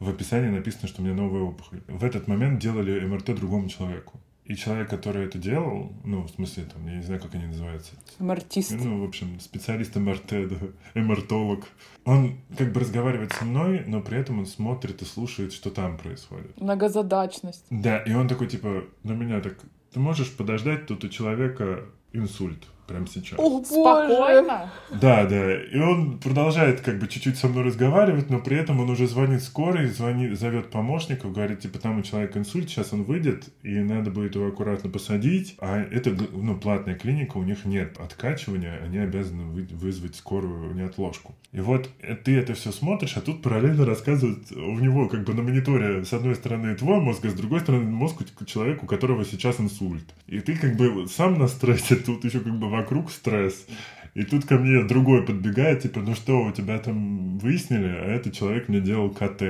в 0.00 0.08
описании 0.08 0.50
написано, 0.50 0.88
что 0.88 1.00
у 1.00 1.04
меня 1.04 1.14
новая 1.14 1.42
опухоль. 1.42 1.80
В 1.86 2.02
этот 2.02 2.26
момент 2.26 2.60
делали 2.60 2.98
МРТ 3.06 3.36
другому 3.36 3.68
человеку. 3.68 4.18
И 4.48 4.56
человек, 4.56 4.88
который 4.88 5.26
это 5.26 5.36
делал, 5.38 5.92
ну, 6.04 6.22
в 6.22 6.30
смысле, 6.30 6.64
там, 6.64 6.86
я 6.86 6.96
не 6.96 7.02
знаю, 7.02 7.20
как 7.20 7.34
они 7.34 7.46
называются. 7.46 7.92
Мартист. 8.18 8.72
Ну, 8.72 9.02
в 9.02 9.04
общем, 9.04 9.38
специалист 9.40 9.94
МРТ, 9.94 10.48
да, 10.48 11.00
МРТолог. 11.00 11.68
Он 12.06 12.40
как 12.56 12.72
бы 12.72 12.80
разговаривает 12.80 13.32
со 13.32 13.44
мной, 13.44 13.84
но 13.86 14.00
при 14.00 14.16
этом 14.18 14.38
он 14.38 14.46
смотрит 14.46 15.02
и 15.02 15.04
слушает, 15.04 15.52
что 15.52 15.70
там 15.70 15.98
происходит. 15.98 16.58
Многозадачность. 16.58 17.66
Да, 17.68 17.98
и 17.98 18.14
он 18.14 18.26
такой, 18.26 18.46
типа, 18.46 18.84
на 19.02 19.12
меня 19.12 19.42
так, 19.42 19.58
ты 19.92 20.00
можешь 20.00 20.34
подождать, 20.34 20.86
тут 20.86 21.04
у 21.04 21.08
человека 21.10 21.84
инсульт 22.14 22.66
прямо 22.88 23.06
сейчас. 23.06 23.38
О, 23.38 23.62
Спокойно? 23.62 24.72
Да, 24.90 25.26
да. 25.26 25.62
И 25.62 25.78
он 25.78 26.18
продолжает 26.18 26.80
как 26.80 26.98
бы 26.98 27.06
чуть-чуть 27.06 27.36
со 27.36 27.48
мной 27.48 27.64
разговаривать, 27.64 28.30
но 28.30 28.40
при 28.40 28.56
этом 28.56 28.80
он 28.80 28.90
уже 28.90 29.06
звонит 29.06 29.42
скорой, 29.42 29.86
звонит, 29.86 30.38
зовет 30.38 30.70
помощников, 30.70 31.32
говорит, 31.32 31.60
типа, 31.60 31.78
там 31.78 31.98
у 31.98 32.02
человека 32.02 32.38
инсульт, 32.38 32.68
сейчас 32.68 32.92
он 32.92 33.04
выйдет, 33.04 33.44
и 33.62 33.78
надо 33.78 34.10
будет 34.10 34.34
его 34.34 34.48
аккуратно 34.48 34.90
посадить. 34.90 35.54
А 35.60 35.80
это, 35.80 36.16
ну, 36.32 36.56
платная 36.58 36.94
клиника, 36.94 37.36
у 37.36 37.44
них 37.44 37.64
нет 37.64 37.96
откачивания, 37.98 38.80
они 38.82 38.98
обязаны 38.98 39.44
вы, 39.44 39.68
вызвать 39.70 40.16
скорую 40.16 40.74
неотложку. 40.74 41.34
И 41.52 41.60
вот 41.60 41.88
ты 42.24 42.36
это 42.36 42.54
все 42.54 42.72
смотришь, 42.72 43.16
а 43.16 43.20
тут 43.20 43.42
параллельно 43.42 43.86
рассказывают 43.86 44.50
у 44.52 44.78
него 44.78 45.08
как 45.08 45.24
бы 45.24 45.34
на 45.34 45.42
мониторе 45.42 46.04
с 46.04 46.12
одной 46.12 46.34
стороны 46.34 46.74
твой 46.74 47.00
мозг, 47.00 47.24
а 47.24 47.30
с 47.30 47.34
другой 47.34 47.60
стороны 47.60 47.84
мозг 47.84 48.22
человека, 48.46 48.84
у 48.84 48.86
которого 48.86 49.24
сейчас 49.24 49.60
инсульт. 49.60 50.04
И 50.26 50.40
ты 50.40 50.56
как 50.56 50.76
бы 50.76 51.06
сам 51.08 51.38
на 51.38 51.48
стрессе, 51.48 51.96
тут 51.96 52.24
еще 52.24 52.40
как 52.40 52.58
бы 52.58 52.68
вокруг 52.78 53.10
стресс. 53.10 53.66
И 54.14 54.24
тут 54.24 54.46
ко 54.46 54.56
мне 54.56 54.82
другой 54.84 55.24
подбегает, 55.24 55.82
типа, 55.82 56.00
ну 56.00 56.14
что, 56.14 56.42
у 56.42 56.52
тебя 56.52 56.78
там 56.78 57.38
выяснили, 57.38 57.86
а 57.86 58.04
этот 58.06 58.34
человек 58.34 58.68
мне 58.68 58.80
делал 58.80 59.10
КТ. 59.10 59.42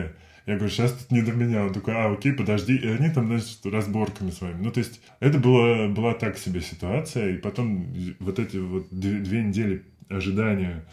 Я 0.48 0.54
говорю, 0.54 0.70
сейчас 0.70 0.92
тут 0.92 1.10
не 1.10 1.20
до 1.20 1.32
меня. 1.32 1.64
Он 1.64 1.74
такой, 1.74 1.94
а, 1.94 2.10
окей, 2.10 2.32
подожди. 2.32 2.74
И 2.74 2.86
они 2.86 3.10
там, 3.10 3.26
значит, 3.26 3.64
разборками 3.66 4.30
своими. 4.30 4.62
Ну, 4.62 4.70
то 4.70 4.80
есть, 4.80 5.00
это 5.20 5.38
было, 5.38 5.88
была 5.88 6.14
так 6.14 6.38
себе 6.38 6.62
ситуация. 6.62 7.34
И 7.34 7.36
потом 7.36 7.94
вот 8.18 8.38
эти 8.38 8.56
вот 8.56 8.86
две 8.90 9.42
недели 9.42 9.84
ожидания 10.08 10.84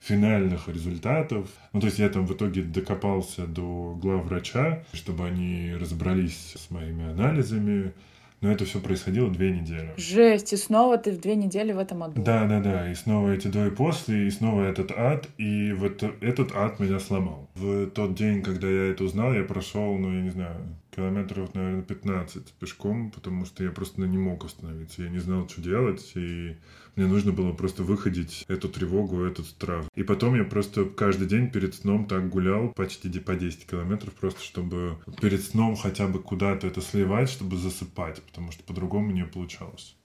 финальных 0.00 0.68
результатов. 0.68 1.48
Ну, 1.72 1.80
то 1.80 1.86
есть 1.86 1.98
я 1.98 2.08
там 2.08 2.26
в 2.26 2.34
итоге 2.34 2.62
докопался 2.62 3.46
до 3.46 3.94
главврача, 4.00 4.84
чтобы 4.92 5.26
они 5.26 5.74
разобрались 5.74 6.54
с 6.56 6.70
моими 6.70 7.10
анализами, 7.10 7.92
но 8.40 8.52
это 8.52 8.64
все 8.64 8.80
происходило 8.80 9.30
две 9.30 9.50
недели. 9.50 9.92
Жесть, 9.96 10.52
и 10.52 10.56
снова 10.56 10.98
ты 10.98 11.12
в 11.12 11.20
две 11.20 11.34
недели 11.34 11.72
в 11.72 11.78
этом 11.78 12.02
аду. 12.02 12.22
Да, 12.22 12.46
да, 12.46 12.60
да, 12.60 12.90
и 12.90 12.94
снова 12.94 13.30
эти 13.30 13.48
до 13.48 13.66
и 13.66 13.70
после, 13.70 14.26
и 14.26 14.30
снова 14.30 14.62
этот 14.62 14.92
ад, 14.92 15.28
и 15.38 15.72
вот 15.72 16.02
этот 16.20 16.54
ад 16.54 16.78
меня 16.78 17.00
сломал. 17.00 17.48
В 17.54 17.86
тот 17.90 18.14
день, 18.14 18.42
когда 18.42 18.68
я 18.68 18.90
это 18.90 19.04
узнал, 19.04 19.32
я 19.32 19.44
прошел, 19.44 19.96
ну, 19.98 20.12
я 20.12 20.22
не 20.22 20.30
знаю, 20.30 20.56
километров, 20.98 21.54
наверное, 21.54 21.82
15 21.82 22.52
пешком, 22.54 23.10
потому 23.12 23.44
что 23.44 23.62
я 23.62 23.70
просто 23.70 24.00
не 24.00 24.18
мог 24.18 24.44
остановиться. 24.44 25.02
Я 25.02 25.10
не 25.10 25.18
знал, 25.18 25.48
что 25.48 25.60
делать, 25.60 26.12
и 26.16 26.56
мне 26.96 27.06
нужно 27.06 27.30
было 27.32 27.52
просто 27.52 27.84
выходить 27.84 28.44
эту 28.48 28.68
тревогу, 28.68 29.22
этот 29.22 29.46
страх. 29.46 29.84
И 29.94 30.02
потом 30.02 30.34
я 30.34 30.44
просто 30.44 30.84
каждый 30.84 31.28
день 31.28 31.50
перед 31.50 31.74
сном 31.74 32.06
так 32.06 32.28
гулял, 32.28 32.70
почти 32.70 33.08
по 33.20 33.36
10 33.36 33.66
километров, 33.66 34.12
просто 34.14 34.42
чтобы 34.42 34.98
перед 35.20 35.42
сном 35.42 35.76
хотя 35.76 36.08
бы 36.08 36.18
куда-то 36.18 36.66
это 36.66 36.80
сливать, 36.80 37.28
чтобы 37.28 37.56
засыпать, 37.56 38.20
потому 38.22 38.50
что 38.50 38.64
по-другому 38.64 39.12
не 39.12 39.24
получалось. 39.24 39.96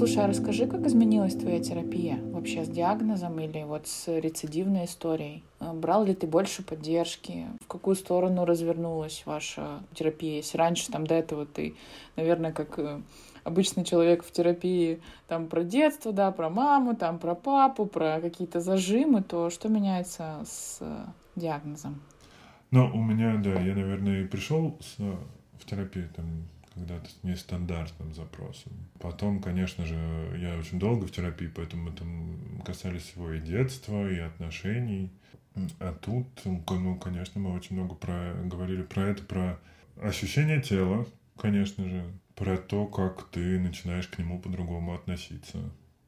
Слушай, 0.00 0.24
а 0.24 0.28
расскажи, 0.28 0.66
как 0.66 0.86
изменилась 0.86 1.34
твоя 1.34 1.60
терапия 1.60 2.18
вообще 2.32 2.64
с 2.64 2.68
диагнозом 2.70 3.38
или 3.38 3.64
вот 3.64 3.86
с 3.86 4.08
рецидивной 4.08 4.86
историей? 4.86 5.44
Э, 5.60 5.74
брал 5.74 6.04
ли 6.06 6.14
ты 6.14 6.26
больше 6.26 6.62
поддержки? 6.62 7.44
В 7.62 7.66
какую 7.66 7.96
сторону 7.96 8.46
развернулась 8.46 9.24
ваша 9.26 9.82
терапия? 9.92 10.36
Если 10.36 10.56
раньше 10.56 10.90
там 10.90 11.06
до 11.06 11.16
этого 11.16 11.44
ты, 11.44 11.74
наверное, 12.16 12.50
как 12.50 12.78
э, 12.78 13.02
обычный 13.44 13.84
человек 13.84 14.24
в 14.24 14.32
терапии 14.32 15.02
там 15.28 15.48
про 15.48 15.64
детство, 15.64 16.12
да, 16.12 16.30
про 16.30 16.48
маму, 16.48 16.96
там 16.96 17.18
про 17.18 17.34
папу, 17.34 17.84
про 17.84 18.22
какие-то 18.22 18.60
зажимы, 18.60 19.22
то 19.22 19.50
что 19.50 19.68
меняется 19.68 20.40
с 20.46 20.78
э, 20.80 21.04
диагнозом? 21.36 22.00
Ну, 22.70 22.90
у 22.90 23.02
меня, 23.02 23.36
да, 23.36 23.52
я, 23.60 23.74
наверное, 23.74 24.22
и 24.22 24.26
пришел 24.26 24.78
с, 24.80 24.96
в 24.96 25.66
терапию 25.66 26.08
там 26.16 26.24
когда-то 26.74 27.08
с 27.08 27.22
нестандартным 27.22 28.14
запросом. 28.14 28.72
Потом, 29.00 29.40
конечно 29.40 29.84
же, 29.84 30.38
я 30.40 30.56
очень 30.56 30.78
долго 30.78 31.06
в 31.06 31.12
терапии, 31.12 31.50
поэтому 31.54 31.90
мы 31.90 31.92
там 31.92 32.62
касались 32.64 33.02
всего 33.02 33.32
и 33.32 33.40
детства, 33.40 34.08
и 34.10 34.18
отношений. 34.18 35.10
А 35.78 35.92
тут, 35.94 36.26
ну, 36.44 36.96
конечно, 36.96 37.40
мы 37.40 37.54
очень 37.54 37.76
много 37.76 37.94
про, 37.94 38.34
говорили 38.44 38.82
про 38.82 39.08
это, 39.08 39.22
про 39.24 39.58
ощущение 40.00 40.62
тела, 40.62 41.06
конечно 41.36 41.88
же, 41.88 42.04
про 42.34 42.56
то, 42.56 42.86
как 42.86 43.28
ты 43.30 43.58
начинаешь 43.58 44.08
к 44.08 44.18
нему 44.18 44.38
по-другому 44.40 44.94
относиться. 44.94 45.58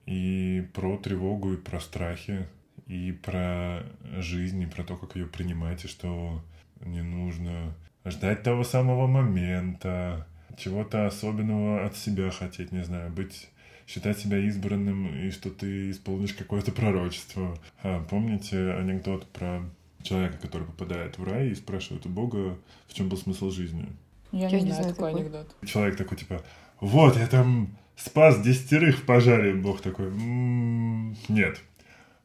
И 0.06 0.68
про 0.74 0.96
тревогу, 0.96 1.54
и 1.54 1.56
про 1.56 1.80
страхи, 1.80 2.46
и 2.86 3.12
про 3.12 3.84
жизнь, 4.18 4.62
и 4.62 4.66
про 4.66 4.84
то, 4.84 4.96
как 4.96 5.16
ее 5.16 5.26
принимать, 5.26 5.84
и 5.84 5.88
что 5.88 6.42
не 6.80 7.02
нужно 7.02 7.74
ждать 8.04 8.42
того 8.42 8.64
самого 8.64 9.06
момента, 9.06 10.26
чего-то 10.56 11.06
особенного 11.06 11.84
от 11.84 11.96
себя 11.96 12.30
хотеть, 12.30 12.72
не 12.72 12.84
знаю, 12.84 13.10
быть 13.10 13.48
считать 13.86 14.18
себя 14.18 14.38
избранным 14.38 15.14
и 15.14 15.30
что 15.30 15.50
ты 15.50 15.90
исполнишь 15.90 16.34
какое-то 16.34 16.72
пророчество. 16.72 17.58
А, 17.82 18.02
помните 18.08 18.72
анекдот 18.72 19.26
про 19.28 19.62
человека, 20.02 20.38
который 20.38 20.66
попадает 20.66 21.18
в 21.18 21.24
рай 21.24 21.48
и 21.48 21.54
спрашивает 21.54 22.06
у 22.06 22.08
Бога, 22.08 22.58
в 22.88 22.94
чем 22.94 23.08
был 23.08 23.16
смысл 23.16 23.50
жизни? 23.50 23.86
Я, 24.32 24.48
я 24.48 24.60
не, 24.60 24.66
не 24.66 24.72
знаю 24.72 24.94
такой, 24.94 25.10
такой 25.10 25.20
анекдот. 25.20 25.56
Человек 25.66 25.96
такой, 25.96 26.16
типа, 26.16 26.42
вот, 26.80 27.16
я 27.16 27.26
там 27.26 27.76
спас 27.96 28.40
десятерых 28.40 28.98
в 28.98 29.04
пожаре. 29.04 29.54
Бог 29.54 29.80
такой, 29.80 30.06
м-м, 30.06 31.16
нет. 31.28 31.60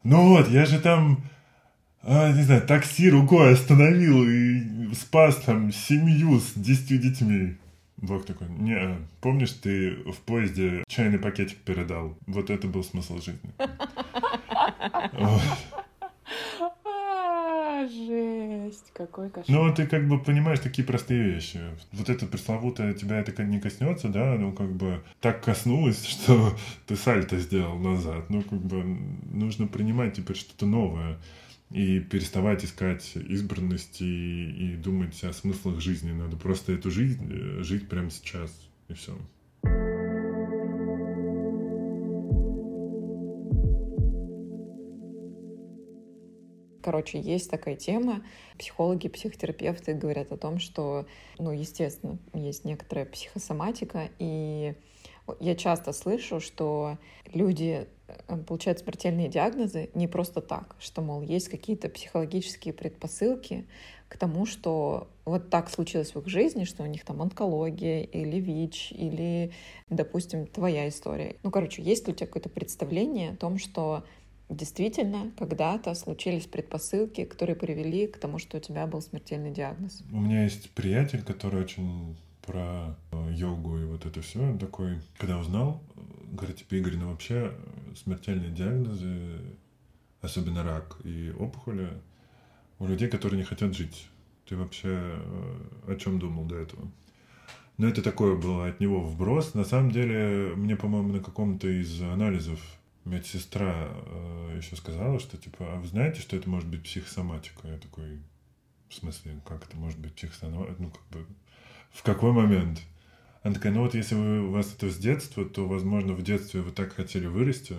Ну 0.04 0.30
вот, 0.30 0.48
я 0.50 0.66
же 0.66 0.80
там, 0.80 1.22
а, 2.02 2.32
не 2.32 2.44
знаю, 2.44 2.62
такси 2.62 3.10
рукой 3.10 3.54
остановил 3.54 4.24
и 4.24 4.94
спас 4.94 5.36
там 5.38 5.72
семью 5.72 6.40
с 6.40 6.54
десятью 6.56 7.00
детьми. 7.00 7.58
Бог 7.98 8.26
такой, 8.26 8.48
не, 8.50 8.98
помнишь, 9.22 9.52
ты 9.52 9.96
в 10.12 10.18
поезде 10.18 10.84
чайный 10.88 11.18
пакетик 11.18 11.58
передал? 11.58 12.16
Вот 12.28 12.50
это 12.50 12.68
был 12.68 12.84
смысл 12.84 13.20
жизни. 13.20 13.52
А, 16.84 17.88
жесть, 17.88 18.92
какой 18.94 19.30
кошмар. 19.30 19.58
Ну, 19.58 19.74
ты 19.74 19.88
как 19.88 20.08
бы 20.08 20.20
понимаешь 20.20 20.60
такие 20.60 20.86
простые 20.86 21.24
вещи. 21.24 21.60
Вот 21.92 22.10
это 22.10 22.26
пресловутое 22.26 22.94
тебя 22.94 23.20
это 23.20 23.44
не 23.44 23.60
коснется, 23.60 24.10
да, 24.10 24.36
ну, 24.36 24.52
как 24.52 24.72
бы 24.72 25.04
так 25.20 25.44
коснулось, 25.44 26.06
что 26.08 26.56
ты 26.86 26.96
сальто 26.96 27.38
сделал 27.40 27.78
назад. 27.78 28.30
Ну, 28.30 28.42
как 28.42 28.60
бы 28.60 28.84
нужно 29.32 29.68
принимать 29.68 30.14
теперь 30.14 30.38
что-то 30.38 30.66
новое 30.66 31.18
и 31.72 32.00
переставать 32.00 32.64
искать 32.64 33.16
избранности 33.16 34.04
и, 34.04 34.74
и 34.74 34.76
думать 34.76 35.22
о 35.24 35.34
смыслах 35.34 35.82
жизни. 35.82 36.12
Надо 36.12 36.38
просто 36.38 36.72
эту 36.72 36.92
жизнь 36.92 37.30
э, 37.30 37.64
жить 37.64 37.90
прямо 37.90 38.10
сейчас, 38.10 38.52
и 38.88 38.94
все. 38.94 39.18
Короче, 46.88 47.20
есть 47.20 47.52
такая 47.52 47.76
тема. 47.76 48.24
Психологи, 48.58 49.10
психотерапевты 49.10 49.94
говорят 49.94 50.32
о 50.32 50.38
том, 50.38 50.58
что, 50.58 51.06
ну, 51.38 51.52
естественно, 51.52 52.18
есть 52.34 52.64
некоторая 52.64 53.06
психосоматика, 53.06 54.10
и 54.20 54.74
Я 55.40 55.56
часто 55.56 55.94
слышу, 55.94 56.40
что 56.40 56.98
люди 57.34 57.88
э, 58.08 58.38
получают 58.38 58.80
смертельные 58.80 59.28
диагнозы 59.30 59.90
не 59.94 60.08
просто 60.08 60.42
так, 60.42 60.76
что, 60.80 61.02
мол, 61.02 61.22
есть 61.22 61.50
какие-то 61.50 61.90
психологические 61.90 62.74
предпосылки 62.74 63.66
к 64.08 64.18
тому, 64.18 64.46
что 64.46 65.10
вот 65.26 65.50
так 65.50 65.70
случилось 65.70 66.16
в 66.16 66.20
их 66.20 66.28
жизни, 66.28 66.64
что 66.64 66.84
у 66.84 66.86
них 66.86 67.04
там 67.04 67.22
онкология 67.22 68.04
или 68.04 68.40
ВИЧ, 68.40 68.94
или, 68.94 69.52
допустим, 69.90 70.48
твоя 70.48 70.88
история. 70.88 71.36
Ну, 71.44 71.52
короче, 71.52 71.82
есть 71.82 72.08
ли 72.08 72.14
у 72.14 72.16
тебя 72.16 72.28
какое-то 72.28 72.50
представление 72.50 73.32
о 73.32 73.36
том, 73.36 73.58
что 73.58 74.06
действительно 74.50 75.32
когда-то 75.38 75.94
случились 75.94 76.46
предпосылки, 76.46 77.26
которые 77.26 77.56
привели 77.56 78.08
к 78.08 78.18
тому, 78.18 78.40
что 78.40 78.58
у 78.58 78.60
тебя 78.62 78.88
был 78.88 79.02
смертельный 79.02 79.52
диагноз? 79.52 80.02
У 80.12 80.20
меня 80.20 80.44
есть 80.44 80.70
приятель, 80.72 81.22
который 81.22 81.62
очень 81.62 82.16
про 82.48 82.96
э, 83.12 83.34
йогу 83.34 83.78
и 83.78 83.86
вот 83.86 84.06
это 84.06 84.22
все. 84.22 84.42
Он 84.42 84.58
такой, 84.58 85.00
когда 85.18 85.38
узнал, 85.38 85.84
говорит, 86.32 86.58
типа, 86.58 86.76
Игорь, 86.76 86.96
ну 86.96 87.12
вообще 87.12 87.54
смертельные 87.96 88.50
диагнозы, 88.50 89.40
особенно 90.22 90.64
рак 90.64 90.98
и 91.04 91.32
опухоли, 91.38 91.90
у 92.80 92.88
людей, 92.88 93.10
которые 93.10 93.38
не 93.38 93.44
хотят 93.44 93.76
жить. 93.76 94.08
Ты 94.48 94.56
вообще 94.56 94.90
э, 94.90 95.58
о 95.88 95.96
чем 95.96 96.20
думал 96.20 96.46
до 96.46 96.56
этого? 96.56 96.90
Ну, 97.78 97.88
это 97.88 98.02
такое 98.02 98.36
было 98.36 98.68
от 98.68 98.80
него 98.80 99.02
вброс. 99.02 99.54
На 99.54 99.64
самом 99.64 99.92
деле, 99.92 100.54
мне, 100.56 100.76
по-моему, 100.76 101.14
на 101.14 101.20
каком-то 101.20 101.68
из 101.68 102.02
анализов 102.02 102.60
медсестра 103.06 103.90
э, 103.90 104.56
еще 104.58 104.76
сказала, 104.76 105.20
что, 105.20 105.38
типа, 105.38 105.74
а 105.74 105.80
вы 105.80 105.88
знаете, 105.88 106.22
что 106.22 106.36
это 106.36 106.50
может 106.50 106.70
быть 106.70 106.84
психосоматика? 106.84 107.68
Я 107.68 107.78
такой, 107.78 108.20
в 108.90 108.94
смысле, 108.94 109.40
как 109.46 109.66
это 109.66 109.78
может 109.78 110.00
быть 110.00 110.14
психосоматика? 110.14 110.76
Ну, 110.80 110.92
как 110.92 111.04
бы, 111.10 111.28
в 111.98 112.04
какой 112.04 112.32
момент? 112.32 112.80
Она 113.42 113.56
такая, 113.56 113.74
ну 113.74 113.82
вот 113.82 113.96
если 113.96 114.14
вы, 114.14 114.48
у 114.48 114.52
вас 114.52 114.72
это 114.74 114.90
с 114.90 114.98
детства, 114.98 115.44
то, 115.46 115.68
возможно, 115.68 116.14
в 116.14 116.22
детстве 116.22 116.62
вы 116.62 116.72
так 116.72 116.94
хотели 116.94 117.26
вырасти. 117.26 117.76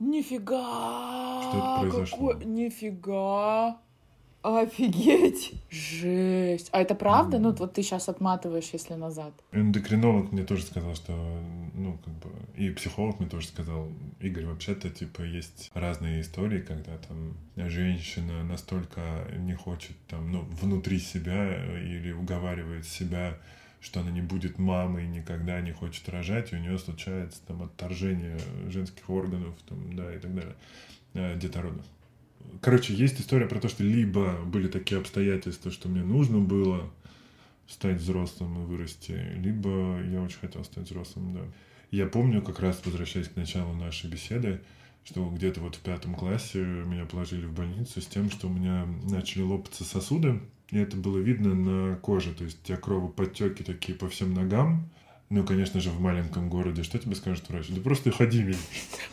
Нифига! 0.00 1.42
Что 1.42 1.58
это 1.58 1.80
произошло? 1.80 2.28
Какой... 2.30 2.44
Нифига! 2.44 3.80
Офигеть! 4.42 5.52
Жесть. 5.70 6.68
А 6.72 6.82
это 6.82 6.96
правда? 6.96 7.38
Ну, 7.38 7.52
вот 7.52 7.74
ты 7.74 7.82
сейчас 7.82 8.08
отматываешь, 8.08 8.70
если 8.72 8.94
назад. 8.94 9.32
Эндокринолог 9.52 10.32
мне 10.32 10.42
тоже 10.42 10.64
сказал, 10.64 10.96
что, 10.96 11.12
ну, 11.74 11.98
как 12.04 12.14
бы, 12.14 12.30
и 12.56 12.70
психолог 12.70 13.20
мне 13.20 13.28
тоже 13.28 13.46
сказал, 13.46 13.88
Игорь, 14.20 14.46
вообще-то, 14.46 14.90
типа, 14.90 15.22
есть 15.22 15.70
разные 15.74 16.22
истории, 16.22 16.60
когда 16.60 16.98
там 16.98 17.36
женщина 17.56 18.42
настолько 18.42 19.28
не 19.36 19.54
хочет, 19.54 19.96
там, 20.08 20.32
ну, 20.32 20.40
внутри 20.60 20.98
себя 20.98 21.78
или 21.80 22.10
уговаривает 22.10 22.84
себя, 22.84 23.38
что 23.80 24.00
она 24.00 24.10
не 24.10 24.22
будет 24.22 24.58
мамой, 24.58 25.06
никогда 25.06 25.60
не 25.60 25.72
хочет 25.72 26.08
рожать, 26.08 26.52
и 26.52 26.56
у 26.56 26.58
нее 26.58 26.78
случается 26.78 27.40
там 27.46 27.62
отторжение 27.62 28.38
женских 28.68 29.08
органов, 29.08 29.54
там, 29.68 29.94
да, 29.94 30.12
и 30.12 30.18
так 30.18 30.34
далее, 30.34 30.54
э, 31.14 31.38
детородов. 31.38 31.86
Короче, 32.60 32.94
есть 32.94 33.20
история 33.20 33.46
про 33.46 33.60
то, 33.60 33.68
что 33.68 33.82
либо 33.82 34.40
были 34.44 34.68
такие 34.68 35.00
обстоятельства, 35.00 35.70
что 35.70 35.88
мне 35.88 36.02
нужно 36.02 36.38
было 36.38 36.90
стать 37.66 38.00
взрослым 38.00 38.62
и 38.62 38.66
вырасти, 38.66 39.12
либо 39.36 40.00
я 40.02 40.22
очень 40.22 40.38
хотел 40.38 40.64
стать 40.64 40.90
взрослым, 40.90 41.34
да. 41.34 41.40
Я 41.90 42.06
помню, 42.06 42.42
как 42.42 42.60
раз 42.60 42.80
возвращаясь 42.84 43.28
к 43.28 43.36
началу 43.36 43.74
нашей 43.74 44.08
беседы, 44.08 44.60
что 45.04 45.28
где-то 45.28 45.60
вот 45.60 45.76
в 45.76 45.80
пятом 45.80 46.14
классе 46.14 46.58
меня 46.60 47.04
положили 47.04 47.46
в 47.46 47.52
больницу 47.52 48.00
с 48.00 48.06
тем, 48.06 48.30
что 48.30 48.48
у 48.48 48.52
меня 48.52 48.86
начали 49.04 49.42
лопаться 49.42 49.84
сосуды, 49.84 50.40
и 50.70 50.78
это 50.78 50.96
было 50.96 51.18
видно 51.18 51.54
на 51.54 51.96
коже, 51.96 52.32
то 52.32 52.44
есть 52.44 52.58
у 52.62 52.66
тебя 52.66 52.76
кровоподтеки 52.76 53.62
такие 53.62 53.96
по 53.96 54.08
всем 54.08 54.32
ногам, 54.32 54.88
ну, 55.32 55.44
конечно 55.44 55.80
же, 55.80 55.88
в 55.88 55.98
маленьком 55.98 56.50
городе. 56.50 56.82
Что 56.82 56.98
тебе 56.98 57.14
скажет 57.14 57.48
врач? 57.48 57.68
Да 57.68 57.80
просто 57.80 58.10
ходи, 58.10 58.42
Миш. 58.42 58.58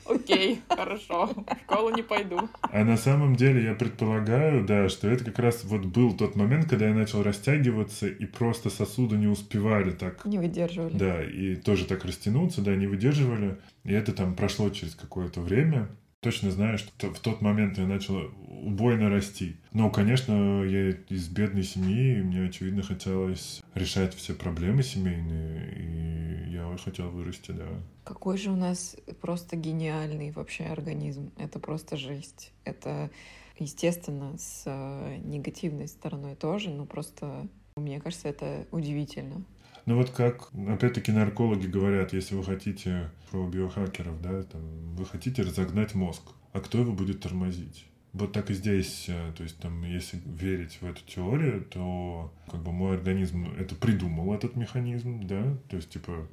Окей, 0.05 0.61
хорошо. 0.67 1.27
В 1.27 1.63
школу 1.63 1.91
не 1.91 2.01
пойду. 2.03 2.49
А 2.61 2.83
на 2.83 2.97
самом 2.97 3.37
деле 3.37 3.63
я 3.63 3.73
предполагаю, 3.73 4.65
да, 4.65 4.89
что 4.89 5.07
это 5.07 5.23
как 5.23 5.39
раз 5.39 5.63
вот 5.63 5.85
был 5.85 6.15
тот 6.17 6.35
момент, 6.35 6.69
когда 6.69 6.89
я 6.89 6.93
начал 6.93 7.23
растягиваться, 7.23 8.07
и 8.07 8.25
просто 8.25 8.69
сосуды 8.69 9.15
не 9.15 9.27
успевали 9.27 9.91
так... 9.91 10.25
Не 10.25 10.39
выдерживали. 10.39 10.97
Да, 10.97 11.23
и 11.23 11.55
тоже 11.55 11.85
так 11.85 12.03
растянуться, 12.03 12.61
да, 12.61 12.75
не 12.75 12.87
выдерживали. 12.87 13.57
И 13.85 13.93
это 13.93 14.11
там 14.11 14.35
прошло 14.35 14.69
через 14.71 14.95
какое-то 14.95 15.39
время 15.39 15.87
точно 16.21 16.51
знаю, 16.51 16.77
что 16.77 17.13
в 17.13 17.19
тот 17.19 17.41
момент 17.41 17.77
я 17.77 17.85
начал 17.85 18.31
убойно 18.47 19.09
расти. 19.09 19.55
Но, 19.71 19.89
конечно, 19.89 20.63
я 20.63 20.89
из 20.91 21.27
бедной 21.29 21.63
семьи, 21.63 22.17
и 22.17 22.21
мне, 22.21 22.45
очевидно, 22.45 22.83
хотелось 22.83 23.63
решать 23.73 24.13
все 24.13 24.33
проблемы 24.33 24.83
семейные, 24.83 25.73
и 25.75 26.51
я 26.51 26.77
хотел 26.83 27.09
вырасти, 27.09 27.51
да. 27.51 27.67
Какой 28.03 28.37
же 28.37 28.51
у 28.51 28.55
нас 28.55 28.97
просто 29.21 29.55
гениальный 29.55 30.31
вообще 30.31 30.65
организм. 30.65 31.31
Это 31.37 31.59
просто 31.59 31.95
жесть. 31.95 32.51
Это, 32.63 33.09
естественно, 33.57 34.37
с 34.37 34.63
э, 34.65 35.17
негативной 35.23 35.87
стороной 35.87 36.35
тоже, 36.35 36.69
но 36.69 36.85
просто, 36.85 37.47
мне 37.75 38.01
кажется, 38.01 38.27
это 38.27 38.67
удивительно. 38.71 39.43
Ну 39.89 39.95
вот 39.95 40.11
как, 40.11 40.51
опять-таки, 40.67 41.11
наркологи 41.11 41.65
говорят, 41.65 42.13
если 42.13 42.35
вы 42.35 42.43
хотите 42.43 43.09
про 43.31 43.47
биохакеров, 43.47 44.21
да, 44.21 44.43
там, 44.43 44.61
вы 44.93 45.03
хотите 45.03 45.41
разогнать 45.41 45.95
мозг, 45.95 46.21
а 46.53 46.59
кто 46.59 46.77
его 46.77 46.91
будет 46.91 47.21
тормозить? 47.21 47.87
Вот 48.13 48.31
так 48.31 48.51
и 48.51 48.53
здесь, 48.53 49.05
э, 49.07 49.33
то 49.35 49.41
есть 49.41 49.57
там, 49.57 49.83
если 49.83 50.21
верить 50.27 50.77
в 50.79 50.85
эту 50.85 51.03
теорию, 51.07 51.65
то 51.65 52.31
как 52.51 52.61
бы 52.61 52.71
мой 52.71 52.97
организм 52.97 53.51
это 53.57 53.73
придумал, 53.73 54.31
этот 54.31 54.55
механизм, 54.55 55.25
да, 55.25 55.57
то 55.69 55.77
есть 55.77 55.89
типа 55.89 56.27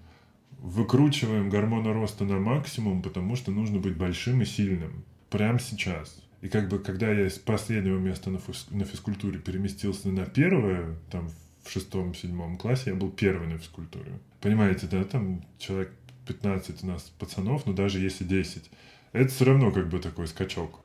выкручиваем 0.58 1.48
гормоны 1.48 1.94
роста 1.94 2.26
на 2.26 2.38
максимум, 2.38 3.00
потому 3.00 3.36
что 3.36 3.52
нужно 3.52 3.78
быть 3.78 3.96
большим 3.96 4.42
и 4.42 4.44
сильным 4.44 5.02
прямо 5.30 5.58
сейчас. 5.60 6.22
И 6.42 6.48
как 6.48 6.68
бы 6.68 6.78
когда 6.78 7.10
я 7.10 7.30
с 7.30 7.38
последнего 7.38 7.98
места 7.98 8.28
на, 8.28 8.38
на 8.68 8.84
физкультуре 8.84 9.38
переместился 9.38 10.10
на 10.10 10.26
первое, 10.26 10.98
там 11.10 11.30
в 11.66 11.70
шестом-седьмом 11.70 12.56
классе 12.56 12.90
я 12.90 12.96
был 12.96 13.10
первый 13.10 13.48
на 13.48 13.58
физкультуре. 13.58 14.18
Понимаете, 14.40 14.86
да, 14.86 15.04
там 15.04 15.42
человек 15.58 15.92
15 16.26 16.84
у 16.84 16.86
нас 16.86 17.02
пацанов, 17.18 17.66
но 17.66 17.72
даже 17.72 17.98
если 17.98 18.24
10, 18.24 18.70
это 19.12 19.28
все 19.28 19.44
равно 19.44 19.72
как 19.72 19.88
бы 19.88 19.98
такой 19.98 20.26
скачок. 20.26 20.80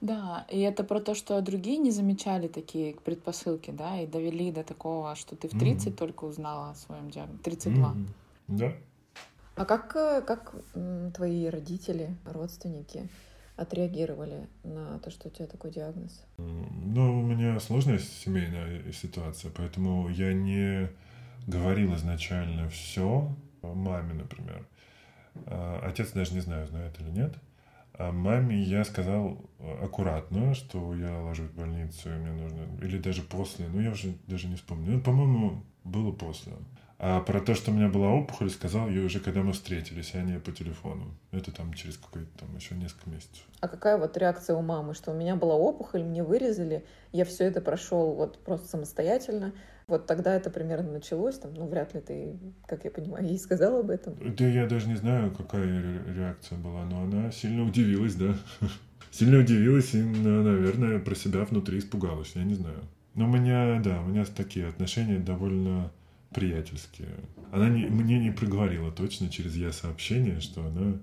Да, 0.00 0.46
и 0.48 0.60
это 0.60 0.84
про 0.84 1.00
то, 1.00 1.14
что 1.14 1.40
другие 1.40 1.78
не 1.78 1.90
замечали 1.90 2.46
такие 2.46 2.94
предпосылки, 2.94 3.72
да, 3.72 4.00
и 4.00 4.06
довели 4.06 4.52
до 4.52 4.62
такого, 4.62 5.16
что 5.16 5.34
ты 5.34 5.48
в 5.48 5.58
30 5.58 5.88
mm-hmm. 5.88 5.96
только 5.96 6.24
узнала 6.24 6.70
о 6.70 6.74
своем 6.74 7.10
диагнозе. 7.10 7.42
32. 7.42 7.74
Mm-hmm. 7.74 8.06
Да. 8.48 8.72
А 9.56 9.64
как, 9.64 9.96
э, 9.96 10.22
как 10.22 10.54
твои 11.14 11.46
родители, 11.46 12.14
родственники 12.24 13.08
отреагировали 13.58 14.48
на 14.62 14.98
то, 15.00 15.10
что 15.10 15.28
у 15.28 15.30
тебя 15.30 15.46
такой 15.46 15.72
диагноз? 15.72 16.24
Ну, 16.38 17.20
у 17.20 17.22
меня 17.22 17.58
сложная 17.60 17.98
семейная 17.98 18.92
ситуация, 18.92 19.50
поэтому 19.50 20.08
я 20.08 20.32
не 20.32 20.88
говорил 21.46 21.94
изначально 21.96 22.68
все 22.68 23.34
маме, 23.62 24.14
например. 24.14 24.66
А, 25.46 25.80
отец 25.84 26.12
даже 26.12 26.34
не 26.34 26.40
знаю, 26.40 26.66
знает 26.68 27.00
или 27.00 27.10
нет. 27.10 27.34
А 27.94 28.12
маме 28.12 28.62
я 28.62 28.84
сказал 28.84 29.38
аккуратно, 29.82 30.54
что 30.54 30.94
я 30.94 31.20
ложусь 31.20 31.50
в 31.50 31.56
больницу, 31.56 32.14
и 32.14 32.16
мне 32.16 32.30
нужно... 32.30 32.60
Или 32.80 32.98
даже 32.98 33.22
после, 33.22 33.66
ну 33.66 33.80
я 33.80 33.90
уже 33.90 34.14
даже 34.28 34.46
не 34.46 34.54
вспомню. 34.54 34.92
Ну, 34.92 35.00
по-моему, 35.00 35.64
было 35.82 36.12
после. 36.12 36.52
А 37.00 37.20
про 37.20 37.40
то, 37.40 37.54
что 37.54 37.70
у 37.70 37.74
меня 37.74 37.88
была 37.88 38.08
опухоль, 38.08 38.50
сказал 38.50 38.88
я 38.88 39.02
уже, 39.02 39.20
когда 39.20 39.42
мы 39.42 39.52
встретились, 39.52 40.10
а 40.14 40.22
не 40.22 40.40
по 40.40 40.50
телефону. 40.50 41.14
Это 41.30 41.52
там 41.52 41.72
через 41.72 41.96
какой-то 41.96 42.28
там 42.38 42.56
еще 42.56 42.74
несколько 42.74 43.08
месяцев. 43.08 43.44
А 43.60 43.68
какая 43.68 43.98
вот 43.98 44.16
реакция 44.16 44.56
у 44.56 44.62
мамы, 44.62 44.94
что 44.94 45.12
у 45.12 45.14
меня 45.14 45.36
была 45.36 45.54
опухоль, 45.54 46.02
мне 46.02 46.24
вырезали, 46.24 46.84
я 47.12 47.24
все 47.24 47.44
это 47.44 47.60
прошел 47.60 48.14
вот 48.14 48.42
просто 48.42 48.66
самостоятельно. 48.66 49.52
Вот 49.86 50.06
тогда 50.06 50.34
это 50.34 50.50
примерно 50.50 50.90
началось, 50.90 51.38
там, 51.38 51.54
ну, 51.54 51.68
вряд 51.68 51.94
ли 51.94 52.00
ты, 52.00 52.36
как 52.66 52.84
я 52.84 52.90
понимаю, 52.90 53.24
ей 53.24 53.38
сказал 53.38 53.78
об 53.78 53.90
этом. 53.90 54.16
Да 54.36 54.46
я 54.46 54.66
даже 54.66 54.88
не 54.88 54.96
знаю, 54.96 55.30
какая 55.30 56.02
реакция 56.14 56.58
была, 56.58 56.84
но 56.84 57.02
она 57.02 57.30
сильно 57.30 57.64
удивилась, 57.64 58.14
да. 58.16 58.34
Сильно 59.12 59.38
удивилась 59.38 59.94
и, 59.94 60.02
наверное, 60.02 60.98
про 60.98 61.14
себя 61.14 61.44
внутри 61.44 61.78
испугалась, 61.78 62.32
я 62.34 62.42
не 62.42 62.54
знаю. 62.54 62.80
Но 63.14 63.24
у 63.24 63.28
меня, 63.28 63.80
да, 63.82 64.00
у 64.02 64.06
меня 64.06 64.24
такие 64.26 64.68
отношения 64.68 65.18
довольно 65.18 65.90
приятельские. 66.30 67.08
Она 67.52 67.68
не, 67.68 67.86
мне 67.86 68.18
не 68.18 68.30
проговорила 68.30 68.90
точно 68.92 69.28
через 69.30 69.56
я 69.56 69.72
сообщение, 69.72 70.40
что 70.40 70.64
она 70.64 70.98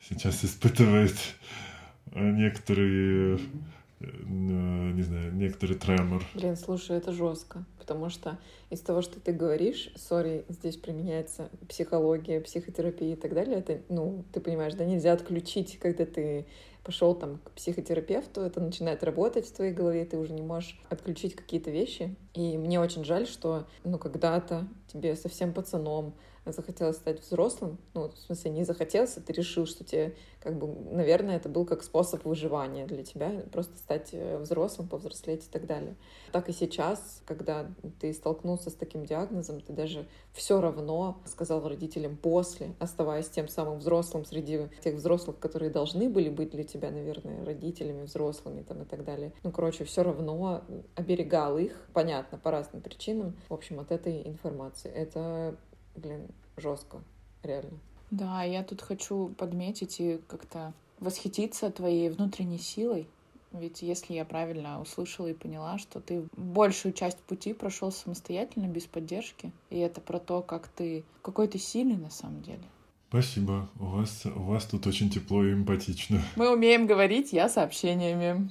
сейчас 0.00 0.44
испытывает 0.44 1.16
некоторые 2.14 3.38
Э, 4.00 4.06
не 4.24 5.02
знаю, 5.02 5.34
некоторый 5.34 5.76
тремор. 5.76 6.24
Блин, 6.34 6.56
слушай, 6.56 6.96
это 6.96 7.12
жестко, 7.12 7.64
потому 7.78 8.08
что 8.08 8.38
из 8.70 8.80
того, 8.80 9.02
что 9.02 9.20
ты 9.20 9.32
говоришь, 9.32 9.92
сори, 9.94 10.44
здесь 10.48 10.76
применяется 10.76 11.50
психология, 11.68 12.40
психотерапия 12.40 13.12
и 13.12 13.16
так 13.16 13.34
далее, 13.34 13.58
это, 13.58 13.82
ну, 13.90 14.24
ты 14.32 14.40
понимаешь, 14.40 14.72
да, 14.74 14.86
нельзя 14.86 15.12
отключить, 15.12 15.78
когда 15.78 16.06
ты 16.06 16.46
пошел 16.84 17.14
там 17.14 17.38
к 17.38 17.50
психотерапевту, 17.52 18.40
это 18.40 18.60
начинает 18.60 19.02
работать 19.04 19.46
в 19.46 19.52
твоей 19.52 19.72
голове, 19.72 20.04
ты 20.04 20.18
уже 20.18 20.32
не 20.32 20.42
можешь 20.42 20.80
отключить 20.88 21.34
какие-то 21.34 21.70
вещи. 21.70 22.16
И 22.34 22.56
мне 22.56 22.80
очень 22.80 23.04
жаль, 23.04 23.26
что, 23.26 23.66
ну, 23.84 23.98
когда-то 23.98 24.66
тебе 24.88 25.16
совсем 25.16 25.52
пацаном 25.52 26.14
захотелось 26.52 26.96
стать 26.96 27.20
взрослым. 27.20 27.78
Ну, 27.94 28.08
в 28.08 28.18
смысле, 28.18 28.50
не 28.50 28.64
захотелось, 28.64 29.16
а 29.16 29.20
ты 29.20 29.32
решил, 29.32 29.66
что 29.66 29.84
тебе, 29.84 30.14
как 30.40 30.58
бы, 30.58 30.66
наверное, 30.66 31.36
это 31.36 31.48
был 31.48 31.64
как 31.64 31.82
способ 31.82 32.24
выживания 32.24 32.86
для 32.86 33.02
тебя, 33.02 33.42
просто 33.52 33.76
стать 33.78 34.10
э, 34.12 34.38
взрослым, 34.38 34.88
повзрослеть 34.88 35.46
и 35.46 35.50
так 35.50 35.66
далее. 35.66 35.96
Так 36.32 36.48
и 36.48 36.52
сейчас, 36.52 37.22
когда 37.26 37.70
ты 38.00 38.12
столкнулся 38.12 38.70
с 38.70 38.74
таким 38.74 39.04
диагнозом, 39.04 39.60
ты 39.60 39.72
даже 39.72 40.06
все 40.32 40.60
равно 40.60 41.20
сказал 41.26 41.66
родителям 41.66 42.16
после, 42.16 42.74
оставаясь 42.78 43.28
тем 43.28 43.48
самым 43.48 43.78
взрослым 43.78 44.24
среди 44.24 44.68
тех 44.82 44.94
взрослых, 44.94 45.38
которые 45.38 45.70
должны 45.70 46.08
были 46.08 46.28
быть 46.28 46.50
для 46.50 46.64
тебя, 46.64 46.90
наверное, 46.90 47.44
родителями, 47.44 48.04
взрослыми 48.04 48.62
там 48.62 48.82
и 48.82 48.84
так 48.84 49.04
далее. 49.04 49.32
Ну, 49.42 49.50
короче, 49.50 49.84
все 49.84 50.02
равно 50.02 50.62
оберегал 50.94 51.58
их, 51.58 51.88
понятно, 51.92 52.38
по 52.38 52.50
разным 52.50 52.82
причинам, 52.82 53.36
в 53.48 53.54
общем, 53.54 53.80
от 53.80 53.90
этой 53.90 54.26
информации. 54.26 54.90
Это, 54.90 55.56
блин, 56.02 56.28
жестко, 56.56 57.02
реально. 57.42 57.78
Да, 58.10 58.42
я 58.42 58.64
тут 58.64 58.82
хочу 58.82 59.28
подметить 59.38 60.00
и 60.00 60.20
как-то 60.26 60.72
восхититься 60.98 61.70
твоей 61.70 62.10
внутренней 62.10 62.58
силой, 62.58 63.06
ведь 63.52 63.82
если 63.82 64.14
я 64.14 64.24
правильно 64.24 64.80
услышала 64.80 65.26
и 65.28 65.34
поняла, 65.34 65.78
что 65.78 66.00
ты 66.00 66.24
большую 66.36 66.92
часть 66.92 67.18
пути 67.18 67.52
прошел 67.52 67.90
самостоятельно, 67.90 68.66
без 68.66 68.86
поддержки, 68.86 69.52
и 69.70 69.78
это 69.78 70.00
про 70.00 70.18
то, 70.18 70.42
как 70.42 70.68
ты, 70.68 71.04
какой 71.22 71.48
ты 71.48 71.58
сильный 71.58 71.96
на 71.96 72.10
самом 72.10 72.42
деле. 72.42 72.62
Спасибо. 73.08 73.68
У 73.80 73.86
вас, 73.86 74.24
у 74.24 74.42
вас 74.42 74.66
тут 74.66 74.86
очень 74.86 75.10
тепло 75.10 75.44
и 75.44 75.52
эмпатично. 75.52 76.22
Мы 76.36 76.52
умеем 76.52 76.86
говорить, 76.86 77.32
я 77.32 77.48
сообщениями. 77.48 78.46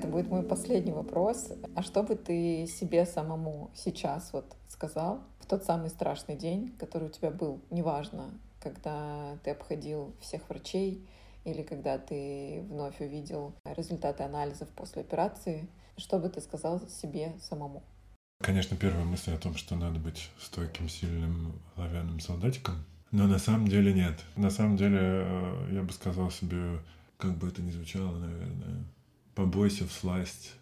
Это 0.00 0.08
будет 0.08 0.30
мой 0.30 0.42
последний 0.42 0.92
вопрос. 0.92 1.52
А 1.76 1.82
что 1.82 2.02
бы 2.02 2.16
ты 2.16 2.66
себе 2.66 3.04
самому 3.04 3.70
сейчас 3.74 4.32
вот 4.32 4.56
сказал 4.66 5.20
в 5.40 5.46
тот 5.46 5.64
самый 5.64 5.90
страшный 5.90 6.36
день, 6.36 6.74
который 6.78 7.08
у 7.08 7.10
тебя 7.10 7.30
был, 7.30 7.60
неважно, 7.68 8.30
когда 8.62 9.36
ты 9.44 9.50
обходил 9.50 10.14
всех 10.22 10.48
врачей 10.48 11.06
или 11.44 11.62
когда 11.62 11.98
ты 11.98 12.64
вновь 12.70 12.98
увидел 13.02 13.52
результаты 13.66 14.22
анализов 14.22 14.70
после 14.70 15.02
операции, 15.02 15.68
что 15.98 16.18
бы 16.18 16.30
ты 16.30 16.40
сказал 16.40 16.80
себе 16.88 17.34
самому? 17.38 17.82
Конечно, 18.42 18.78
первая 18.78 19.04
мысль 19.04 19.34
о 19.34 19.38
том, 19.38 19.54
что 19.54 19.76
надо 19.76 19.98
быть 19.98 20.30
стойким, 20.38 20.88
сильным, 20.88 21.60
оловянным 21.76 22.20
солдатиком. 22.20 22.76
Но 23.10 23.26
на 23.26 23.38
самом 23.38 23.68
деле 23.68 23.92
нет. 23.92 24.18
На 24.34 24.48
самом 24.48 24.78
деле 24.78 24.98
э, 24.98 25.68
я 25.72 25.82
бы 25.82 25.92
сказал 25.92 26.30
себе, 26.30 26.80
как 27.18 27.36
бы 27.36 27.48
это 27.48 27.60
ни 27.60 27.70
звучало, 27.70 28.16
наверное, 28.16 28.82
побойся 29.34 29.86
всласть, 29.86 30.54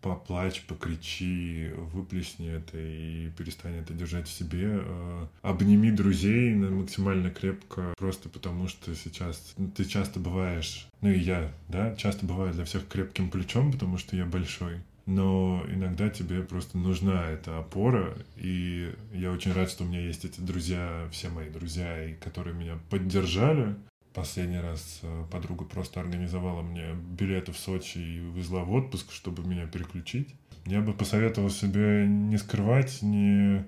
поплачь, 0.00 0.62
покричи, 0.62 1.70
выплесни 1.92 2.48
это 2.48 2.78
и 2.78 3.30
перестань 3.30 3.76
это 3.76 3.92
держать 3.92 4.28
в 4.28 4.32
себе. 4.32 4.80
Э, 4.80 5.26
обними 5.42 5.90
друзей 5.90 6.54
максимально 6.54 7.30
крепко, 7.30 7.92
просто 7.98 8.28
потому 8.28 8.68
что 8.68 8.94
сейчас 8.94 9.54
ты 9.76 9.84
часто 9.84 10.20
бываешь, 10.20 10.86
ну 11.00 11.10
и 11.10 11.18
я, 11.18 11.52
да, 11.68 11.94
часто 11.96 12.24
бываю 12.26 12.52
для 12.52 12.64
всех 12.64 12.86
крепким 12.86 13.30
плечом, 13.30 13.72
потому 13.72 13.98
что 13.98 14.16
я 14.16 14.26
большой. 14.26 14.80
Но 15.06 15.64
иногда 15.68 16.08
тебе 16.08 16.42
просто 16.42 16.78
нужна 16.78 17.30
эта 17.30 17.58
опора, 17.58 18.16
и 18.36 18.92
я 19.12 19.30
очень 19.30 19.52
рад, 19.52 19.70
что 19.70 19.84
у 19.84 19.86
меня 19.86 20.00
есть 20.00 20.24
эти 20.24 20.40
друзья, 20.40 21.08
все 21.12 21.28
мои 21.28 21.48
друзья, 21.48 22.12
которые 22.20 22.56
меня 22.56 22.78
поддержали, 22.90 23.76
Последний 24.16 24.58
раз 24.58 25.00
э, 25.02 25.24
подруга 25.30 25.66
просто 25.66 26.00
организовала 26.00 26.62
мне 26.62 26.94
билеты 26.94 27.52
в 27.52 27.58
Сочи 27.58 27.98
и 27.98 28.18
везла 28.18 28.64
в 28.64 28.72
отпуск, 28.72 29.12
чтобы 29.12 29.46
меня 29.46 29.66
переключить. 29.66 30.34
Я 30.64 30.80
бы 30.80 30.94
посоветовал 30.94 31.50
себе 31.50 32.06
не 32.08 32.38
скрывать, 32.38 33.02
не, 33.02 33.62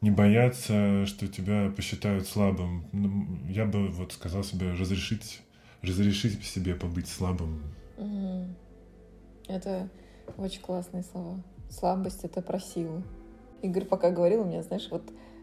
не 0.00 0.10
бояться, 0.10 1.04
что 1.04 1.28
тебя 1.28 1.70
посчитают 1.76 2.26
слабым. 2.26 2.86
Ну, 2.92 3.38
я 3.50 3.66
бы 3.66 3.88
вот 3.88 4.14
сказал 4.14 4.44
себе 4.44 4.72
разрешить, 4.72 5.42
разрешить 5.82 6.42
себе 6.42 6.74
побыть 6.74 7.08
слабым. 7.08 7.60
Это 9.46 9.90
очень 10.38 10.62
классные 10.62 11.02
слова. 11.02 11.42
Слабость— 11.68 12.20
это 12.24 12.40
про 12.40 12.58
силу. 12.58 13.02
Игорь 13.60 13.84
пока 13.84 14.10
говорил, 14.10 14.40
у 14.40 14.46
меня, 14.46 14.62
знаешь, 14.62 14.88
вот 14.90 15.02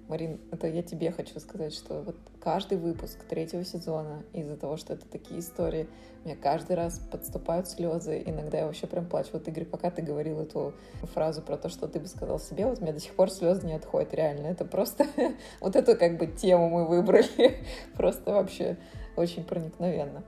Марин, 0.09 0.39
это 0.51 0.67
я 0.67 0.81
тебе 0.81 1.11
хочу 1.11 1.39
сказать, 1.39 1.71
что 1.71 2.01
вот 2.01 2.15
каждый 2.41 2.79
выпуск 2.79 3.23
третьего 3.29 3.63
сезона, 3.63 4.23
из-за 4.33 4.57
того, 4.57 4.75
что 4.75 4.93
это 4.93 5.05
такие 5.05 5.39
истории, 5.39 5.87
мне 6.25 6.35
каждый 6.35 6.75
раз 6.75 6.99
подступают 7.11 7.67
слезы, 7.67 8.23
иногда 8.25 8.57
я 8.57 8.65
вообще 8.65 8.87
прям 8.87 9.05
плачу. 9.05 9.29
Вот, 9.33 9.47
Игорь, 9.47 9.65
пока 9.65 9.91
ты 9.91 10.01
говорил 10.01 10.39
эту 10.39 10.73
фразу 11.13 11.43
про 11.43 11.57
то, 11.57 11.69
что 11.69 11.87
ты 11.87 11.99
бы 11.99 12.07
сказал 12.07 12.39
себе, 12.39 12.65
вот 12.65 12.79
у 12.79 12.81
меня 12.81 12.91
до 12.91 12.99
сих 12.99 13.13
пор 13.13 13.29
слезы 13.29 13.67
не 13.67 13.73
отходят, 13.73 14.11
реально. 14.15 14.47
Это 14.47 14.65
просто, 14.65 15.05
вот 15.61 15.75
эту 15.75 15.95
как 15.95 16.17
бы 16.17 16.25
тему 16.25 16.69
мы 16.69 16.87
выбрали, 16.87 17.59
просто 17.95 18.33
вообще 18.33 18.77
очень 19.15 19.43
проникновенно. 19.43 20.23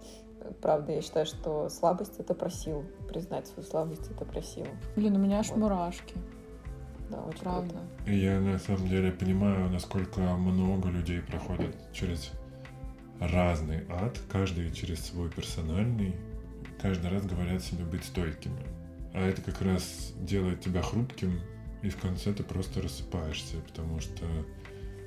Правда, 0.61 0.91
я 0.91 1.01
считаю, 1.01 1.25
что 1.25 1.69
слабость— 1.69 2.13
это 2.19 2.35
про 2.35 2.51
силу. 2.51 2.83
Признать 3.09 3.47
свою 3.47 3.67
слабость— 3.67 4.11
это 4.15 4.25
про 4.25 4.43
силу. 4.43 4.67
Блин, 4.95 5.15
у 5.15 5.19
меня 5.19 5.39
аж 5.39 5.49
вот. 5.49 5.57
мурашки. 5.57 6.15
Да, 7.11 7.21
очень 7.23 7.39
Правда. 7.39 7.75
И 8.05 8.15
я 8.15 8.39
на 8.39 8.57
самом 8.57 8.87
деле 8.87 9.11
понимаю, 9.11 9.69
насколько 9.69 10.21
много 10.21 10.89
людей 10.89 11.21
проходят 11.21 11.75
через 11.91 12.31
разный 13.19 13.83
ад, 13.89 14.17
каждый 14.31 14.71
через 14.71 15.05
свой 15.05 15.29
персональный, 15.29 16.15
каждый 16.81 17.11
раз 17.11 17.25
говорят 17.25 17.61
себе 17.61 17.83
быть 17.83 18.05
стойкими. 18.05 18.63
А 19.13 19.19
это 19.19 19.41
как 19.41 19.61
раз 19.61 20.13
делает 20.21 20.61
тебя 20.61 20.81
хрупким, 20.81 21.41
и 21.81 21.89
в 21.89 21.97
конце 21.97 22.31
ты 22.33 22.43
просто 22.43 22.81
рассыпаешься, 22.81 23.57
потому 23.67 23.99
что 23.99 24.25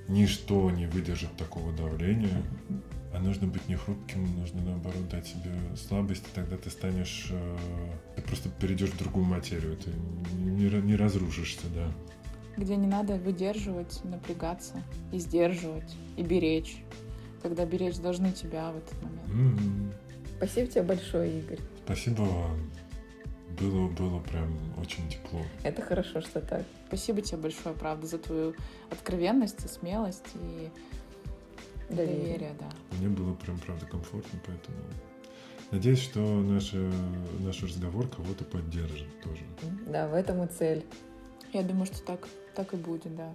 ничто 0.06 0.70
не 0.70 0.86
выдержит 0.86 1.34
такого 1.38 1.72
давления. 1.72 2.42
А 3.14 3.20
нужно 3.20 3.46
быть 3.46 3.68
не 3.68 3.76
хрупким, 3.76 4.26
нужно 4.40 4.60
наоборот 4.62 5.08
дать 5.08 5.28
себе 5.28 5.52
слабость, 5.76 6.24
и 6.26 6.34
тогда 6.34 6.56
ты 6.56 6.68
станешь... 6.68 7.28
Э, 7.30 7.56
ты 8.16 8.22
просто 8.22 8.48
перейдешь 8.48 8.90
в 8.90 8.98
другую 8.98 9.24
материю, 9.24 9.76
ты 9.76 9.90
не, 10.36 10.68
не 10.82 10.96
разрушишься, 10.96 11.66
да. 11.72 11.92
Где 12.56 12.74
не 12.74 12.88
надо 12.88 13.14
выдерживать, 13.14 14.02
напрягаться 14.02 14.82
и 15.12 15.18
сдерживать, 15.18 15.94
и 16.16 16.22
беречь. 16.22 16.82
Когда 17.40 17.64
беречь 17.64 17.98
должны 17.98 18.32
тебя 18.32 18.72
в 18.72 18.78
этот 18.78 19.02
момент. 19.02 19.60
Mm-hmm. 19.60 19.94
Спасибо 20.38 20.66
тебе 20.66 20.82
большое, 20.82 21.38
Игорь. 21.38 21.60
Спасибо 21.84 22.22
вам. 22.22 22.70
Было, 23.60 23.88
было 23.90 24.18
прям 24.20 24.58
очень 24.80 25.08
тепло. 25.08 25.40
Это 25.62 25.82
хорошо, 25.82 26.20
что 26.20 26.40
так. 26.40 26.64
Спасибо 26.88 27.20
тебе 27.22 27.38
большое, 27.38 27.76
правда, 27.76 28.08
за 28.08 28.18
твою 28.18 28.54
откровенность 28.90 29.64
и 29.64 29.68
смелость 29.68 30.26
и 30.34 30.70
доверие, 31.88 32.16
доверие 32.16 32.54
да. 32.60 32.96
Мне 32.98 33.08
было 33.08 33.34
прям, 33.34 33.58
правда, 33.58 33.86
комфортно, 33.86 34.38
поэтому 34.46 34.76
надеюсь, 35.70 36.00
что 36.00 36.20
наш, 36.20 36.72
наш 37.40 37.62
разговор 37.62 38.08
кого-то 38.08 38.44
поддержит 38.44 39.08
тоже. 39.22 39.42
Да, 39.86 40.08
в 40.08 40.14
этом 40.14 40.42
и 40.44 40.46
цель. 40.46 40.84
Я 41.52 41.62
думаю, 41.62 41.86
что 41.86 42.02
так, 42.02 42.28
так 42.54 42.74
и 42.74 42.76
будет, 42.76 43.14
да. 43.16 43.32